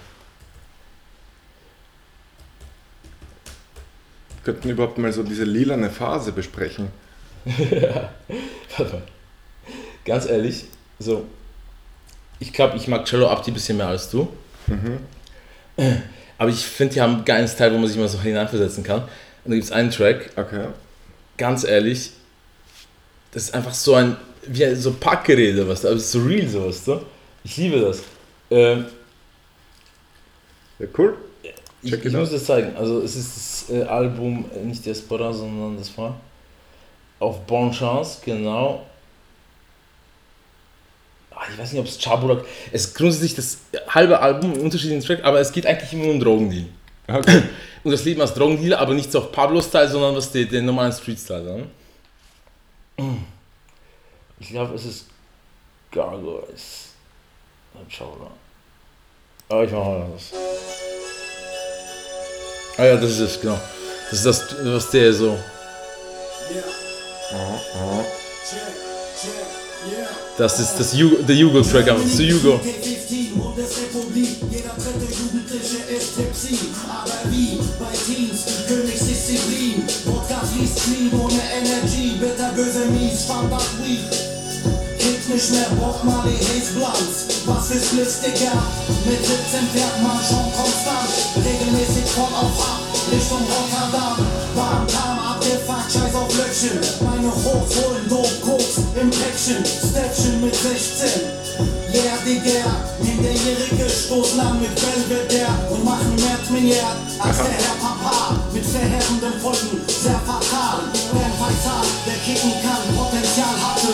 Wir 4.44 4.54
könnten 4.54 4.70
überhaupt 4.70 4.98
mal 4.98 5.12
so 5.12 5.24
diese 5.24 5.44
lilane 5.44 5.90
Phase 5.90 6.32
besprechen. 6.32 6.88
Warte 7.46 8.94
mal. 8.94 9.02
Ganz 10.06 10.26
ehrlich, 10.26 10.66
so. 10.98 11.26
Ich 12.40 12.54
glaube, 12.54 12.78
ich 12.78 12.88
mag 12.88 13.06
Cello 13.06 13.28
Abdi 13.30 13.52
ein 13.52 13.54
bisschen 13.54 13.78
mehr 13.78 13.88
als 13.88 14.10
du. 14.10 14.30
Äh, 15.78 15.96
Aber 16.38 16.50
ich 16.50 16.66
finde, 16.66 16.94
die 16.94 17.02
haben 17.02 17.16
einen 17.16 17.26
geilen 17.26 17.48
Style, 17.50 17.74
wo 17.74 17.78
man 17.78 17.88
sich 17.90 17.98
mal 17.98 18.08
so 18.08 18.20
hineinversetzen 18.22 18.84
kann. 18.84 19.02
Und 19.02 19.52
da 19.52 19.56
gibt 19.56 19.66
es 19.66 19.72
einen 19.72 19.92
Track, 19.92 20.32
Okay. 20.38 20.68
ganz 21.38 21.66
ehrlich, 21.66 22.12
das 23.32 23.44
ist 23.44 23.54
einfach 23.54 23.74
so 23.74 23.96
ein, 23.96 24.16
wie 24.48 24.66
ein 24.66 24.76
so 24.76 24.94
Packgerede, 24.94 25.68
was 25.68 25.86
aber 25.86 25.96
es 25.96 26.04
ist 26.04 26.12
so 26.14 26.22
real, 26.22 26.48
so 26.48 26.68
was, 26.68 26.84
du? 26.84 27.02
Ich 27.44 27.58
liebe 27.58 27.80
das. 27.80 28.02
Ähm, 28.52 28.86
Ja, 30.80 30.88
cool. 30.98 31.18
ich 31.82 31.94
ich 31.94 32.14
muss 32.14 32.32
das 32.32 32.46
zeigen. 32.46 32.76
Also, 32.76 33.02
es 33.02 33.16
ist 33.16 33.68
das 33.70 33.76
äh, 33.76 33.84
Album, 33.84 34.46
äh, 34.56 34.66
nicht 34.66 34.86
Diaspora, 34.86 35.32
sondern 35.34 35.78
das 35.78 35.96
war. 35.98 36.20
Auf 37.20 37.46
Bon 37.46 37.72
Chance, 37.72 38.20
genau. 38.24 38.86
Ah, 41.32 41.44
Ich 41.52 41.58
weiß 41.60 41.74
nicht, 41.74 41.82
ob 41.82 41.88
es 41.88 41.98
Chabulak. 42.00 42.44
Es 42.72 42.86
ist 42.86 42.96
grundsätzlich 42.96 43.36
das 43.36 43.60
halbe 43.90 44.20
Album, 44.20 44.54
unterschiedlichen 44.54 45.04
Track, 45.06 45.24
aber 45.24 45.40
es 45.40 45.52
geht 45.52 45.66
eigentlich 45.66 45.94
immer 45.94 46.12
um 46.12 46.20
Drogendeal. 46.20 46.66
Okay. 47.08 47.44
Und 47.84 47.92
das 47.92 48.04
Leben 48.04 48.20
als 48.22 48.34
Drogendeal, 48.34 48.74
aber 48.78 48.94
nicht 48.94 49.12
so 49.12 49.20
auf 49.20 49.32
Pablo-Style, 49.32 49.88
sondern 49.90 50.16
was 50.16 50.32
die, 50.32 50.46
den 50.48 50.66
normalen 50.66 50.92
Street-Style. 50.92 51.44
Ne? 51.44 51.64
Ich 54.40 54.50
glaube, 54.50 54.76
es 54.76 54.86
ist 54.86 55.06
Gargoyles. 55.92 56.90
Dann 57.74 57.86
schau 57.90 58.16
mal. 58.18 58.32
Aber 59.50 59.64
ich 59.64 59.72
mach 59.72 59.86
mal 59.86 60.08
das. 60.14 60.32
Ah 62.78 62.86
ja, 62.86 62.96
das 62.96 63.12
ist 63.12 63.20
es, 63.20 63.42
genau. 63.42 63.60
Das 64.10 64.20
ist 64.20 64.26
das, 64.26 64.56
was 64.66 64.90
der 64.90 65.14
so. 65.14 65.38
Das 70.38 70.60
ist 70.60 70.76
das 70.80 70.94
Hugo, 70.94 71.22
der 71.22 71.36
Hugo-Track, 71.36 71.90
aber 71.90 72.02
ist 76.00 76.16
tipsy, 76.16 76.58
aber 76.88 77.32
wie 77.32 77.60
bei 77.80 77.92
Teens, 77.92 78.46
Königsdisziplin. 78.68 79.84
Wodka 80.06 80.40
fließt 80.46 80.84
clean 80.84 81.20
ohne 81.20 81.42
Energy, 82.20 82.26
bitterböse 82.26 82.86
mies, 82.92 83.28
Weed. 83.82 84.00
Kriegt 85.00 85.30
nicht 85.30 85.52
mehr 85.52 85.70
Bock 85.80 86.04
Marley 86.04 86.36
Haze 86.36 86.74
Blunts. 86.74 87.46
Was 87.46 87.72
ist 87.72 87.94
Digga? 88.24 88.52
Mit 89.06 89.26
17 89.26 89.68
fährt 89.74 90.02
man 90.02 90.20
schon 90.24 90.52
konstant. 90.52 91.10
Regelmäßig 91.38 92.10
voll 92.12 92.26
auf 92.26 92.60
Ab, 92.60 92.82
Richtung 93.12 93.40
Rotterdam. 93.40 94.26
Bam, 94.56 94.88
Tam, 94.88 95.20
abgefuckt, 95.20 95.92
scheiß 95.92 96.16
auf 96.16 96.38
Löckchen. 96.38 96.80
Meine 97.06 97.32
Hochs 97.32 97.76
holen 97.76 98.08
Dope, 98.10 98.40
Koks 98.42 98.78
im 99.00 99.10
Päckchen. 99.10 99.64
Stäbchen 99.66 100.42
mit 100.42 100.56
16. 100.56 101.79
Digga, 102.00 102.64
Minderjährige 103.02 103.90
stoßen 103.90 104.40
an 104.40 104.62
mit 104.62 104.70
Belvedere 104.76 105.50
und 105.70 105.84
machen 105.84 106.16
mehr 106.16 106.38
trainiert 106.48 106.96
als 107.20 107.38
der 107.38 107.52
Herr 107.52 107.76
Papa. 107.82 108.40
Mit 108.54 108.66
verheerenden 108.66 109.40
Folgen, 109.42 109.82
sehr 109.88 110.20
fatal. 110.26 110.80
Wer 110.94 111.32
fatal, 111.36 111.86
der 112.06 112.16
kicken 112.24 112.54
kann, 112.62 112.96
Potenzial 112.96 113.56
hatte. 113.60 113.94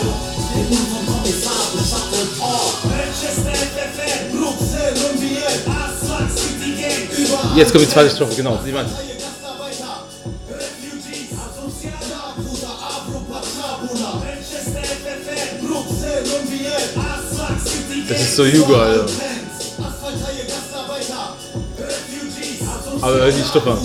Den 0.54 0.68
Mund 0.68 0.88
vom 0.92 1.14
Kommissar 1.14 1.66
beschattet. 1.72 2.28
Oh, 2.38 2.86
Manchester 2.86 3.54
FFN, 3.54 4.38
Bruxelles, 4.38 5.00
Rumbier, 5.02 5.48
Aslan, 5.66 6.30
City 6.30 6.80
Gang. 6.80 7.56
Jetzt 7.56 7.72
kommt 7.72 7.84
die 7.84 7.88
zweite 7.88 8.10
Strophe, 8.10 8.34
genau. 8.36 8.58
Die 8.64 8.72
meinte. 8.72 9.15
Das 18.08 18.20
ist 18.20 18.36
so 18.36 18.44
Hugo, 18.44 18.76
Alter. 18.76 19.06
Aber 23.00 23.14
hör 23.14 23.30
die 23.30 23.42
Patrabula. 23.42 23.76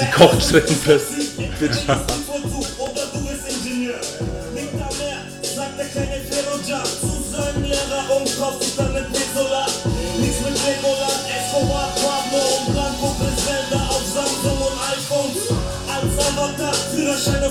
Die 0.00 0.10
Kochstrecken 0.12 0.76
fest. 0.76 1.06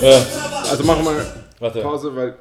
Ja. 0.02 0.26
Also 0.70 0.84
machen 0.84 1.04
wir 1.04 1.44
Warte. 1.58 1.80
Pause, 1.80 2.14
weil 2.14 2.34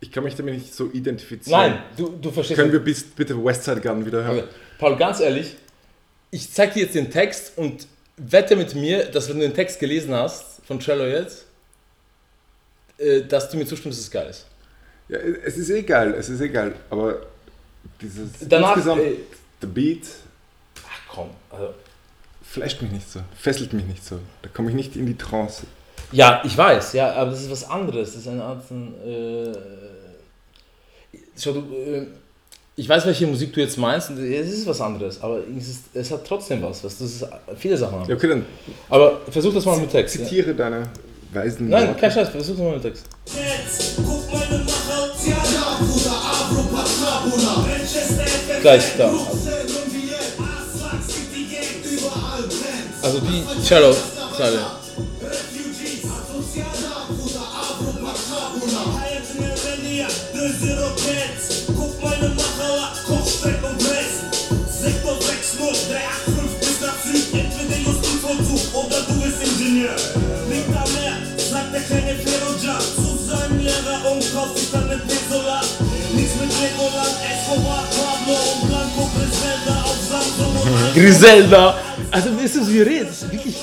ich 0.00 0.10
kann 0.10 0.24
mich 0.24 0.34
damit 0.34 0.54
nicht 0.54 0.74
so 0.74 0.90
identifizieren. 0.90 1.60
Nein, 1.60 1.82
du, 1.96 2.08
du 2.08 2.30
verstehst 2.30 2.58
Können 2.58 2.72
wir 2.72 2.80
bis, 2.80 3.02
bitte 3.02 3.42
Westside 3.42 3.80
Gun 3.80 4.04
wieder 4.04 4.24
hören? 4.24 4.38
Okay. 4.38 4.48
Paul, 4.78 4.96
ganz 4.96 5.20
ehrlich, 5.20 5.56
ich 6.30 6.52
zeig 6.52 6.74
dir 6.74 6.84
jetzt 6.84 6.94
den 6.94 7.10
Text 7.10 7.52
und 7.56 7.86
wette 8.16 8.56
mit 8.56 8.74
mir, 8.74 9.06
dass 9.06 9.28
wenn 9.28 9.40
du 9.40 9.42
den 9.42 9.54
Text 9.54 9.80
gelesen 9.80 10.14
hast, 10.14 10.64
von 10.66 10.78
Cello 10.80 11.04
jetzt, 11.06 11.46
äh, 12.98 13.22
dass 13.22 13.50
du 13.50 13.56
mir 13.56 13.66
zustimmst, 13.66 13.98
dass 13.98 14.06
es 14.06 14.10
geil 14.10 14.28
ist. 14.30 14.46
Ja, 15.08 15.18
es 15.18 15.58
ist 15.58 15.70
egal, 15.70 16.14
es 16.14 16.28
ist 16.28 16.40
egal, 16.40 16.74
aber 16.88 17.26
dieses 18.00 18.30
Danach, 18.48 18.76
insgesamt, 18.76 19.02
äh, 19.02 19.16
der 19.60 19.66
Beat 19.66 20.04
Ach 20.86 21.00
komm, 21.08 21.30
also. 21.50 21.74
flasht 22.42 22.80
mich 22.82 22.92
nicht 22.92 23.10
so, 23.10 23.20
fesselt 23.36 23.72
mich 23.72 23.86
nicht 23.86 24.04
so. 24.04 24.20
Da 24.42 24.48
komme 24.48 24.70
ich 24.70 24.76
nicht 24.76 24.96
in 24.96 25.06
die 25.06 25.16
Trance. 25.16 25.66
Ja, 26.12 26.42
ich 26.44 26.56
weiß, 26.56 26.92
ja, 26.94 27.12
aber 27.12 27.30
das 27.30 27.42
ist 27.42 27.50
was 27.50 27.68
anderes. 27.68 28.12
Das 28.12 28.22
ist 28.22 28.28
eine 28.28 28.42
Art 28.42 28.64
von. 28.64 28.94
Äh, 29.06 29.52
schau, 31.38 31.52
du, 31.52 31.60
äh, 31.60 32.06
ich 32.76 32.88
weiß, 32.88 33.04
welche 33.06 33.26
Musik 33.26 33.52
du 33.52 33.60
jetzt 33.60 33.76
meinst, 33.76 34.10
und 34.10 34.18
es 34.18 34.50
ist 34.50 34.66
was 34.66 34.80
anderes, 34.80 35.22
aber 35.22 35.40
es, 35.56 35.68
ist, 35.68 35.82
es 35.92 36.10
hat 36.10 36.26
trotzdem 36.26 36.62
was. 36.62 36.82
was 36.82 36.98
das 36.98 37.10
ist 37.10 37.26
viele 37.56 37.76
Sachen. 37.76 38.08
Ja, 38.08 38.14
okay, 38.14 38.28
dann 38.28 38.46
Aber 38.88 39.20
versuch 39.30 39.52
das 39.52 39.64
mal 39.66 39.78
mit 39.78 39.90
Text. 39.90 40.16
Ja. 40.16 40.24
zitiere 40.24 40.54
deine 40.54 40.88
weisen 41.32 41.68
Nein, 41.68 41.88
Worte. 41.88 42.00
kein 42.00 42.10
Scheiß, 42.10 42.30
versuch 42.30 42.54
das 42.56 42.64
mal 42.64 42.72
mit 42.74 42.82
Text. 42.82 43.04
Gleich 48.62 48.84
da. 48.96 49.10
Also 53.02 53.20
die 53.20 53.62
Cello-Zeile. 53.62 54.79
Ingenieur. 69.80 69.96
Liegt 70.48 70.68
am 70.68 70.92
Meer, 70.92 71.16
sagt 71.36 71.72
der 71.72 71.80
kleine 71.80 72.14
Ferroja 72.18 72.78
zu 72.78 73.18
seinem 73.26 73.58
Lehrer 73.60 74.12
und 74.12 74.34
kauft 74.34 74.58
sich 74.58 74.70
dann 74.70 74.88
mit 74.88 75.00
Pesola. 75.06 75.60
Nichts 76.14 76.34
mit 76.40 76.50
Legoland, 76.60 77.16
Escobar, 77.30 77.84
Pablo 77.88 78.34
und 78.34 78.68
Blanco 78.68 79.10
Griselda 79.16 79.82
auf 79.82 79.96
Samsung 80.08 80.56
und 80.62 80.94
Griselda! 81.02 81.78
Also, 82.10 82.36
weißt 82.36 82.56
du, 82.56 82.68
wie 82.68 82.82
redet? 82.82 83.08
Das 83.08 83.22
ist 83.22 83.32
wirklich. 83.32 83.56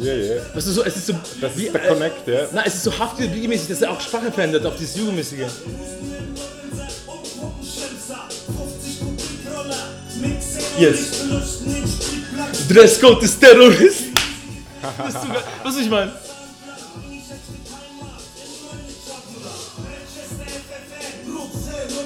Ja, 0.00 0.12
ja. 0.12 0.34
Weißt 0.54 0.66
du, 0.66 0.72
so, 0.72 0.84
es 0.84 0.96
ist 0.96 1.06
so. 1.06 1.14
Das 1.40 1.56
wie, 1.56 1.66
ist 1.66 1.74
der 1.74 1.82
Connect, 1.82 2.26
ja. 2.26 2.40
Nein, 2.52 2.64
es 2.66 2.74
ist 2.74 2.84
so 2.84 2.98
haftig 2.98 3.48
mäßig, 3.48 3.68
dass 3.68 3.82
er 3.82 3.92
auch 3.92 4.00
Sprache 4.00 4.32
verändert 4.32 4.66
auf 4.66 4.76
dieses 4.76 4.96
Jugendmäßige. 4.96 5.46
Jetzt. 10.76 11.14
Dresscode 12.68 13.22
ist 13.22 13.40
Terrorist. 13.40 14.14
Bist 15.04 15.18
du, 15.24 15.28
ge- 15.28 15.40
was 15.62 15.76
ich 15.78 15.88
meine? 15.90 16.12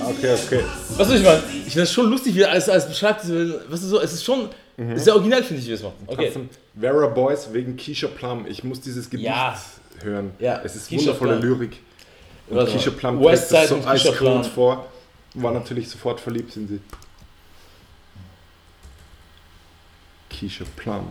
Okay, 0.07 0.35
okay. 0.35 0.64
Was 0.97 1.11
ich 1.11 1.22
meine? 1.22 1.43
Ich 1.66 1.72
finde 1.72 1.81
das 1.81 1.93
schon 1.93 2.07
lustig, 2.11 2.35
wie 2.35 2.43
er 2.43 2.51
alles, 2.51 2.68
alles 2.68 2.87
beschreibt. 2.89 3.22
Was 3.68 3.83
ist 3.83 3.89
so, 3.91 4.01
es 4.01 4.12
ist 4.12 4.24
schon 4.24 4.49
sehr 4.95 5.14
original, 5.14 5.43
finde 5.43 5.62
ich, 5.62 5.68
wie 5.68 5.72
es 5.72 5.83
macht. 5.83 5.95
Okay. 6.07 6.33
Vera 6.79 7.07
Boys 7.09 7.49
wegen 7.53 7.76
Keisha 7.76 8.07
Plum. 8.09 8.47
Ich 8.47 8.62
muss 8.64 8.81
dieses 8.81 9.11
Gedicht 9.11 9.29
Ja. 9.29 9.59
hören. 10.03 10.33
Ja, 10.39 10.61
Es 10.64 10.76
ist 10.76 10.89
Keisha 10.89 11.07
wundervolle 11.07 11.39
Plum. 11.41 11.59
Lyrik. 11.59 11.81
Und 12.49 12.57
Warte 12.57 12.72
Keisha. 12.72 12.91
Plum 12.91 13.22
trägt 13.22 13.53
das 13.53 13.68
so 13.68 13.76
eiskalt 13.87 14.47
vor. 14.47 14.87
War 15.35 15.53
natürlich 15.53 15.89
sofort 15.91 16.20
verliebt 16.20 16.57
in 16.57 16.68
sie. 16.68 16.81
Keisha 20.31 20.64
Plum. 20.76 21.09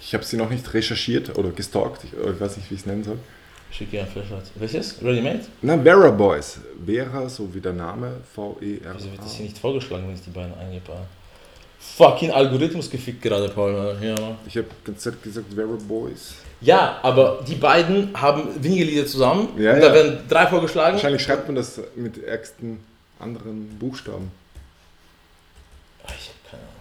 Ich 0.00 0.14
habe 0.14 0.24
sie 0.24 0.36
noch 0.36 0.50
nicht 0.50 0.72
recherchiert 0.74 1.36
oder 1.38 1.50
gestalkt. 1.50 2.04
Ich, 2.04 2.12
ich 2.12 2.40
weiß 2.40 2.56
nicht, 2.58 2.70
wie 2.70 2.74
ich 2.74 2.80
es 2.80 2.86
nennen 2.86 3.02
soll. 3.04 3.18
Schick 3.70 3.90
dir 3.90 4.02
ein 4.02 4.06
Flashlight. 4.08 4.44
Welches? 4.54 5.02
Ready 5.02 5.20
Made? 5.20 5.40
Na, 5.62 5.76
Vera 5.78 6.10
Boys. 6.10 6.58
Vera, 6.84 7.28
so 7.28 7.52
wie 7.52 7.60
der 7.60 7.72
Name, 7.72 8.18
V-E-R. 8.34 8.94
Wieso 8.96 9.10
wird 9.10 9.20
das 9.20 9.34
hier 9.34 9.44
nicht 9.46 9.58
vorgeschlagen, 9.58 10.06
wenn 10.06 10.14
ich 10.14 10.22
die 10.22 10.30
beiden 10.30 10.54
eingebe? 10.56 10.92
Fucking 11.78 12.30
Algorithmus 12.30 12.88
gefickt 12.90 13.22
gerade, 13.22 13.48
Paul. 13.48 13.96
Ja. 14.00 14.14
Ich 14.46 14.56
habe 14.56 14.68
ganz 14.84 15.00
Zeit 15.02 15.20
gesagt 15.22 15.52
Vera 15.54 15.76
Boys. 15.88 16.34
ja, 16.60 16.98
aber 17.02 17.44
die 17.46 17.54
beiden 17.56 18.18
haben 18.18 18.48
wenige 18.62 18.84
Lieder 18.84 19.06
zusammen. 19.06 19.48
Ja, 19.58 19.74
und 19.74 19.80
ja. 19.82 19.88
da 19.88 19.94
werden 19.94 20.18
drei 20.28 20.46
vorgeschlagen. 20.46 20.94
Wahrscheinlich 20.94 21.22
schreibt 21.22 21.46
man 21.48 21.56
das 21.56 21.80
mit 21.96 22.22
ärgsten 22.22 22.80
anderen 23.18 23.78
Buchstaben. 23.78 24.30
Ah, 26.04 26.12
Ich 26.18 26.28
hab 26.28 26.50
keine 26.50 26.62
Ahnung. 26.62 26.72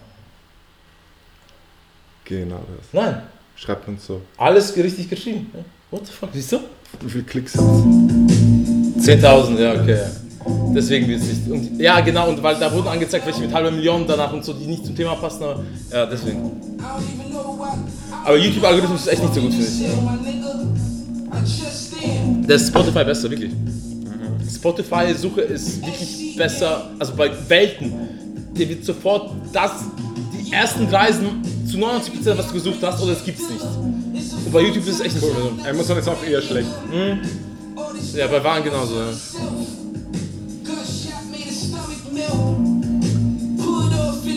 Genau 2.26 2.59
das. 2.78 2.88
Nein, 2.91 3.21
Schreibt 3.55 3.88
man 3.88 3.97
so. 3.97 4.21
alles 4.38 4.76
richtig 4.76 5.09
geschrieben. 5.09 5.49
Ja. 5.53 5.59
What 5.91 6.07
the 6.07 6.11
fuck? 6.11 6.30
Siehst 6.34 6.51
du? 6.51 6.59
Wie 7.01 7.09
viele 7.09 7.23
Klicks 7.23 7.53
sind 7.53 8.30
10.000, 8.99 9.59
ja, 9.59 9.82
okay. 9.82 9.99
Deswegen 10.76 11.07
wird 11.07 11.21
es 11.21 11.28
nicht. 11.28 11.49
Und, 11.49 11.80
ja, 11.80 11.99
genau, 12.01 12.30
und 12.30 12.41
weil 12.43 12.55
da 12.59 12.71
wurden 12.71 12.88
angezeigt, 12.88 13.26
welche 13.26 13.41
mit 13.41 13.53
halber 13.53 13.71
Million 13.71 14.05
danach 14.07 14.32
und 14.34 14.43
so, 14.43 14.53
die 14.53 14.65
nicht 14.67 14.86
zum 14.86 14.95
Thema 14.95 15.15
passen. 15.15 15.43
Aber, 15.43 15.63
ja, 15.91 16.05
deswegen. 16.05 16.51
Aber 18.23 18.38
YouTube-Algorithmus 18.38 19.01
ist 19.01 19.07
echt 19.07 19.21
nicht 19.23 19.34
so 19.34 19.41
gut, 19.41 19.53
finde 19.53 19.67
ich. 19.67 19.84
Der 22.47 22.55
ist 22.55 22.67
Spotify 22.67 23.03
besser, 23.03 23.30
wirklich. 23.30 23.51
Spotify-Suche 24.53 25.41
ist 25.41 25.86
wirklich 25.86 26.36
besser, 26.36 26.89
also 26.99 27.13
bei 27.15 27.32
Welten. 27.47 27.93
Dir 28.53 28.69
wird 28.69 28.86
sofort 28.86 29.32
das, 29.51 29.71
die 30.34 30.51
ersten 30.51 30.89
drei 30.89 31.11
sind 31.11 31.54
zu 31.76 31.82
99% 31.82 32.38
was 32.38 32.47
du 32.47 32.53
gesucht 32.53 32.78
hast 32.82 33.01
oder 33.03 33.13
es 33.13 33.23
gibt's 33.23 33.49
nicht. 33.49 33.61
Und 33.61 34.51
bei 34.51 34.61
YouTube 34.61 34.88
ist 34.88 34.95
es 34.95 34.99
echt 35.01 35.15
nicht 35.15 35.26
so. 35.26 35.69
Amazon 35.69 35.97
ist 35.97 36.07
auch 36.07 36.23
eher 36.23 36.41
schlecht. 36.41 36.69
Ja, 38.15 38.28
bei 38.28 38.43
Waren 38.43 38.63
genauso. 38.63 38.95
Ja. 38.95 39.09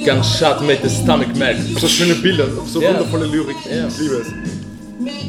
Gunshot 0.05 0.63
made 0.63 0.81
the 0.83 0.89
stomach 0.89 1.35
melt. 1.37 1.59
So 1.79 1.87
schöne 1.87 2.15
Bilder, 2.15 2.47
so 2.67 2.81
Ja. 2.81 2.91
wundervolle 2.91 3.27
Lyrik. 3.27 3.57
Ja. 3.71 3.89
Ich 3.89 3.99
liebe 3.99 4.17
es. 4.17 4.29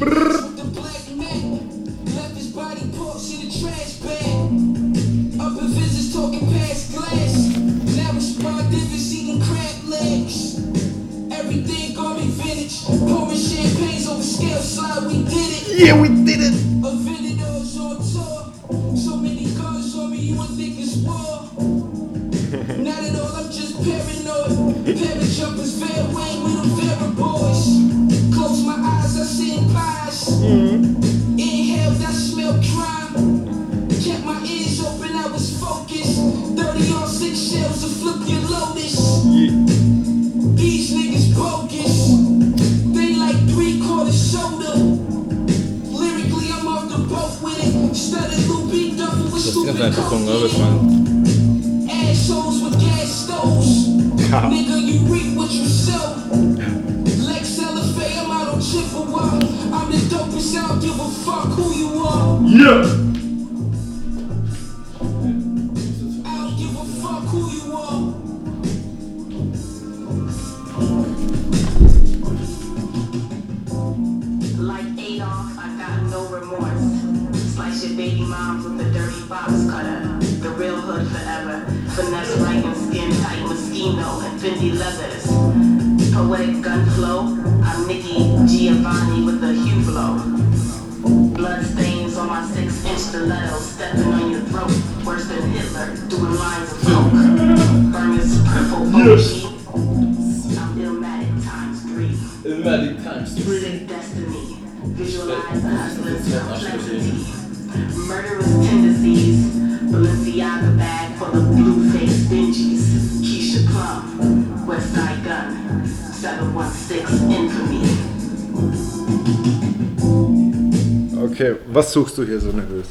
was 121.90 121.94
suchst 121.94 122.18
du 122.18 122.24
hier 122.24 122.38
so 122.40 122.52
nervös? 122.52 122.86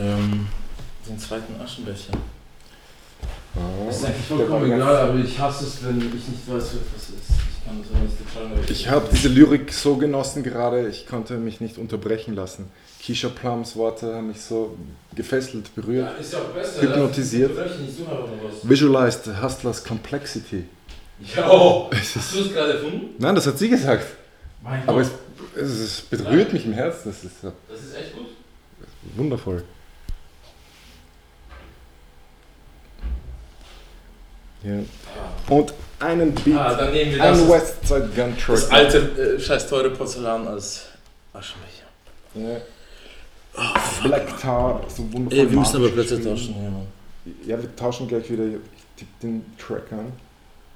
Ähm, 0.00 0.46
den 1.06 1.18
zweiten 1.18 1.60
Aschenbecher. 1.62 2.12
Das 3.86 3.98
ist 3.98 4.04
eigentlich 4.06 4.26
vollkommen 4.26 4.72
egal, 4.72 4.96
aber 4.96 5.18
ich 5.18 5.38
hasse 5.38 5.64
es, 5.66 5.84
wenn 5.84 5.98
ich 5.98 6.04
nicht 6.14 6.48
weiß, 6.48 6.54
was 6.54 6.62
es 6.62 7.08
ist. 7.10 7.30
Ich 7.58 7.66
kann 7.66 7.82
das 7.82 8.00
nicht 8.00 8.20
entscheiden. 8.20 8.52
aber 8.58 8.70
Ich 8.70 8.88
habe 8.88 9.06
diese 9.12 9.28
Lyrik 9.28 9.70
so 9.74 9.96
genossen 9.96 10.42
gerade, 10.42 10.88
ich 10.88 11.06
konnte 11.06 11.34
mich 11.34 11.60
nicht 11.60 11.76
unterbrechen 11.76 12.34
lassen. 12.34 12.70
Keisha 13.06 13.28
Plums 13.28 13.76
Worte 13.76 14.14
haben 14.14 14.28
mich 14.28 14.40
so 14.40 14.76
gefesselt, 15.14 15.66
Ja, 15.76 15.82
berührt. 15.82 16.20
ist 16.20 16.32
ja 16.32 16.38
auch 16.38 16.44
besser. 16.54 16.80
Hypnotisiert. 16.80 17.50
Ich. 17.52 18.68
Visualized 18.68 19.24
the 19.24 19.32
Hustlers 19.42 19.84
Complexity. 19.84 20.64
Ja, 21.36 21.50
oh. 21.50 21.90
Hast 21.92 22.34
du 22.34 22.44
das 22.44 22.52
gerade 22.54 22.72
erfunden? 22.74 23.10
Nein, 23.18 23.34
das 23.34 23.46
hat 23.46 23.58
sie 23.58 23.68
gesagt. 23.68 24.06
Mein 24.62 24.88
Aber 24.88 25.02
Gott. 25.02 25.10
Es, 25.56 25.70
es, 25.70 26.00
berührt 26.02 26.52
mich 26.52 26.64
im 26.66 26.72
Herzen. 26.72 27.10
Das 27.10 27.24
ist 27.24 27.40
so 27.40 27.52
Das 27.68 27.80
ist 27.80 27.96
echt 27.96 28.14
gut. 28.16 28.26
wundervoll. 29.16 29.64
Ja. 34.62 34.78
Und 35.48 35.72
einen 35.98 36.34
Beat, 36.34 36.56
Ah, 36.56 36.74
dann 36.74 36.92
nehmen 36.92 37.14
wir 37.14 37.22
ein 37.22 37.32
das. 37.32 37.48
Westside 37.48 38.10
Gun 38.14 38.36
Track. 38.36 38.46
Das 38.56 38.70
alte, 38.70 38.98
äh, 38.98 39.40
scheiß 39.40 39.68
teure 39.68 39.90
Porzellan 39.90 40.46
als 40.48 40.86
Aschenbecher. 41.32 41.86
Ja. 42.34 42.60
Black 44.02 44.38
Tar, 44.40 44.82
so 44.88 45.10
wundervoll. 45.12 45.38
Ey, 45.38 45.50
wir 45.50 45.58
müssen 45.58 45.76
aber 45.76 45.88
Plätze 45.88 46.16
geschrieben. 46.16 46.36
tauschen 46.36 46.54
hier, 46.54 46.70
Mann. 46.70 46.86
Ja, 47.46 47.60
wir 47.60 47.76
tauschen 47.76 48.06
gleich 48.08 48.30
wieder. 48.30 48.44
Ich 48.44 48.58
tippe 48.96 49.10
den 49.22 49.44
Track 49.58 49.92
an. 49.92 50.12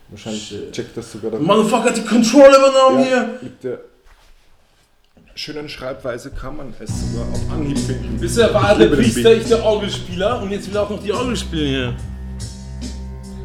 Wahrscheinlich 0.09 0.47
Shit. 0.49 0.73
checkt 0.73 0.97
das 0.97 1.13
sogar 1.13 1.31
Motherfucker 1.39 1.85
hat 1.85 1.97
die 1.97 2.05
Control 2.05 2.49
übernommen 2.49 3.07
ja, 3.09 3.29
hier. 3.61 3.81
Schönen 5.37 5.69
Schreibweise 5.69 6.31
kann 6.31 6.57
man 6.57 6.73
es 6.79 6.91
sogar 6.91 7.27
auf 7.33 7.41
Anhieb 7.51 7.77
finden. 7.77 8.19
Bisher 8.21 8.55
war 8.55 8.79
der 8.79 8.87
Priester, 8.87 9.35
ich 9.35 9.47
der 9.47 9.65
Orgelspieler 9.65 10.41
und 10.41 10.53
jetzt 10.53 10.69
will 10.69 10.77
er 10.77 10.85
auch 10.85 10.91
noch 10.91 11.03
die 11.03 11.13
Orgel 11.13 11.37
spielen 11.37 11.69
hier. 11.69 11.97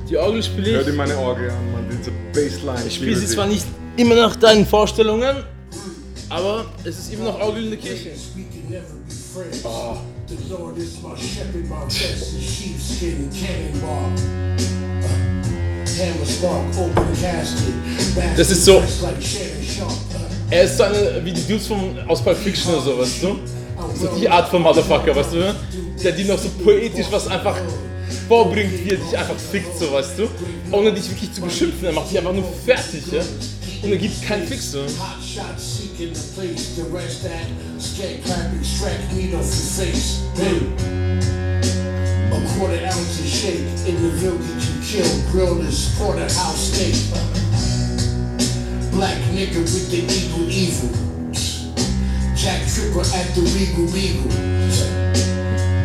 Die 0.08 0.16
Orgel 0.16 0.44
spiele 0.44 0.72
Hör 0.74 0.82
ich. 0.82 0.86
dir 0.86 0.94
meine 0.94 1.18
Orgel 1.18 1.50
an, 1.50 1.72
man, 1.72 1.90
diese 1.90 2.12
Bassline. 2.32 2.88
Ich 2.88 2.94
spiele 2.94 3.16
sie 3.16 3.26
zwar 3.26 3.48
nicht 3.48 3.66
immer 3.98 4.14
nach 4.14 4.36
deinen 4.36 4.68
Vorstellungen, 4.68 5.38
aber 6.30 6.66
es 6.84 7.00
ist 7.00 7.12
immer 7.12 7.24
noch 7.26 7.42
Orgel 7.42 7.64
in 7.64 7.70
der 7.72 7.80
Kirche. 7.80 8.12
Uh, 9.64 9.98
casket. 17.20 18.38
Das 18.38 18.52
ist 18.52 18.64
so- 18.64 18.84
Er 20.52 20.64
ist 20.64 20.78
so 20.78 20.84
eine, 20.84 21.24
wie 21.24 21.32
die 21.32 21.46
Dudes 21.46 21.68
vom, 21.68 21.96
aus 22.08 22.24
Pulp 22.24 22.38
Fiction 22.38 22.74
oder 22.74 22.82
so, 22.82 22.98
weißt 22.98 23.24
du? 23.24 23.38
So 23.96 24.08
die 24.20 24.28
Art 24.28 24.50
von 24.50 24.64
Motherfucker, 24.64 25.16
weißt 25.16 25.34
du? 25.34 25.56
Der 26.04 26.12
die 26.12 26.24
noch 26.24 26.40
so 26.40 26.50
poetisch 26.64 27.06
was 27.12 27.28
einfach 27.28 27.56
vorbringt, 28.28 28.74
wie 28.84 28.90
er 28.90 28.98
dich 28.98 29.16
einfach 29.18 29.36
fickt, 29.52 29.78
so 29.78 29.92
weißt 29.92 30.18
du? 30.18 30.28
Ohne 30.72 30.92
dich 30.92 31.08
wirklich 31.10 31.32
zu 31.34 31.42
beschimpfen, 31.42 31.86
er 31.86 31.92
macht 31.92 32.10
dich 32.10 32.18
einfach 32.18 32.34
nur 32.34 32.46
fertig, 32.66 33.04
ja? 33.12 33.22
Und 33.84 33.92
er 33.92 33.98
gibt 33.98 34.22
keinen 34.24 34.48
Fix, 34.48 34.72
so. 34.72 34.80
A 42.32 42.42
quarter 42.58 42.86
ounce 42.86 43.20
of 43.20 43.28
shake 43.28 43.60
in 43.88 43.96
the 44.02 44.12
village 44.18 44.70
you 44.70 45.04
kill. 45.04 45.32
Grilled 45.32 45.66
as 45.66 45.90
porterhouse 45.98 46.74
steak. 46.74 47.49
Black 48.92 49.18
nigga 49.32 49.60
with 49.60 49.92
the 49.92 49.98
eagle 49.98 50.50
evil. 50.50 50.90
Jack 52.36 52.62
Tripper 52.68 53.02
at 53.02 53.28
the 53.36 53.42
Regal 53.54 53.86
Regal. 53.94 54.30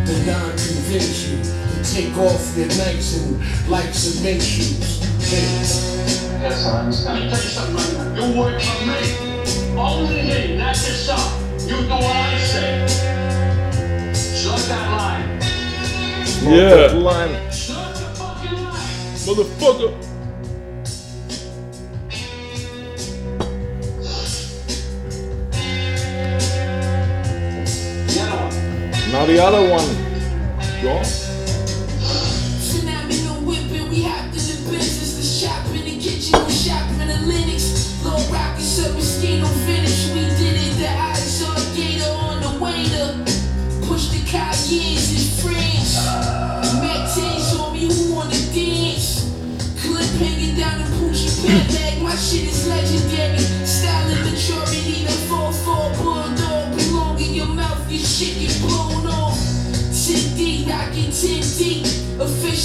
The 0.06 0.14
non 0.26 0.50
convince 0.50 1.28
you 1.28 1.38
to 1.42 1.94
take 1.94 2.16
off 2.16 2.56
your 2.56 2.66
nights 2.68 3.16
and 3.18 3.68
like 3.68 3.92
cement 3.92 4.42
shoes. 4.42 5.02
Hey. 5.30 6.04
Let 6.42 6.50
me 6.50 6.60
tell 6.60 6.86
you 6.86 6.92
something 6.92 7.76
right 7.76 7.92
now. 7.92 8.28
You 8.28 8.38
work 8.38 8.60
for 8.60 8.86
me. 8.86 9.78
Only 9.78 10.22
me, 10.22 10.56
not 10.56 10.76
yourself. 10.76 11.40
You 11.62 11.76
do 11.76 11.88
what 11.88 12.04
I 12.04 12.38
say. 12.38 12.86
Shut 14.14 14.60
that 14.68 14.86
line. 14.92 15.28
Yeah. 16.52 16.92
Line. 16.92 17.34
Motherfucker! 19.24 20.13
Now 29.14 29.24
the 29.26 29.38
other 29.38 29.62
one. 29.70 29.86
Ja. 30.82 31.33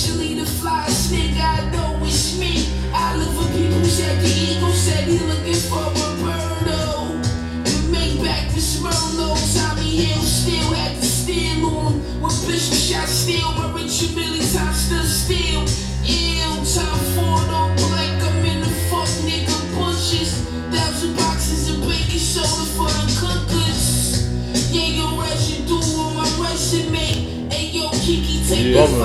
The 0.10 0.46
flyest 0.46 1.14
nigga 1.14 1.38
I 1.40 1.70
know 1.70 2.00
it's 2.04 2.40
me. 2.40 2.66
I 2.92 3.16
live 3.16 3.30
for 3.30 3.46
people 3.54 3.86
said 3.86 4.18
the 4.20 4.28
ego 4.28 4.70
said 4.72 5.04
he 5.08 5.20
looking 5.20 5.54
for 5.70 5.86
Roberto. 5.86 7.14
The 7.62 7.78
Maybach 7.94 8.50
with 8.56 8.66
Smirno, 8.66 9.38
Tommy 9.54 10.02
Hill 10.02 10.22
still 10.24 10.74
had 10.74 10.96
to 10.98 11.06
steal 11.06 11.64
on 11.68 11.94
him. 11.94 12.22
When 12.22 12.32
Bishop 12.48 12.74
shot 12.74 13.08
steel, 13.08 13.54
but 13.56 13.76
Richard 13.76 14.16
Millie 14.16 14.42
time 14.50 14.74
stood 14.74 15.06
still. 15.06 15.62
Ill 16.10 16.58
time 16.66 17.02
for 17.14 17.38
no 17.46 17.70
blank, 17.78 18.18
I'm 18.26 18.44
in 18.50 18.62
the 18.62 18.74
fuck 18.90 19.08
nigga 19.30 19.54
bushes. 19.78 20.34
Thousand 20.74 21.16
boxes 21.18 21.70
of 21.70 21.82
baking 21.86 22.18
soda 22.18 22.66
for 22.74 22.90
the 22.90 23.06
cookers. 23.22 24.26
Yeah, 24.74 25.06
your 25.06 25.22
residue 25.22 25.78
on 26.02 26.16
my 26.18 26.50
resume. 26.50 27.38
Hey, 27.54 27.70
yo, 27.70 27.90
Kiki, 27.92 28.42
take 28.50 28.74
Yeah, 28.74 28.88
the 28.88 28.98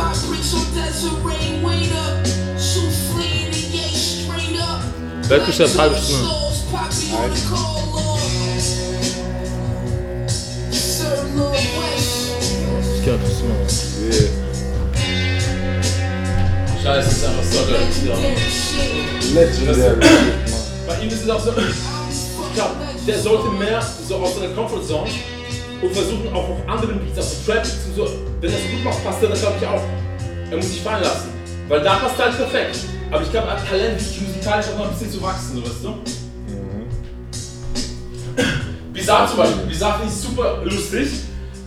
Ist 5.35 5.59
das 5.59 5.77
halbe 5.77 5.97
Stunde? 5.97 6.29
Ich 12.95 13.05
kann 13.05 13.19
das 13.21 13.43
machen. 13.43 13.67
Scheiße, 16.83 17.11
ist 17.11 17.25
einfach 17.25 17.45
so 17.51 17.59
geil. 17.67 18.37
Legendary. 19.35 19.97
Bei 20.87 20.95
ihm 21.03 21.09
ist 21.09 21.23
es 21.25 21.31
auch 21.31 21.41
so, 21.41 21.51
ich 21.51 22.55
glaub, 22.55 22.71
der 23.05 23.19
sollte 23.19 23.49
mehr 23.51 23.83
so 24.07 24.17
aus 24.17 24.37
seiner 24.37 24.55
Comfortzone 24.55 25.11
und 25.83 25.93
versuchen 25.93 26.33
auch 26.33 26.49
auf 26.49 26.69
anderen 26.69 27.01
Beats, 27.01 27.17
also 27.17 27.37
Trap 27.45 27.63
Beats 27.63 27.87
und 27.89 27.97
so, 27.97 28.09
wenn 28.41 28.51
er 28.51 28.57
es 28.57 28.71
gut 28.71 28.85
macht, 28.85 29.05
passt 29.05 29.23
er 29.23 29.31
das 29.31 29.41
glaube 29.41 29.57
ich 29.61 29.67
auch. 29.67 29.83
Er 30.51 30.57
muss 30.57 30.67
sich 30.71 30.81
fallen 30.81 31.03
lassen. 31.03 31.29
Weil 31.69 31.83
da 31.83 31.97
passt 31.97 32.19
er 32.19 32.27
halt 32.27 32.37
perfekt. 32.37 32.94
Aber 33.11 33.23
ich 33.23 33.31
glaube, 33.31 33.49
er 33.49 33.53
hat 33.61 33.69
Talent, 33.69 34.01
musikalisch 34.27 34.67
auch 34.75 34.79
noch 34.79 34.85
ein 34.87 34.91
bisschen 34.93 35.13
zu 35.13 35.23
wachsen, 35.23 35.57
so 35.57 35.63
weißt 35.63 35.85
du? 35.85 35.95
Bizarre 38.93 39.29
zum 39.29 39.37
Beispiel. 39.39 39.67
Bizarre 39.67 39.99
finde 40.01 40.13
ich 40.15 40.21
super 40.21 40.61
lustig 40.65 41.09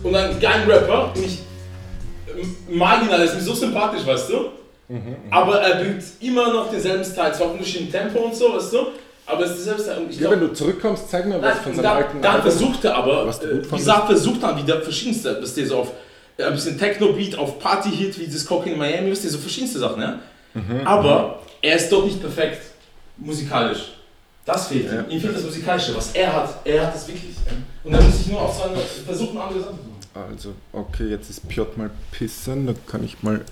und 0.02 0.14
ein 0.14 0.38
geiler 0.40 0.66
Rapper 0.68 1.12
und 1.14 1.24
ich 1.24 1.38
marginal, 2.68 3.20
ist 3.22 3.34
mir 3.34 3.40
so 3.40 3.54
sympathisch, 3.54 4.06
weißt 4.06 4.30
du? 4.30 4.48
Aber 5.30 5.60
er 5.60 5.76
bringt 5.82 6.02
immer 6.20 6.52
noch 6.52 6.70
denselben 6.70 7.04
Style, 7.04 7.32
zwar 7.32 7.50
unterschiedlich 7.50 7.86
im 7.86 7.92
Tempo 7.92 8.20
und 8.20 8.34
so, 8.34 8.54
weißt 8.54 8.72
du? 8.72 8.78
Aber 9.26 9.44
es 9.44 9.58
ist 9.58 9.82
Style. 9.82 10.00
Und 10.00 10.10
ich 10.10 10.16
Ja, 10.16 10.28
glaub, 10.28 10.32
wenn 10.40 10.48
du 10.48 10.54
zurückkommst, 10.54 11.10
zeig 11.10 11.26
mir 11.26 11.34
was 11.34 11.54
Nein, 11.54 11.62
von 11.62 11.74
seinem 11.74 11.82
dann, 11.82 11.96
alten 11.96 12.22
dann 12.22 12.42
versucht 12.42 12.84
er 12.84 12.94
aber, 12.96 13.26
Was 13.26 13.40
du 13.40 13.46
äh. 13.46 13.56
Bizarre 13.58 14.06
versucht 14.06 14.42
dann 14.42 14.56
wieder 14.56 14.80
verschiedenste, 14.80 15.34
dass 15.34 15.54
der 15.54 15.66
so 15.66 15.76
auf 15.80 15.92
äh, 16.38 16.44
ein 16.44 16.54
bisschen 16.54 16.78
Techno-Beat, 16.78 17.36
auf 17.36 17.58
Party-Hit, 17.58 18.18
wie 18.18 18.26
das 18.26 18.46
Cocaine 18.46 18.72
in 18.72 18.78
Miami, 18.78 19.10
wisst 19.10 19.24
ihr, 19.24 19.30
so 19.30 19.36
verschiedenste 19.38 19.78
Sachen, 19.80 20.00
ja? 20.00 20.18
Mhm. 20.58 20.86
Aber 20.86 21.40
er 21.62 21.76
ist 21.76 21.90
doch 21.90 22.04
nicht 22.04 22.20
perfekt 22.20 22.62
musikalisch. 23.16 23.92
Das 24.44 24.68
fehlt 24.68 24.90
ihm. 24.90 25.10
Ihm 25.10 25.20
fehlt 25.20 25.36
das 25.36 25.44
Musikalische, 25.44 25.94
was 25.94 26.12
er 26.12 26.32
hat. 26.32 26.66
Er 26.66 26.86
hat 26.86 26.94
das 26.94 27.06
wirklich. 27.06 27.36
Und 27.84 27.92
dann 27.92 28.04
muss 28.04 28.20
ich 28.20 28.28
nur 28.28 28.40
auf 28.40 28.58
seine 28.58 28.78
versuchen, 28.78 29.36
andere 29.36 29.60
Sachen 29.60 29.78
zu 29.78 29.84
machen. 29.84 30.30
Also, 30.32 30.54
okay, 30.72 31.08
jetzt 31.08 31.28
ist 31.28 31.46
Piotr 31.48 31.78
mal 31.78 31.90
pissen. 32.12 32.66
Da 32.66 32.74
kann 32.86 33.04
ich 33.04 33.22
mal 33.22 33.44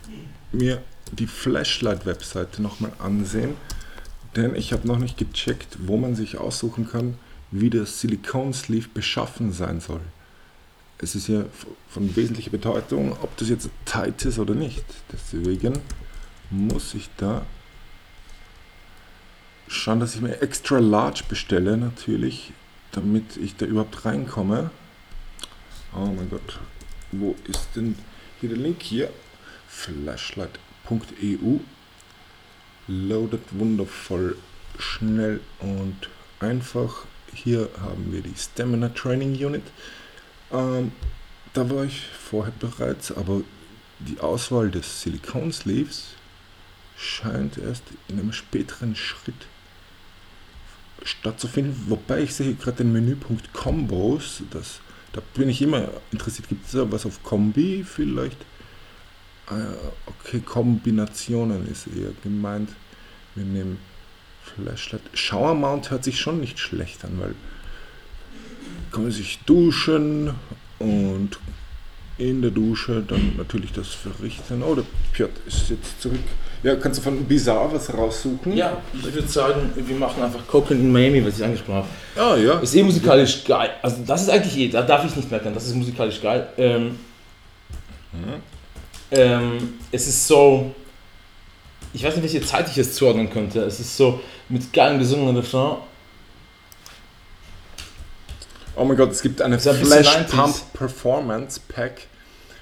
mir 0.52 0.80
die 1.12 1.26
Flashlight-Webseite 1.26 2.62
nochmal 2.62 2.92
ansehen. 2.98 3.54
Denn 4.36 4.54
ich 4.54 4.72
habe 4.72 4.86
noch 4.86 4.98
nicht 4.98 5.18
gecheckt, 5.18 5.76
wo 5.86 5.96
man 5.96 6.14
sich 6.14 6.38
aussuchen 6.38 6.88
kann, 6.90 7.18
wie 7.50 7.70
der 7.70 7.86
Silicone 7.86 8.54
Sleeve 8.54 8.88
beschaffen 8.92 9.52
sein 9.52 9.80
soll. 9.80 10.00
Es 10.98 11.14
ist 11.14 11.28
ja 11.28 11.44
von 11.90 12.16
wesentlicher 12.16 12.50
Bedeutung, 12.50 13.12
ob 13.20 13.36
das 13.36 13.50
jetzt 13.50 13.68
tight 13.84 14.24
ist 14.24 14.38
oder 14.38 14.54
nicht. 14.54 14.84
Deswegen 15.12 15.78
muss 16.50 16.94
ich 16.94 17.08
da 17.16 17.44
schauen, 19.68 20.00
dass 20.00 20.14
ich 20.14 20.20
mir 20.20 20.40
extra 20.42 20.78
large 20.78 21.24
bestelle, 21.28 21.76
natürlich, 21.76 22.52
damit 22.92 23.36
ich 23.36 23.56
da 23.56 23.66
überhaupt 23.66 24.04
reinkomme. 24.04 24.70
Oh 25.94 26.06
mein 26.06 26.30
Gott, 26.30 26.60
wo 27.12 27.34
ist 27.48 27.68
denn 27.74 27.96
hier 28.40 28.50
der 28.50 28.58
Link 28.58 28.82
hier? 28.82 29.10
Flashlight.eu 29.68 31.58
loadet 32.88 33.42
wundervoll 33.50 34.36
schnell 34.78 35.40
und 35.60 36.08
einfach. 36.40 37.04
Hier 37.32 37.68
haben 37.80 38.12
wir 38.12 38.22
die 38.22 38.34
Stamina 38.36 38.88
Training 38.90 39.32
Unit. 39.32 39.64
Ähm, 40.52 40.92
da 41.52 41.68
war 41.68 41.84
ich 41.84 42.06
vorher 42.06 42.52
bereits, 42.58 43.12
aber 43.12 43.42
die 43.98 44.20
Auswahl 44.20 44.70
des 44.70 45.02
Silicone 45.02 45.52
Sleeves 45.52 46.15
scheint 46.96 47.58
erst 47.58 47.84
in 48.08 48.18
einem 48.18 48.32
späteren 48.32 48.96
Schritt 48.96 49.46
stattzufinden. 51.02 51.74
Wobei 51.88 52.22
ich 52.22 52.34
sehe 52.34 52.54
gerade 52.54 52.78
den 52.78 52.92
Menüpunkt 52.92 53.52
Combos. 53.52 54.42
Das, 54.50 54.80
da 55.12 55.20
bin 55.34 55.48
ich 55.48 55.62
immer 55.62 55.88
interessiert. 56.10 56.48
Gibt 56.48 56.66
es 56.66 56.72
da 56.72 56.90
was 56.90 57.06
auf 57.06 57.22
Kombi 57.22 57.84
vielleicht? 57.84 58.38
Ja, 59.50 59.74
okay, 60.06 60.40
Kombinationen 60.40 61.70
ist 61.70 61.86
eher 61.86 62.10
gemeint. 62.22 62.70
Wir 63.34 63.44
nehmen 63.44 63.78
Flashlight. 64.42 65.02
Shower 65.12 65.54
Mount 65.54 65.90
hört 65.90 66.04
sich 66.04 66.18
schon 66.18 66.40
nicht 66.40 66.58
schlecht 66.58 67.04
an, 67.04 67.20
weil 67.20 67.34
kann 68.90 69.02
man 69.02 69.12
sich 69.12 69.40
duschen 69.44 70.34
und 70.78 71.38
in 72.18 72.40
der 72.40 72.50
Dusche 72.50 73.02
dann 73.06 73.34
natürlich 73.36 73.72
das 73.72 73.88
verrichten. 73.88 74.62
Oh, 74.62 74.74
der 74.74 74.84
Piotr 75.12 75.40
ist 75.46 75.68
jetzt 75.68 76.00
zurück. 76.00 76.20
Ja, 76.62 76.74
kannst 76.76 76.98
du 76.98 77.02
von 77.02 77.24
Bizarre 77.24 77.74
was 77.74 77.92
raussuchen? 77.92 78.56
Ja, 78.56 78.78
ich 78.94 79.14
würde 79.14 79.28
sagen, 79.28 79.70
wir 79.74 79.96
machen 79.96 80.22
einfach 80.22 80.46
Cocaine 80.46 80.80
in 80.80 80.92
Miami, 80.92 81.24
was 81.24 81.38
ich 81.38 81.44
angesprochen 81.44 81.84
habe. 81.84 81.88
Ah, 82.16 82.36
ja. 82.36 82.58
Ist 82.60 82.74
eh 82.74 82.82
musikalisch 82.82 83.44
geil. 83.44 83.70
Also 83.82 83.98
das 84.06 84.22
ist 84.22 84.30
eigentlich 84.30 84.56
eh, 84.56 84.68
da 84.68 84.82
darf 84.82 85.04
ich 85.04 85.14
nicht 85.14 85.30
meckern, 85.30 85.52
das 85.52 85.66
ist 85.66 85.74
musikalisch 85.74 86.20
geil. 86.20 86.48
Ähm, 86.56 86.98
ähm, 89.10 89.74
es 89.92 90.08
ist 90.08 90.26
so, 90.26 90.74
ich 91.92 92.02
weiß 92.02 92.16
nicht, 92.16 92.24
welche 92.24 92.46
Zeit 92.46 92.68
ich 92.70 92.78
es 92.78 92.94
zuordnen 92.94 93.28
könnte. 93.30 93.60
Es 93.60 93.78
ist 93.78 93.94
so 93.96 94.20
mit 94.48 94.72
geilem 94.72 94.98
gesungenen 94.98 95.36
Refrain. 95.36 95.76
Oh 98.78 98.84
mein 98.84 98.96
Gott, 98.98 99.10
es 99.10 99.22
gibt 99.22 99.40
eine 99.40 99.56
ein 99.56 99.60
Flash 99.60 100.16
90s. 100.16 100.24
Pump 100.28 100.72
Performance 100.74 101.60
Pack. 101.66 102.02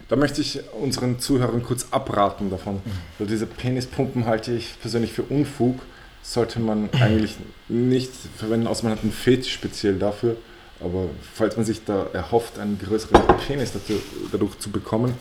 Da 0.09 0.15
möchte 0.15 0.41
ich 0.41 0.61
unseren 0.73 1.19
Zuhörern 1.19 1.65
kurz 1.65 1.89
abraten 1.91 2.51
davon. 2.51 2.81
Weil 3.19 3.27
diese 3.27 3.47
Penispumpen 3.47 4.25
halte 4.25 4.53
ich 4.53 4.81
persönlich 4.81 5.13
für 5.13 5.23
Unfug. 5.23 5.81
Sollte 6.23 6.61
man 6.61 6.89
eigentlich 6.93 7.35
nicht 7.69 8.13
verwenden, 8.37 8.69
außer 8.69 8.85
man 8.85 8.93
hat 8.93 9.03
einen 9.03 9.13
Fetisch 9.13 9.53
speziell 9.53 9.99
dafür. 9.99 10.37
Aber 10.81 11.09
falls 11.35 11.57
man 11.57 11.65
sich 11.65 11.85
da 11.85 12.07
erhofft, 12.13 12.59
einen 12.61 12.79
größeren 12.79 13.21
Penis 13.47 13.73
dazu, 13.73 13.95
dadurch 14.31 14.59
zu 14.59 14.71
bekommen, 14.71 15.15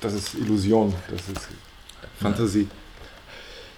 das 0.00 0.12
ist 0.12 0.34
Illusion, 0.34 0.94
das 1.10 1.28
ist 1.28 1.48
Fantasie. 2.20 2.68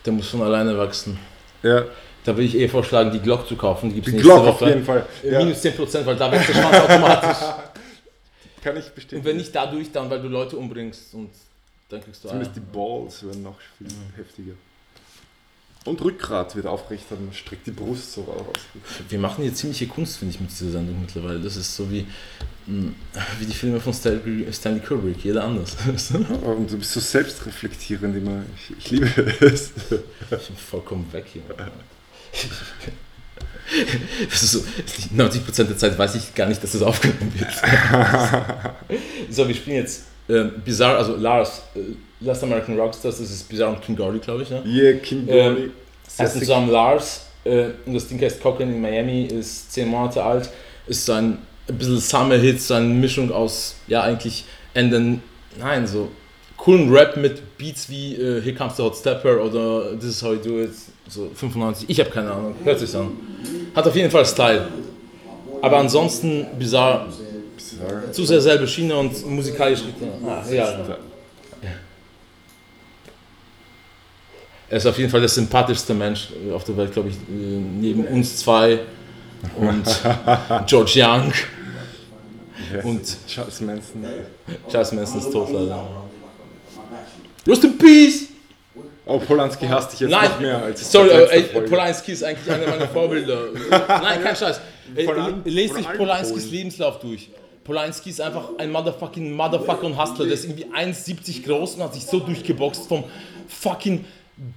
Der 0.05 0.13
muss 0.13 0.29
von 0.29 0.43
alleine 0.43 0.77
wachsen. 0.77 1.19
Ja, 1.63 1.85
Da 2.25 2.33
würde 2.33 2.45
ich 2.45 2.57
eher 2.57 2.69
vorschlagen, 2.69 3.11
die 3.11 3.21
Glock 3.21 3.49
zu 3.49 3.57
kaufen. 3.57 3.89
Die, 3.91 3.97
gibt's 3.97 4.11
die 4.11 4.19
Glock 4.19 4.47
auf 4.47 4.61
Woche. 4.61 4.71
jeden 4.71 4.85
Fall. 4.85 5.07
Ja, 5.25 5.39
Minus 5.39 5.63
10%, 5.65 6.07
weil 6.07 6.17
da 6.17 6.31
wächst 6.31 6.51
der 6.51 6.55
Schwanz 6.55 6.77
automatisch. 6.79 7.39
kann 8.63 8.77
ich 8.77 8.89
bestätigen. 8.91 9.21
Und 9.21 9.27
wenn 9.27 9.37
nicht 9.37 9.55
dadurch, 9.55 9.91
dann 9.91 10.09
weil 10.09 10.23
du 10.23 10.29
Leute 10.29 10.57
umbringst 10.57 11.15
und 11.15 11.31
dann 11.89 12.03
kriegst 12.03 12.23
du. 12.25 12.29
Zumindest 12.29 12.57
die 12.57 12.61
Balls 12.61 13.25
werden 13.25 13.43
noch 13.43 13.57
viel 13.77 13.89
heftiger. 14.17 14.53
Und 15.85 16.01
Rückgrat 16.01 16.55
wird 16.55 16.67
aufrecht, 16.67 17.07
dann 17.11 17.29
streckt 17.33 17.67
die 17.67 17.73
Brust 17.73 18.13
so 18.13 18.23
raus. 18.23 18.47
Wir 19.09 19.19
machen 19.19 19.43
hier 19.43 19.53
ziemliche 19.53 19.89
Kunst, 19.89 20.19
finde 20.19 20.33
ich, 20.33 20.41
mit 20.41 20.49
dieser 20.49 20.71
Sendung 20.71 21.01
mittlerweile. 21.01 21.41
Das 21.41 21.57
ist 21.57 21.75
so 21.75 21.91
wie, 21.91 22.07
mh, 22.67 22.93
wie 23.41 23.47
die 23.47 23.53
Filme 23.53 23.81
von 23.81 23.93
Stanley 23.93 24.47
Stanley 24.53 24.81
Kubrick, 24.81 25.25
jeder 25.25 25.43
anders. 25.43 25.77
Und 26.45 26.71
du 26.71 26.79
bist 26.79 26.93
so 26.93 27.01
selbstreflektierend 27.01 28.17
immer. 28.17 28.43
Ich, 28.57 28.77
ich 28.79 28.91
liebe 28.93 29.07
es. 29.41 29.73
Ich 30.31 30.47
bin 30.47 30.57
vollkommen 30.57 31.13
weg 31.13 31.25
hier. 31.33 31.43
Das 34.29 34.43
ist 34.43 34.53
so, 34.53 34.65
90% 35.17 35.65
der 35.65 35.79
Zeit 35.79 35.99
weiß 35.99 36.15
ich 36.17 36.35
gar 36.35 36.47
nicht, 36.47 36.63
dass 36.63 36.73
das 36.73 36.83
aufgenommen 36.83 37.33
wird. 37.35 37.51
so, 39.31 39.49
wir 39.49 39.55
spielen 39.55 39.77
jetzt 39.77 40.05
äh, 40.29 40.45
Bizarre, 40.65 40.99
also 40.99 41.17
Lars, 41.17 41.63
äh, 41.75 41.81
Last 42.21 42.43
American 42.45 42.79
Rockstars, 42.79 43.19
das 43.19 43.31
ist 43.31 43.49
Bizarre 43.49 43.73
und 43.73 43.83
King 43.83 43.97
Gordy, 43.97 44.19
glaube 44.19 44.43
ich. 44.43 44.51
Ne? 44.51 44.63
Yeah, 44.67 44.99
King 44.99 45.27
Gordy. 45.27 45.71
Sehr 46.07 46.25
Erstens 46.25 46.33
sick. 46.33 46.49
zusammen 46.49 46.71
Lars 46.71 47.27
äh, 47.45 47.69
und 47.87 47.95
das 47.95 48.09
Ding 48.09 48.21
heißt 48.21 48.41
Cochran 48.41 48.69
in 48.69 48.81
Miami, 48.81 49.25
ist 49.25 49.73
10 49.73 49.89
Monate 49.89 50.23
alt, 50.23 50.51
ist 50.87 51.05
so 51.05 51.13
ein, 51.13 51.39
ein 51.69 51.79
bisschen 51.79 51.99
Summer-Hit, 51.99 52.61
so 52.61 52.75
eine 52.75 52.87
Mischung 52.87 53.33
aus, 53.33 53.77
ja 53.87 54.03
eigentlich, 54.03 54.45
Enden, 54.75 55.23
nein, 55.59 55.87
so 55.87 56.11
coolen 56.57 56.93
Rap 56.93 57.17
mit 57.17 57.59
Beats 57.59 57.89
wie 57.91 58.15
äh, 58.15 58.41
Here 58.41 58.55
Comes 58.55 58.77
the 58.77 58.83
Hot 58.83 58.97
Stepper 58.97 59.43
oder 59.43 59.99
This 59.99 60.11
is 60.11 60.23
How 60.23 60.35
You 60.35 60.39
Do 60.39 60.61
It, 60.61 60.71
so 61.09 61.31
95, 61.35 61.89
ich 61.91 62.01
habe 62.01 62.11
keine 62.11 62.31
Ahnung, 62.33 62.55
hört 62.65 62.79
sich 62.79 62.95
an. 62.97 63.11
Hat 63.75 63.87
auf 63.87 63.95
jeden 63.97 64.11
Fall 64.11 64.25
Style. 64.27 64.69
Aber 65.61 65.77
ansonsten 65.79 66.47
bizarr, 66.59 67.07
Bizarre. 67.57 68.11
zu 68.13 68.25
sehr 68.25 68.41
selbe 68.41 68.67
Schiene 68.67 68.97
und 68.97 69.27
musikalisch. 69.31 69.81
Ah, 70.27 70.43
ja, 70.51 70.55
ja. 70.55 70.97
Er 74.69 74.79
ist 74.79 74.87
auf 74.87 74.97
jeden 74.99 75.11
Fall 75.11 75.21
der 75.21 75.29
sympathischste 75.29 75.93
Mensch 75.93 76.29
auf 76.55 76.65
der 76.65 76.77
Welt, 76.79 76.93
glaube 76.93 77.11
ich, 77.11 77.17
neben 77.29 78.07
uns 78.07 78.39
zwei 78.39 78.81
und 79.57 79.85
George 80.67 80.93
Young. 80.97 81.33
Yes. 82.73 82.85
Und- 82.85 83.17
Charles 83.29 83.61
Manson. 83.61 84.05
Charles 84.71 84.93
Manson 84.93 85.19
ist 85.19 85.31
tot, 85.31 85.51
leider. 85.53 85.87
Rest 87.47 87.65
in 87.65 87.77
Peace! 87.77 88.29
Oh, 89.05 89.19
Polanski 89.19 89.67
hasst 89.67 89.93
dich 89.93 90.01
jetzt 90.01 90.11
Nein, 90.11 90.31
noch 90.31 90.41
mehr 90.41 90.63
als 90.63 90.91
sorry, 90.91 91.09
äh, 91.11 91.27
ey. 91.31 91.43
Polanski 91.63 92.13
ist 92.13 92.23
eigentlich 92.23 92.51
einer 92.53 92.69
meiner 92.69 92.89
Vorbilder. 92.89 93.47
Nein, 93.71 94.23
kein 94.23 94.37
Scheiß. 94.37 94.61
Lest 95.45 95.75
allen 95.75 95.97
Polanskis. 95.97 96.51
Lebenslauf 96.51 97.01
durch. 97.01 97.31
Polanski 97.65 98.11
ist 98.11 98.21
einfach 98.21 98.51
ein 98.59 98.71
Motherfucking 98.71 99.33
Motherfucker 99.33 99.87
und 99.87 100.01
Hustler. 100.01 100.27
Der 100.27 100.35
ist 100.35 100.45
irgendwie 100.45 100.67
1,70 100.67 101.45
groß 101.45 101.75
und 101.77 101.83
hat 101.83 101.95
sich 101.95 102.05
so 102.05 102.21
durchgeboxt 102.21 102.87
vom 102.87 103.05
fucking 103.49 104.05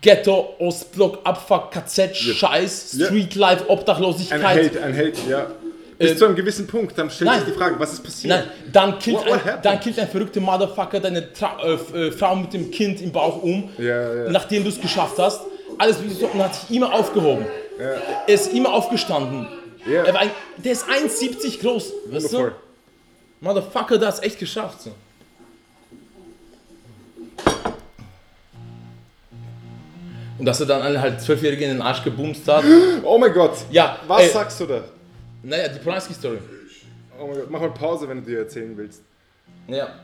Ghetto, 0.01 0.55
Ostblock, 0.59 1.19
Abfuck, 1.23 1.71
KZ, 1.71 2.15
Scheiß. 2.15 2.95
Streetlife, 2.95 3.63
Ein 3.63 3.69
Obdachlosigkeit. 3.69 4.57
Held, 4.57 4.77
ein 4.77 4.93
Held, 4.93 5.17
ja. 5.29 5.47
Bis 5.97 6.11
Äh, 6.11 6.15
zu 6.17 6.25
einem 6.25 6.35
gewissen 6.35 6.67
Punkt, 6.67 6.97
dann 6.97 7.09
stellt 7.09 7.29
nein. 7.29 7.39
sich 7.45 7.53
die 7.53 7.57
Frage, 7.57 7.79
was 7.79 7.93
ist 7.93 8.03
passiert? 8.03 8.33
Nein, 8.37 8.43
dann 8.71 8.99
killt, 8.99 9.17
What- 9.17 9.27
what 9.27 9.45
ein, 9.47 9.61
dann 9.61 9.79
killt 9.79 9.97
ein 9.97 10.07
verrückter 10.09 10.41
Motherfucker 10.41 10.99
deine 10.99 11.31
Tra 11.31 11.57
äh, 11.63 11.73
äh, 12.07 12.11
Frau 12.11 12.35
mit 12.35 12.51
dem 12.53 12.69
Kind 12.69 13.01
im 13.01 13.11
Bauch 13.11 13.41
um, 13.41 13.69
Ja, 13.77 14.25
ja. 14.25 14.31
nachdem 14.31 14.63
du 14.63 14.69
es 14.69 14.79
geschafft 14.81 15.17
hast. 15.17 15.41
Alles 15.77 15.97
und 16.33 16.43
hat 16.43 16.55
sich 16.55 16.75
immer 16.75 16.93
aufgehoben. 16.93 17.45
Er 17.79 18.01
ist 18.33 18.53
immer 18.53 18.73
aufgestanden. 18.73 19.47
Er 19.85 20.13
war 20.13 20.21
ein, 20.21 20.31
der 20.57 20.71
ist 20.71 20.85
1,70 20.85 21.61
groß. 21.61 21.93
Weißt 22.11 22.33
du? 22.33 22.37
Wundervoll. 22.37 22.55
Motherfucker, 23.41 23.97
es 24.15 24.21
echt 24.23 24.39
geschafft. 24.39 24.81
So. 24.81 24.91
Und 30.37 30.45
dass 30.45 30.59
er 30.59 30.65
dann 30.65 30.81
alle 30.81 30.99
halt 30.99 31.21
Zwölfjährige 31.21 31.63
in 31.65 31.71
den 31.71 31.81
Arsch 31.81 32.03
gebumst 32.03 32.47
hat. 32.47 32.63
Oh 33.03 33.17
mein 33.17 33.33
Gott. 33.33 33.53
Ja, 33.71 33.99
Was 34.07 34.21
ey. 34.23 34.29
sagst 34.29 34.59
du 34.59 34.65
da? 34.65 34.83
Naja, 35.45 35.67
die 35.67 35.79
Polanski-Story. 35.79 36.39
Oh 37.19 37.27
mein 37.27 37.37
Gott, 37.37 37.51
mach 37.51 37.59
mal 37.59 37.71
Pause, 37.71 38.09
wenn 38.09 38.23
du 38.23 38.29
dir 38.29 38.39
erzählen 38.39 38.75
willst. 38.75 39.03
Ja. 39.67 39.99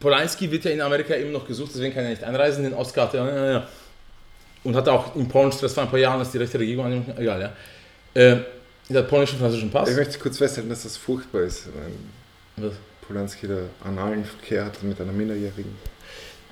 Polanski 0.00 0.50
wird 0.50 0.64
ja 0.64 0.72
in 0.72 0.80
Amerika 0.80 1.14
immer 1.14 1.30
noch 1.30 1.46
gesucht, 1.46 1.70
deswegen 1.72 1.94
kann 1.94 2.04
er 2.04 2.10
nicht 2.10 2.24
einreisen. 2.24 2.64
Den 2.64 2.74
Oscar 2.74 3.04
hat 3.04 3.14
er. 3.14 3.24
Ja, 3.24 3.52
ja. 3.52 3.68
Und 4.64 4.74
hatte 4.74 4.92
auch 4.92 5.14
in 5.14 5.28
Pornstress 5.28 5.74
vor 5.74 5.84
ein 5.84 5.90
paar 5.90 5.98
Jahren, 5.98 6.18
als 6.18 6.32
die 6.32 6.38
rechte 6.38 6.58
Regierung 6.58 6.86
an 6.86 6.92
ihm. 6.92 7.04
Egal, 7.16 7.40
ja. 7.40 8.20
Äh, 8.20 8.40
der 8.88 9.02
hat 9.02 9.08
polnischen 9.08 9.38
französischen 9.38 9.70
Pass. 9.70 9.88
Ich 9.88 9.96
möchte 9.96 10.18
kurz 10.18 10.38
festhalten, 10.38 10.70
dass 10.70 10.82
das 10.82 10.96
furchtbar 10.96 11.42
ist, 11.42 11.66
wenn 11.66 12.64
Was? 12.64 12.74
Polanski 13.06 13.46
da 13.46 13.58
analen 13.84 14.24
Verkehr 14.24 14.64
hat 14.64 14.82
mit 14.82 15.00
einer 15.00 15.12
Minderjährigen. 15.12 15.76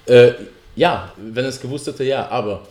Äh, 0.07 0.33
ja, 0.77 1.13
wenn 1.17 1.45
er 1.45 1.49
es 1.49 1.61
gewusst 1.61 1.87
hätte, 1.87 2.05
ja, 2.05 2.29
aber 2.29 2.67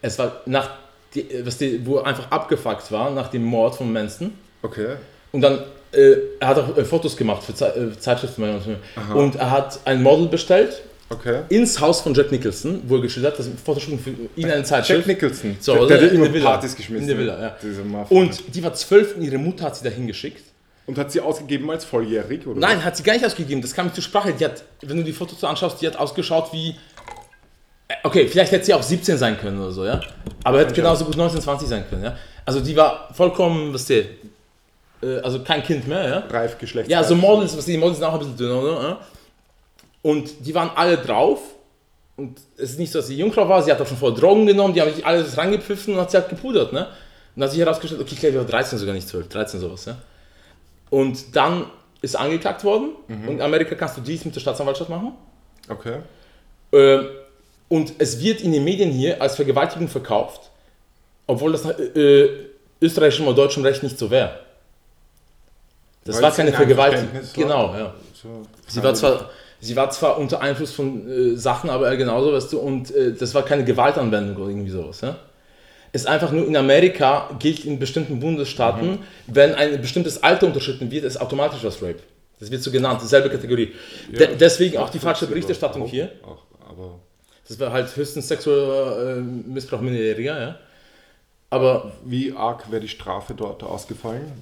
es 0.00 0.18
war 0.18 0.42
nach, 0.46 0.70
die, 1.14 1.26
was 1.44 1.58
die, 1.58 1.84
wo 1.86 1.96
er 1.98 2.06
einfach 2.06 2.30
abgefuckt 2.30 2.90
war 2.92 3.10
nach 3.10 3.28
dem 3.28 3.44
Mord 3.44 3.74
von 3.76 3.92
Manson. 3.92 4.32
Okay. 4.62 4.96
Und 5.32 5.40
dann, 5.42 5.60
äh, 5.92 6.14
er 6.40 6.48
hat 6.48 6.58
auch 6.58 6.76
äh, 6.76 6.84
Fotos 6.84 7.16
gemacht 7.16 7.42
für 7.42 7.54
Ze 7.54 7.66
äh, 7.74 7.98
Zeitschriften. 7.98 8.44
und 9.14 9.36
er 9.36 9.50
hat 9.50 9.80
ein 9.84 10.02
Model 10.02 10.28
bestellt 10.28 10.82
Okay. 11.10 11.42
ins 11.50 11.78
Haus 11.78 12.00
von 12.00 12.14
Jack 12.14 12.32
Nicholson, 12.32 12.82
wo 12.86 12.96
er 12.96 13.02
gestellt 13.02 13.26
hat, 13.26 13.38
das 13.38 13.46
Fotoshooting 13.62 13.98
für 13.98 14.10
ihn 14.34 14.50
eine 14.50 14.64
Zeitschrift. 14.64 15.06
Jack 15.06 15.20
Nicholson. 15.20 15.56
So, 15.60 15.74
der, 15.74 15.82
oder? 15.82 15.98
der 15.98 16.08
In 16.08 16.14
immer 16.16 16.24
der 16.24 16.34
Villa. 16.34 16.50
Partys 16.52 16.74
geschmissen. 16.74 17.02
In 17.02 17.08
der 17.08 17.18
Villa, 17.18 17.38
ja. 17.42 17.56
Diese 17.62 17.82
Mafia. 17.82 18.16
Und 18.16 18.54
die 18.54 18.62
war 18.64 18.72
zwölf 18.72 19.14
und 19.16 19.22
ihre 19.22 19.36
Mutter 19.36 19.64
hat 19.66 19.76
sie 19.76 19.84
dahin 19.84 20.06
geschickt. 20.06 20.42
Und 20.86 20.96
hat 20.98 21.12
sie 21.12 21.20
ausgegeben 21.20 21.70
als 21.70 21.84
volljährig, 21.84 22.46
oder? 22.46 22.58
Nein, 22.58 22.82
hat 22.82 22.96
sie 22.96 23.02
gar 23.02 23.12
nicht 23.12 23.24
ausgegeben. 23.26 23.60
Das 23.60 23.74
kam 23.74 23.86
nicht 23.86 23.94
zur 23.94 24.02
Sprache. 24.02 24.32
Die 24.32 24.44
hat, 24.44 24.64
wenn 24.80 24.96
du 24.96 25.04
die 25.04 25.12
Fotos 25.12 25.38
so 25.38 25.46
anschaust, 25.46 25.80
die 25.82 25.86
hat 25.86 25.96
ausgeschaut 25.96 26.52
wie. 26.52 26.74
Okay, 28.02 28.26
vielleicht 28.28 28.52
hätte 28.52 28.64
sie 28.64 28.74
auch 28.74 28.82
17 28.82 29.18
sein 29.18 29.38
können 29.38 29.60
oder 29.60 29.72
so, 29.72 29.84
ja. 29.84 30.00
Aber 30.44 30.60
hätte 30.60 30.74
genauso 30.74 31.04
gut 31.04 31.16
19, 31.16 31.40
20 31.40 31.68
sein 31.68 31.84
können, 31.88 32.04
ja. 32.04 32.16
Also 32.44 32.60
die 32.60 32.76
war 32.76 33.08
vollkommen, 33.12 33.72
was 33.72 33.86
der, 33.86 34.04
äh, 35.02 35.18
also 35.22 35.40
kein 35.40 35.62
Kind 35.62 35.86
mehr, 35.86 36.08
ja. 36.08 36.18
Reif 36.30 36.58
Geschlechts. 36.58 36.90
Ja, 36.90 37.02
so 37.04 37.14
Models, 37.14 37.56
was 37.56 37.64
die 37.64 37.76
Models 37.76 37.98
sind 37.98 38.06
auch 38.06 38.14
ein 38.14 38.18
bisschen 38.18 38.36
dünner, 38.36 38.62
oder? 38.62 38.82
Ja? 38.82 39.00
Und 40.02 40.46
die 40.46 40.54
waren 40.54 40.70
alle 40.74 40.98
drauf. 40.98 41.40
Und 42.16 42.38
es 42.56 42.72
ist 42.72 42.78
nicht 42.78 42.92
so, 42.92 42.98
dass 42.98 43.08
sie 43.08 43.16
Jungfrau 43.16 43.48
war, 43.48 43.62
sie 43.62 43.70
hat 43.70 43.80
auch 43.80 43.86
schon 43.86 43.96
vorher 43.96 44.18
Drogen 44.18 44.46
genommen, 44.46 44.74
die 44.74 44.80
haben 44.80 44.92
sich 44.92 45.04
alles 45.04 45.36
reingepfiffen 45.38 45.94
und 45.94 46.00
hat 46.00 46.10
sie 46.10 46.18
halt 46.18 46.28
gepudert, 46.28 46.72
ne? 46.72 46.80
Und 46.80 47.40
dann 47.40 47.44
hat 47.44 47.52
sich 47.52 47.60
herausgestellt, 47.60 48.02
okay, 48.02 48.10
ich 48.12 48.20
glaube, 48.20 48.32
die 48.32 48.38
war 48.38 48.44
13 48.44 48.78
sogar 48.78 48.94
nicht 48.94 49.08
12, 49.08 49.28
13 49.28 49.60
sowas, 49.60 49.86
ja. 49.86 49.96
Und 50.90 51.34
dann 51.34 51.66
ist 52.02 52.16
angeklagt 52.16 52.64
worden. 52.64 52.90
Und 53.08 53.28
in 53.28 53.40
Amerika 53.40 53.74
kannst 53.74 53.96
du 53.96 54.02
dies 54.02 54.24
mit 54.24 54.34
der 54.34 54.40
Staatsanwaltschaft 54.40 54.90
machen. 54.90 55.12
Okay. 55.68 56.00
Äh, 56.72 57.04
und 57.72 57.94
es 57.96 58.20
wird 58.20 58.42
in 58.42 58.52
den 58.52 58.64
Medien 58.64 58.90
hier 58.90 59.22
als 59.22 59.36
Vergewaltigung 59.36 59.88
verkauft, 59.88 60.50
obwohl 61.26 61.52
das 61.52 61.64
nach 61.64 61.78
äh, 61.78 62.28
österreichischem 62.82 63.26
oder 63.26 63.36
deutschem 63.36 63.62
Recht 63.62 63.82
nicht 63.82 63.98
so 63.98 64.10
wäre. 64.10 64.40
Das 66.04 66.16
Weil 66.16 66.24
war 66.24 66.32
keine 66.32 66.50
ein 66.50 66.54
Vergewaltigung. 66.54 67.08
Genau, 67.32 67.74
ja. 67.74 67.94
Sie 68.66 68.82
war 68.82 68.92
zwar, 68.92 69.30
sie 69.58 69.74
war 69.74 69.88
zwar 69.88 70.18
unter 70.18 70.42
Einfluss 70.42 70.72
von 70.72 71.08
äh, 71.08 71.36
Sachen, 71.38 71.70
aber 71.70 71.88
er 71.88 71.96
genauso, 71.96 72.34
weißt 72.34 72.52
du, 72.52 72.58
und 72.58 72.94
äh, 72.94 73.14
das 73.14 73.34
war 73.34 73.42
keine 73.42 73.64
Gewaltanwendung 73.64 74.36
oder 74.36 74.50
irgendwie 74.50 74.70
sowas, 74.70 75.00
ja. 75.00 75.16
Es 75.92 76.02
ist 76.02 76.08
einfach 76.08 76.30
nur 76.30 76.46
in 76.46 76.56
Amerika 76.58 77.30
gilt 77.38 77.64
in 77.64 77.78
bestimmten 77.78 78.20
Bundesstaaten, 78.20 78.98
wenn 79.28 79.54
ein 79.54 79.80
bestimmtes 79.80 80.22
Alter 80.22 80.46
unterschritten 80.46 80.90
wird, 80.90 81.06
ist 81.06 81.18
automatisch 81.18 81.64
was 81.64 81.82
Rape. 81.82 82.00
Das 82.38 82.50
wird 82.50 82.62
so 82.62 82.70
genannt, 82.70 83.00
dieselbe 83.02 83.30
Kategorie. 83.30 83.72
De 84.10 84.36
deswegen 84.36 84.76
auch 84.76 84.90
die 84.90 84.98
falsche 84.98 85.26
Berichterstattung 85.26 85.86
hier. 85.86 86.10
Auch, 86.22 86.31
Das 87.48 87.58
war 87.58 87.72
halt 87.72 87.94
höchstens 87.94 88.28
sexueller 88.28 89.16
äh, 89.16 89.20
Missbrauch 89.20 89.80
Minderjähriger, 89.80 90.40
ja. 90.40 90.58
Aber 91.50 91.92
wie 92.04 92.32
arg 92.32 92.70
wäre 92.70 92.80
die 92.80 92.88
Strafe 92.88 93.34
dort 93.34 93.62
ausgefallen? 93.62 94.32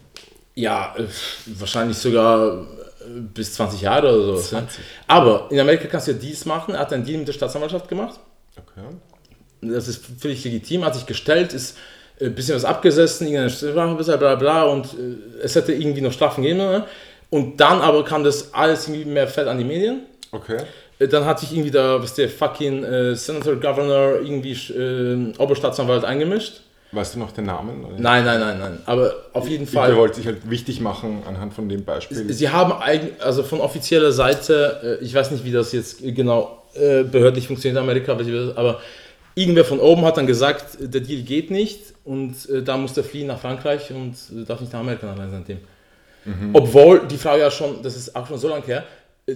ja, 0.55 0.95
äh, 0.97 1.05
wahrscheinlich 1.47 1.97
sogar 1.97 2.63
äh, 3.01 3.21
bis 3.35 3.55
20 3.55 3.81
Jahre 3.81 4.15
oder 4.15 4.39
so. 4.39 4.57
Ja? 4.57 4.67
Aber 5.07 5.49
in 5.51 5.59
Amerika 5.59 5.87
kannst 5.89 6.09
du 6.09 6.13
ja 6.13 6.19
dies 6.19 6.45
machen. 6.45 6.75
Er 6.75 6.81
hat 6.81 6.93
einen 6.93 7.05
Deal 7.05 7.19
mit 7.19 7.29
der 7.29 7.33
Staatsanwaltschaft 7.33 7.89
gemacht. 7.89 8.19
Okay. 8.57 8.87
Das 9.63 9.89
ist 9.89 10.05
völlig 10.19 10.43
legitim, 10.45 10.85
hat 10.85 10.95
sich 10.95 11.07
gestellt, 11.07 11.53
ist 11.53 11.77
ein 12.21 12.35
bisschen 12.35 12.55
was 12.55 12.65
abgesessen, 12.65 13.27
irgendeine 13.27 13.51
Strafe, 13.51 13.95
bla 14.05 14.17
bla 14.17 14.35
bla 14.35 14.63
und 14.65 14.87
äh, 14.87 15.43
es 15.43 15.55
hätte 15.55 15.73
irgendwie 15.73 16.01
noch 16.01 16.13
Strafen 16.13 16.43
geben. 16.43 16.59
Ne? 16.59 16.87
Und 17.31 17.61
dann 17.61 17.81
aber 17.81 18.05
kam 18.05 18.25
das 18.25 18.53
alles 18.53 18.89
irgendwie 18.89 19.05
mehr 19.05 19.29
Fett 19.29 19.47
an 19.47 19.59
die 19.59 19.65
Medien. 19.65 20.07
Okay. 20.33 20.59
Äh, 21.01 21.09
Dann 21.09 21.25
hat 21.25 21.41
sich 21.41 21.53
irgendwie 21.53 21.71
da, 21.73 22.01
was 22.01 22.15
der 22.15 22.29
fucking 22.29 22.85
äh, 22.85 23.17
Senator, 23.17 23.57
Governor, 23.57 24.21
irgendwie 24.21 24.53
äh, 24.53 25.33
Oberstaatsanwalt 25.39 26.05
eingemischt. 26.05 26.61
Weißt 26.93 27.15
du 27.15 27.21
noch 27.21 27.31
den 27.33 27.45
Namen? 27.47 27.85
Oder? 27.85 27.95
Nein, 27.99 28.25
nein, 28.25 28.41
nein, 28.41 28.59
nein. 28.59 28.79
Aber 28.85 29.15
auf 29.33 29.49
jeden 29.49 29.65
Der 29.65 29.73
Fall. 29.73 29.97
wollte 29.97 30.17
sich 30.17 30.27
halt 30.27 30.51
wichtig 30.51 30.81
machen 30.81 31.23
anhand 31.27 31.55
von 31.55 31.69
dem 31.69 31.85
Beispiel. 31.85 32.33
Sie 32.33 32.49
haben 32.49 32.73
eigentlich, 32.73 33.23
also 33.23 33.43
von 33.45 33.61
offizieller 33.61 34.11
Seite, 34.13 34.99
äh, 35.01 35.05
ich 35.05 35.15
weiß 35.15 35.31
nicht, 35.31 35.45
wie 35.45 35.53
das 35.53 35.73
jetzt 35.73 36.03
genau 36.03 36.65
äh, 36.75 37.05
behördlich 37.05 37.47
funktioniert 37.47 37.77
in 37.77 37.83
Amerika, 37.83 38.13
aber 38.57 38.81
irgendwer 39.37 39.65
von 39.65 39.79
oben 39.79 40.05
hat 40.05 40.17
dann 40.17 40.27
gesagt, 40.27 40.79
der 40.81 41.01
Deal 41.01 41.23
geht 41.23 41.51
nicht 41.53 41.95
und 42.05 42.35
da 42.65 42.77
muss 42.77 42.97
er 42.97 43.05
fliehen 43.05 43.29
nach 43.29 43.39
Frankreich 43.41 43.91
und 43.93 44.15
darf 44.49 44.61
nicht 44.61 44.73
nach 44.73 44.81
Amerika 44.81 45.13
allein 45.13 45.31
sein. 45.31 45.45
Obwohl 46.53 47.07
die 47.07 47.17
Frau 47.17 47.37
ja 47.37 47.51
schon, 47.51 47.83
das 47.83 47.97
ist 47.97 48.15
auch 48.15 48.27
schon 48.27 48.39
so 48.39 48.49
lange 48.49 48.65
her, 48.67 48.85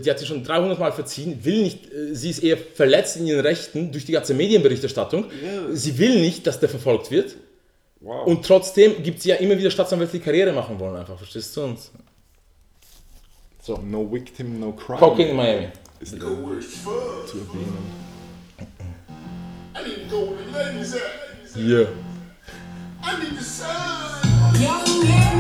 die 0.01 0.11
hat 0.11 0.19
sich 0.19 0.29
schon 0.29 0.45
300 0.45 0.79
Mal 0.79 0.93
verziehen, 0.93 1.39
will 1.45 1.63
nicht, 1.63 1.93
äh, 1.93 2.15
sie 2.15 2.31
ist 2.31 2.43
eher 2.43 2.57
verletzt 2.57 3.17
in 3.17 3.27
ihren 3.27 3.41
Rechten 3.41 3.93
durch 3.93 4.05
die 4.05 4.13
ganze 4.13 4.35
Medienberichterstattung. 4.35 5.27
Sie 5.73 5.99
will 5.99 6.21
nicht, 6.21 6.47
dass 6.47 6.61
der 6.61 6.69
verfolgt 6.69 7.11
wird. 7.11 7.37
Wow. 8.01 8.27
Und 8.27 8.45
trotzdem 8.45 9.03
gibt 9.03 9.23
sie 9.23 9.31
ja 9.31 9.37
immer 9.37 9.57
wieder 9.59 9.71
staatsanwältliche 9.71 10.25
Karriere 10.25 10.53
machen 10.53 10.79
wollen, 10.79 10.97
einfach, 10.97 11.17
verstehst 11.17 11.57
du? 11.57 11.63
Und 11.63 11.79
so. 13.63 13.79
no 13.79 14.07
victim, 14.13 14.61
no 14.61 14.73
crime. 14.73 14.99
Cocaine 14.99 15.31
in 15.31 15.37
Miami. 15.37 15.69
Ist 16.01 16.21
Go 16.21 16.27
where 16.27 16.59
it's 16.59 16.75
fun. 16.77 16.93
zu 17.27 17.39
erwähnen. 17.39 17.79
I 19.75 19.89
need 19.89 20.09
to 20.09 20.17
go 20.17 20.31
where 20.33 20.45
the 20.45 20.53
ladies 20.53 20.95
at. 20.95 21.57
Yeah. 21.57 21.87
I 23.03 23.17
need 23.23 23.39
the 23.39 23.45
sun. 23.45 23.71
Young 24.61 25.09
and 25.09 25.34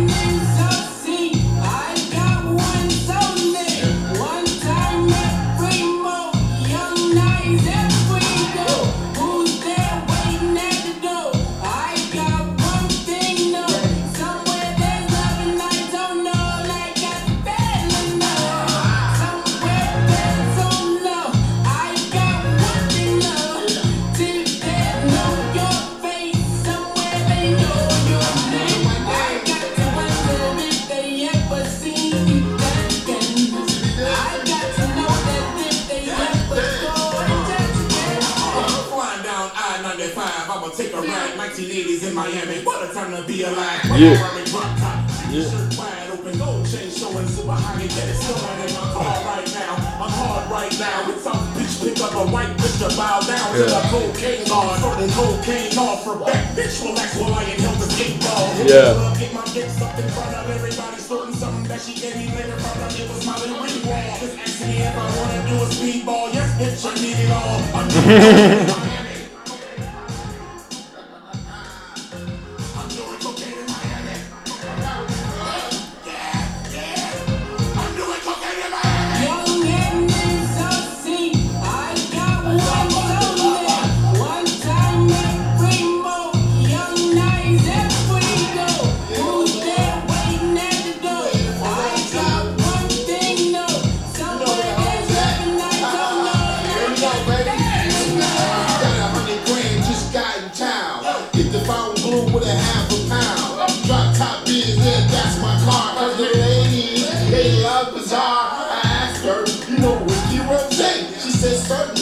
in 42.14 42.20
Miami, 42.22 42.62
what 42.62 42.78
a 42.78 42.94
time 42.94 43.10
to 43.10 43.22
be 43.26 43.42
alive. 43.42 43.82
Yeah. 43.98 44.14
Wearing 44.22 44.46
drop 44.46 44.70
top, 44.78 45.02
shirt 45.34 45.74
wide 45.74 46.10
open, 46.14 46.38
gold 46.38 46.62
chain 46.70 46.86
showing 46.90 47.26
super 47.26 47.50
high. 47.58 47.80
and 47.82 47.90
Get 47.90 48.06
it 48.08 48.14
started 48.14 48.70
in 48.70 48.74
my 48.78 48.86
car 48.94 49.18
right 49.34 49.50
now. 49.50 49.74
I'm 49.98 50.14
hard 50.14 50.46
right 50.50 50.74
now. 50.78 51.10
It's 51.10 51.22
some 51.26 51.42
bitch 51.58 51.74
pick 51.82 51.98
up 51.98 52.14
a 52.14 52.24
white 52.30 52.54
bitch 52.54 52.78
to 52.86 52.88
bow 52.94 53.18
down 53.26 53.50
to 53.58 53.66
the 53.66 53.82
cocaine 53.90 54.46
guard. 54.46 54.78
Starting 54.78 55.10
cocaine 55.10 55.74
off 55.78 56.06
her 56.06 56.16
back. 56.22 56.54
Bitch, 56.54 56.78
relax 56.86 57.18
while 57.18 57.34
I 57.34 57.42
inhale 57.50 57.74
the 57.82 57.88
skateball. 57.90 58.46
Hit 58.62 58.70
Yeah. 58.70 58.94
the 58.94 58.94
club, 58.94 59.18
Get 59.18 59.32
my 59.34 59.44
dick 59.50 59.68
sucked 59.74 59.98
in 59.98 60.08
front 60.14 60.34
of 60.38 60.50
everybody. 60.50 60.98
Sorting 61.02 61.34
something 61.34 61.66
that 61.66 61.80
she 61.82 61.94
gave 61.98 62.14
me 62.16 62.30
later 62.30 62.54
from 62.62 62.78
her. 62.78 62.90
It 62.94 63.10
was 63.10 63.26
my 63.26 63.34
little 63.42 63.58
ring 63.58 63.82
wall. 63.90 64.18
Just 64.22 64.38
asking 64.38 64.68
me 64.70 64.76
if 64.86 64.94
I 64.94 65.06
wanna 65.18 65.40
do 65.50 65.54
a 65.58 65.66
speedball. 65.66 66.30
Yes, 66.30 66.50
bitch, 66.62 66.78
I 66.86 66.94
need 66.94 67.18
it 67.26 67.30
all. 67.34 68.78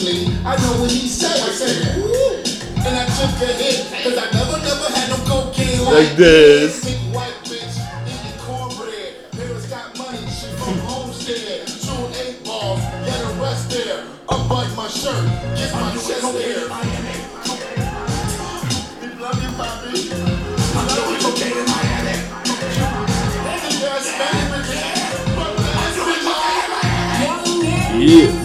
said. 0.03 0.45
I 0.45 0.55
know 0.61 0.81
what 0.81 0.91
he 0.91 1.07
said. 1.07 1.31
I 1.31 1.51
said, 1.51 1.97
woo. 1.97 2.43
And 2.83 2.95
I 2.99 3.05
took 3.15 3.31
a 3.39 3.53
hit, 3.55 3.87
cause 4.03 4.17
I 4.17 4.27
never, 4.35 4.59
never 4.59 4.89
had 4.91 5.07
no 5.09 5.15
cocaine 5.23 5.79
like, 5.85 6.09
Like 6.09 6.17
this. 6.17 6.83
Big 6.83 6.99
white 7.15 7.31
bitch, 7.47 7.79
eating 8.11 8.37
cornbread. 8.39 9.31
Parents 9.31 9.67
got 9.69 9.97
money, 9.97 10.19
she 10.27 10.47
from 10.59 10.77
Homestead. 10.87 11.67
Chewing 11.67 12.13
eight 12.19 12.43
balls, 12.43 12.81
get 13.07 13.21
arrested. 13.39 14.03
Unbutton 14.27 14.75
my 14.75 14.87
shirt, 14.87 15.23
get 15.55 15.71
my 15.71 15.91
chest 15.93 16.27
hair. 16.35 16.67
We 18.99 19.07
love 19.23 19.39
you, 19.39 19.51
Bobby. 19.55 20.11
I'm 20.75 20.87
doing 20.91 21.19
cocaine 21.23 21.55
in 21.55 21.65
Miami. 21.71 22.15
Any 23.47 23.71
girl 23.79 23.99
Spanish, 24.03 24.67
but 25.39 25.55
I'm 25.71 25.95
doing 25.95 26.19
cocaine. 26.27 26.71
Young 27.23 27.47
and 27.63 28.03
Yeah. 28.03 28.42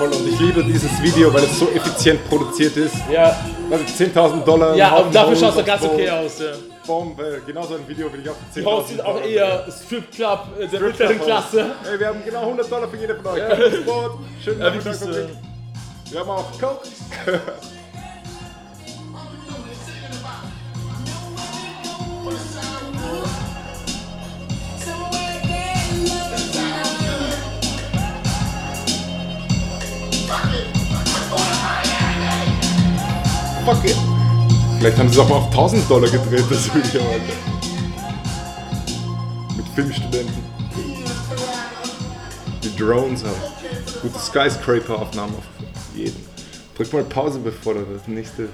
Wundervoll 0.00 0.12
und 0.20 0.28
ich 0.28 0.40
liebe 0.40 0.64
dieses 0.64 0.90
Video, 1.02 1.32
weil 1.32 1.44
es 1.44 1.58
so 1.58 1.68
effizient 1.68 2.26
produziert 2.28 2.76
ist. 2.76 2.94
Ja, 3.10 3.36
Also 3.70 3.84
10.000 3.84 4.44
Dollar. 4.44 4.74
ja 4.74 4.90
Haufen 4.90 5.12
dafür 5.12 5.32
es 5.34 5.42
auf 5.42 5.64
ganz 5.64 5.82
okay 5.82 6.10
aus. 6.10 6.38
Ja. 6.40 6.46
Bombe, 6.86 7.42
genau 7.46 7.62
so 7.66 7.74
ein 7.74 7.86
Video 7.86 8.12
will 8.12 8.20
ich 8.20 8.28
auch 8.30 8.34
für 8.52 8.60
Die 8.60 8.66
10.000 8.66 8.70
Host 8.70 8.88
sieht 8.88 9.00
auch 9.04 9.14
Dollar 9.14 9.26
eher 9.26 9.66
Strip 9.70 10.10
Club 10.10 10.46
äh, 10.56 10.60
der 10.60 10.68
Strip 10.68 10.82
mittleren 10.82 11.16
Club 11.16 11.26
Klasse. 11.26 11.70
Ey, 11.92 12.00
wir 12.00 12.06
haben 12.08 12.24
genau 12.24 12.40
100 12.40 12.72
Dollar 12.72 12.88
für 12.88 12.96
jede 12.96 13.14
von 13.16 13.26
euch. 13.26 13.74
Ins 13.74 13.84
Boot. 13.84 14.12
Schönen 14.42 14.60
Ja, 14.60 14.66
Nachmittag. 14.66 14.94
so. 14.94 15.06
Wir 16.10 16.20
haben 16.20 16.30
auch 16.30 16.50
Coke. 16.58 16.88
Somewhere 24.78 25.40
Fuck 33.64 33.84
it. 33.84 33.96
Vielleicht 34.78 34.98
haben 34.98 35.08
sie 35.08 35.14
es 35.14 35.20
auch 35.20 35.28
mal 35.28 35.36
auf 35.36 35.50
1000 35.50 35.90
Dollar 35.90 36.08
gedreht, 36.10 36.44
das 36.48 36.74
Video, 36.74 37.00
Alter. 37.02 37.36
Mit 39.56 39.66
Filmstudenten. 39.74 40.42
Die 42.62 42.76
Drones 42.76 43.24
haben. 43.24 43.34
Gute 44.02 44.18
Skyscraper-Aufnahmen 44.18 45.34
auf 45.36 45.44
jeden. 45.96 46.24
Drück 46.76 46.92
mal 46.92 47.02
Pause, 47.04 47.40
bevor 47.40 47.74
das 47.74 48.06
nächste 48.06 48.48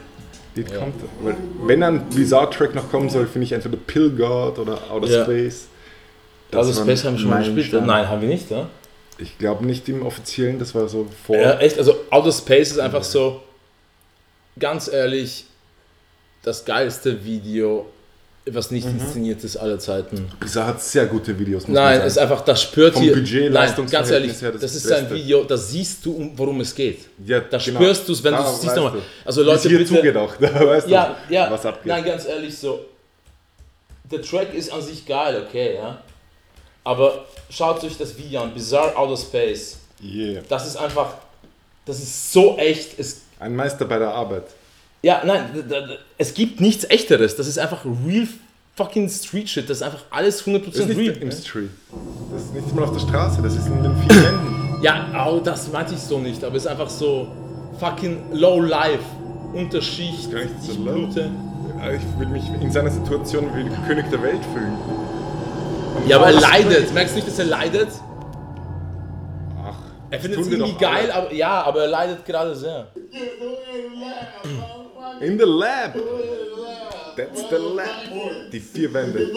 Lied 0.55 0.74
kommt. 0.74 0.94
Weil, 1.23 1.36
wenn 1.66 1.82
ein 1.82 2.07
Bizarre-Track 2.09 2.74
noch 2.74 2.90
kommen 2.90 3.09
soll, 3.09 3.27
finde 3.27 3.44
ich 3.44 3.53
entweder 3.53 3.77
Pill 3.77 4.11
God 4.11 4.59
oder 4.59 4.78
Outer 4.90 5.07
Ja. 5.09 5.24
Space. 5.24 5.66
Also 6.53 6.74
waren 6.77 6.85
Space 6.86 7.05
haben 7.05 7.15
wir 7.15 7.20
schon 7.20 7.31
mal 7.31 7.53
gespielt. 7.53 7.86
Nein, 7.86 8.09
haben 8.09 8.20
wir 8.23 8.28
nicht, 8.28 8.51
ja? 8.51 8.66
Ich 9.18 9.38
glaube 9.38 9.64
nicht 9.64 9.88
im 9.88 10.05
offiziellen, 10.05 10.59
das 10.59 10.74
war 10.74 10.88
so 10.88 11.06
vor. 11.26 11.36
Ja, 11.36 11.59
echt, 11.59 11.78
also 11.78 11.97
Outer 12.10 12.32
Space 12.32 12.72
ist 12.72 12.78
einfach 12.78 13.02
so, 13.02 13.43
ganz 14.59 14.88
ehrlich, 14.88 15.44
das 16.43 16.64
geilste 16.64 17.24
Video, 17.24 17.86
was 18.48 18.70
nicht 18.70 18.86
inszeniert 18.86 19.43
ist 19.43 19.56
aller 19.56 19.78
Zeiten. 19.78 20.30
Bizarre 20.38 20.68
hat 20.68 20.82
sehr 20.82 21.06
gute 21.06 21.36
Videos. 21.38 21.66
Nein, 21.66 21.98
man 21.98 22.06
ist 22.06 22.18
einfach, 22.18 22.43
das 22.43 22.62
spürt 22.62 22.94
Vom 22.94 23.02
hier. 23.02 23.14
Budget, 23.14 23.52
nein, 23.52 23.72
ganz 23.90 24.10
ehrlich, 24.10 24.40
her 24.40 24.52
das 24.52 24.60
das 24.60 24.74
ist 24.76 24.93
ein. 24.93 25.10
Video, 25.10 25.43
da 25.44 25.56
siehst 25.56 26.05
du, 26.06 26.12
um- 26.12 26.32
worum 26.38 26.60
es 26.60 26.74
geht. 26.74 27.01
Ja, 27.24 27.40
Da 27.40 27.59
genau. 27.59 27.80
spürst 27.80 28.06
du 28.09 28.12
es, 28.12 28.22
wenn 28.22 28.34
du 28.34 28.40
es 28.43 28.60
siehst 28.60 28.76
nochmal. 28.76 29.02
Also 29.24 29.40
es 29.40 29.47
Leute, 29.47 29.68
hier 29.68 29.78
bitte, 29.78 29.94
zugeht 29.97 30.16
auch, 30.16 30.36
da 30.40 30.64
weißt 30.66 30.88
ja, 30.88 31.16
du, 31.28 31.34
ja, 31.34 31.51
was 31.51 31.66
abgeht. 31.66 31.86
nein, 31.86 32.05
ganz 32.05 32.26
ehrlich 32.26 32.56
so, 32.56 32.84
der 34.05 34.22
Track 34.22 34.55
ist 34.55 34.70
an 34.72 34.80
sich 34.82 35.05
geil, 35.05 35.43
okay, 35.48 35.74
ja. 35.76 36.01
Aber 36.87 37.25
schaut 37.51 37.83
euch 37.83 37.99
das 37.99 38.17
Video 38.17 38.43
an, 38.43 38.55
Bizarre 38.55 38.97
Outer 38.97 39.17
Space. 39.17 39.77
Yeah. 40.01 40.43
Das 40.49 40.67
ist 40.69 40.77
einfach, 40.77 41.15
das 41.85 41.99
ist 41.99 42.33
so 42.33 42.57
echt. 42.59 42.97
Es, 42.99 43.23
Ein 43.41 43.57
Meister 43.57 43.85
bei 43.87 43.99
der 43.99 44.15
Arbeit. 44.15 44.45
ja, 45.03 45.21
nein, 45.25 45.51
es 46.17 46.33
gibt 46.33 46.61
nichts 46.61 46.85
Echteres. 46.85 47.35
Das 47.35 47.49
ist 47.49 47.59
einfach 47.59 47.85
real 47.85 48.29
fucking 48.77 49.09
Street 49.09 49.49
Shit. 49.49 49.69
Das 49.69 49.79
ist 49.79 49.83
einfach 49.83 50.05
alles 50.11 50.45
100% 50.45 50.65
Das 50.67 50.77
ist 50.77 50.89
nicht 50.89 50.99
real. 50.99 51.17
im 51.17 51.33
Street. 51.33 51.71
Das 52.33 52.43
ist 52.43 52.55
nicht 52.55 52.75
mal 52.75 52.85
auf 52.85 52.93
der 52.93 53.01
Straße, 53.01 53.43
das 53.43 53.57
ist 53.57 53.67
in 53.67 53.83
den 53.83 53.97
vier 53.97 54.23
Wänden. 54.23 54.79
Ja, 54.83 55.27
oh, 55.29 55.41
das 55.41 55.73
meinte 55.73 55.95
ich 55.95 56.01
so 56.01 56.19
nicht, 56.21 56.45
aber 56.45 56.55
es 56.57 56.63
ist 56.67 56.69
einfach 56.69 56.89
so 56.91 57.27
fucking 57.81 58.33
low 58.33 58.61
life. 58.61 59.03
Unterschicht, 59.55 60.31
so 60.31 60.73
ich 60.73 60.79
low. 60.79 60.93
blute. 60.93 61.31
Ich 61.97 62.19
würde 62.19 62.31
mich 62.33 62.45
in 62.61 62.71
seiner 62.71 62.91
Situation 62.91 63.47
wie 63.57 63.65
König 63.89 64.09
der 64.11 64.23
Welt 64.23 64.41
fühlen. 64.53 64.77
Ja, 66.06 66.16
aber 66.16 66.27
er 66.27 66.40
leidet. 66.40 66.93
Merkst 66.94 67.12
du 67.14 67.16
nicht, 67.16 67.28
dass 67.28 67.39
er 67.39 67.44
leidet? 67.47 67.89
Ach, 69.64 69.74
Er 70.10 70.20
findet 70.20 70.40
es 70.40 70.48
irgendwie 70.48 70.74
geil, 70.78 71.10
aber 71.10 71.32
ja, 71.32 71.62
aber 71.62 71.82
er 71.82 71.89
leidet 71.89 72.24
gerade 72.24 72.55
sehr. 72.55 72.86
In 75.20 75.39
the 75.39 75.44
lab. 75.44 75.94
That's 77.16 77.40
the 77.48 77.56
Lab. 77.56 77.89
Die 78.52 78.60
vier 78.60 78.93
Wände. 78.93 79.31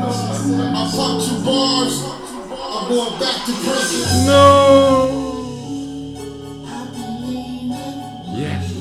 I 0.07 0.91
pop 0.93 1.23
two 1.23 1.43
bars, 1.43 2.03
I'm 2.53 2.87
going 2.89 3.19
back 3.19 3.45
to 3.45 3.53
prison. 3.53 4.27
No. 4.27 5.31
Yes. 8.35 8.71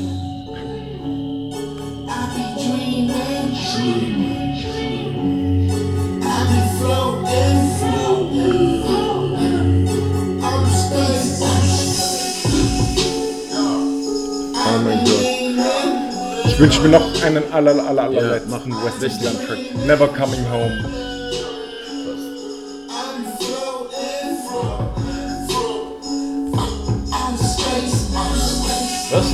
Oh 14.56 14.78
mein 14.84 15.04
Gott. 15.04 15.34
Ich 16.46 16.60
wünsche 16.60 16.80
mir 16.82 16.88
noch 16.88 17.22
einen 17.22 17.52
aller, 17.52 17.86
aller, 17.86 18.02
allerletzten 18.02 18.52
West 18.84 19.00
West 19.00 19.02
Indian 19.02 19.34
Track. 19.46 19.58
Never 19.86 20.08
Coming 20.08 20.44
Home. 20.50 21.03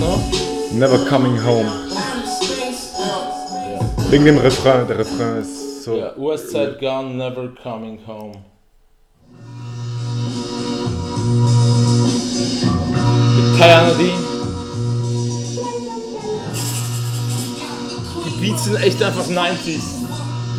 Noch? 0.00 0.20
Never 0.72 0.98
Coming 1.08 1.44
Home. 1.44 1.70
space. 2.42 2.90
Wegen 4.10 4.24
dem 4.24 4.38
Refrain. 4.38 4.86
Der 4.88 4.98
Refrain 4.98 5.42
ist 5.42 5.84
so. 5.84 5.96
Ja, 5.96 6.12
West 6.16 6.50
Side 6.50 6.76
Gun, 6.80 7.16
Never 7.16 7.48
Coming 7.62 7.98
Home. 8.06 8.34
Mit 13.36 13.58
Kayana 13.58 13.92
D. 13.92 14.10
Die 18.26 18.40
Beats 18.40 18.64
sind 18.64 18.76
echt 18.76 19.02
einfach 19.02 19.26
90s. 19.26 20.00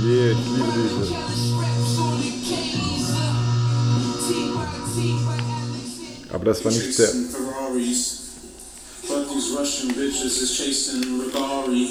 Yeah, 0.04 0.32
ich 0.32 0.38
liebe 0.38 0.72
diese. 0.76 1.16
Aber 6.34 6.46
das 6.46 6.64
war 6.64 6.72
nicht 6.72 6.98
der. 6.98 7.10
Russian 9.58 9.90
bitches 9.90 10.42
is 10.42 10.58
chasing 10.58 11.20
Rigari. 11.20 11.88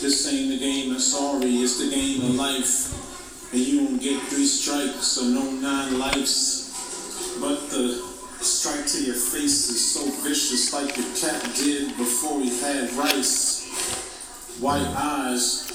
This 0.00 0.26
ain't 0.32 0.50
the 0.50 0.58
game 0.58 0.94
of 0.94 1.00
sorry, 1.00 1.46
it's 1.46 1.78
the 1.78 1.88
game 1.88 2.20
of 2.22 2.34
life. 2.34 3.52
And 3.52 3.60
you 3.60 3.84
don't 3.84 3.98
get 4.00 4.20
three 4.22 4.46
strikes 4.46 5.18
or 5.18 5.26
no 5.26 5.50
nine 5.52 5.98
lives. 5.98 7.38
But 7.40 7.70
the 7.70 8.02
strike 8.40 8.86
to 8.86 9.04
your 9.04 9.14
face 9.14 9.70
is 9.70 9.94
so 9.94 10.10
vicious, 10.22 10.72
like 10.72 10.96
your 10.96 11.06
cat 11.16 11.42
did 11.54 11.96
before 11.96 12.40
he 12.40 12.50
had 12.60 12.92
rice. 12.94 14.58
White 14.60 14.92
eyes, 14.96 15.70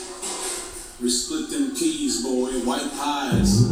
we 1.02 1.10
split 1.10 1.50
them 1.50 1.76
keys, 1.76 2.24
boy. 2.24 2.52
White 2.68 2.92
eyes. 3.00 3.72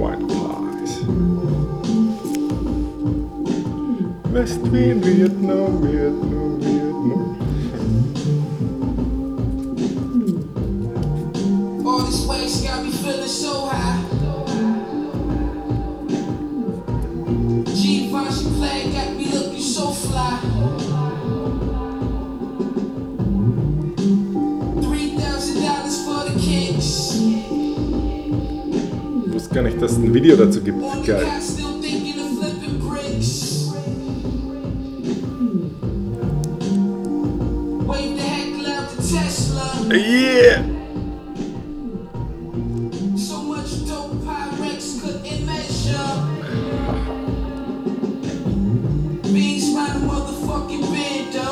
White 0.00 0.39
West 4.40 4.62
Wien, 4.72 5.02
Vietnam, 5.02 5.82
Vietnam, 5.82 6.60
Vietnam. 6.62 7.36
All 11.86 11.98
this 12.06 12.26
waste 12.26 12.64
got 12.64 12.82
me 12.82 12.90
feeling 12.90 13.28
so 13.28 13.66
high. 13.66 14.00
Givenchy 17.66 18.44
flag 18.56 18.92
got 18.94 19.12
me 19.14 19.26
looking 19.26 19.60
so 19.60 19.90
fly. 19.90 20.38
Three 24.80 25.18
thousand 25.20 25.60
dollars 25.60 25.98
for 26.06 26.24
the 26.24 26.32
kicks. 26.40 27.20
Ich 29.26 29.32
wusste 29.34 29.54
gar 29.54 29.64
nicht, 29.64 29.82
dass 29.82 29.92
es 29.92 29.98
ein 29.98 30.14
Video 30.14 30.34
dazu 30.34 30.62
gibt. 30.62 30.80
Geil. 31.04 31.26
Yeah! 39.92 40.62
So 43.16 43.42
much 43.42 43.84
dope 43.88 44.22
Pyrex 44.22 45.00
couldn't 45.00 45.44
measure. 45.44 46.30
Motherfucking 50.00 50.84
bando. 50.92 51.46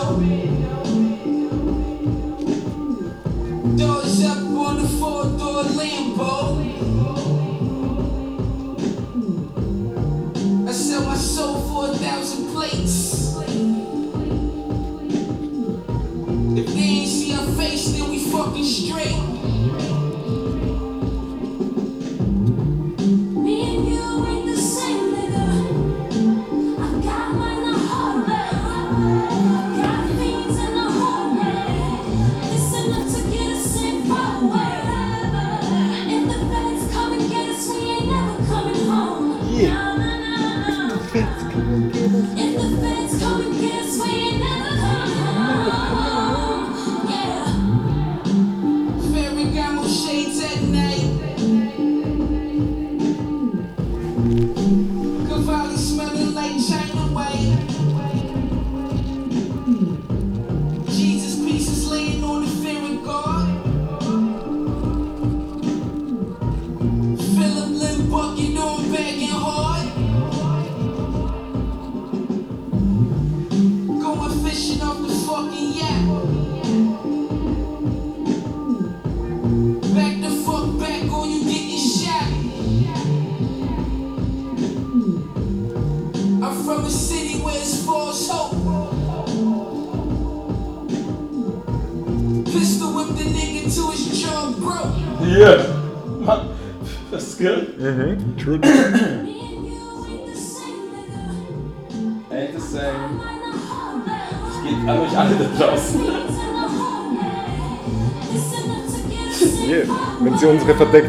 Doors 3.76 4.24
up 4.24 4.38
on 4.38 4.82
the 4.82 4.88
four 4.88 5.24
door 5.36 5.64
Lambo. 5.64 6.67
Fucking 18.88 19.17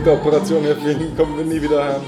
verdeckte 0.10 0.12
Operation 0.12 0.66
erfinden, 0.66 1.16
kommen 1.16 1.38
wir 1.38 1.46
nie 1.46 1.62
wieder 1.62 1.84
heim. 1.84 2.02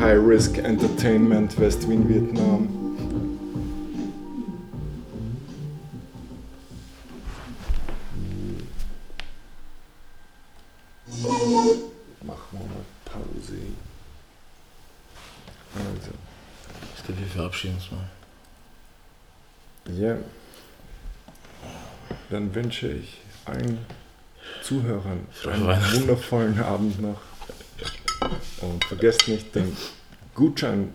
High 0.00 0.26
Risk 0.26 0.58
Entertainment, 0.58 1.58
West 1.58 1.88
Wien, 1.88 2.08
Vietnam. 2.08 2.67
Verabschieden 17.48 17.76
uns 17.76 17.90
mal. 17.90 18.08
ja. 19.98 20.18
Dann 22.30 22.54
wünsche 22.54 22.88
ich 22.92 23.18
allen 23.46 23.78
Zuhörern 24.62 25.26
einen 25.46 25.92
wundervollen 25.94 26.60
Abend 26.60 27.00
noch. 27.00 27.20
Und 28.60 28.84
vergesst 28.84 29.28
nicht 29.28 29.54
den 29.54 29.74
Gutschein 30.34 30.92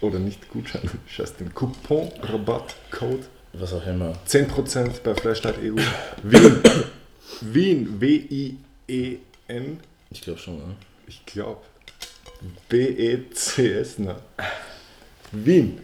oder 0.00 0.20
nicht 0.20 0.48
Gutschein, 0.48 0.88
scheiß 1.08 1.36
den 1.36 1.52
Coupon-Rabattcode 1.52 3.28
Was 3.54 3.72
auch 3.72 3.84
immer. 3.86 4.12
10% 4.28 5.02
bei 5.02 5.14
Flashlight.eu. 5.14 5.76
Wien. 6.22 6.62
Wien. 7.40 8.00
W-I-E-N. 8.00 9.80
Ich 10.10 10.20
glaube 10.20 10.38
schon, 10.38 10.58
ne? 10.58 10.76
Ich 11.08 11.26
glaube. 11.26 11.62
B-E-C-S. 12.68 13.98
Na. 13.98 14.16
Wien. 15.32 15.78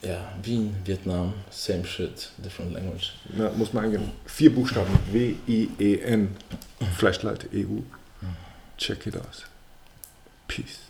Ja, 0.00 0.32
Wien, 0.42 0.74
Vietnam, 0.84 1.34
same 1.50 1.84
shit, 1.84 2.30
different 2.38 2.72
language. 2.72 3.12
Na, 3.36 3.50
muss 3.50 3.72
man 3.74 3.84
eingeben. 3.84 4.12
Vier 4.24 4.54
Buchstaben. 4.54 4.98
W-I-E-N. 5.12 6.36
Flashlight.eu. 6.96 7.82
Check 8.78 9.06
it 9.06 9.16
out. 9.16 9.46
Peace. 10.46 10.87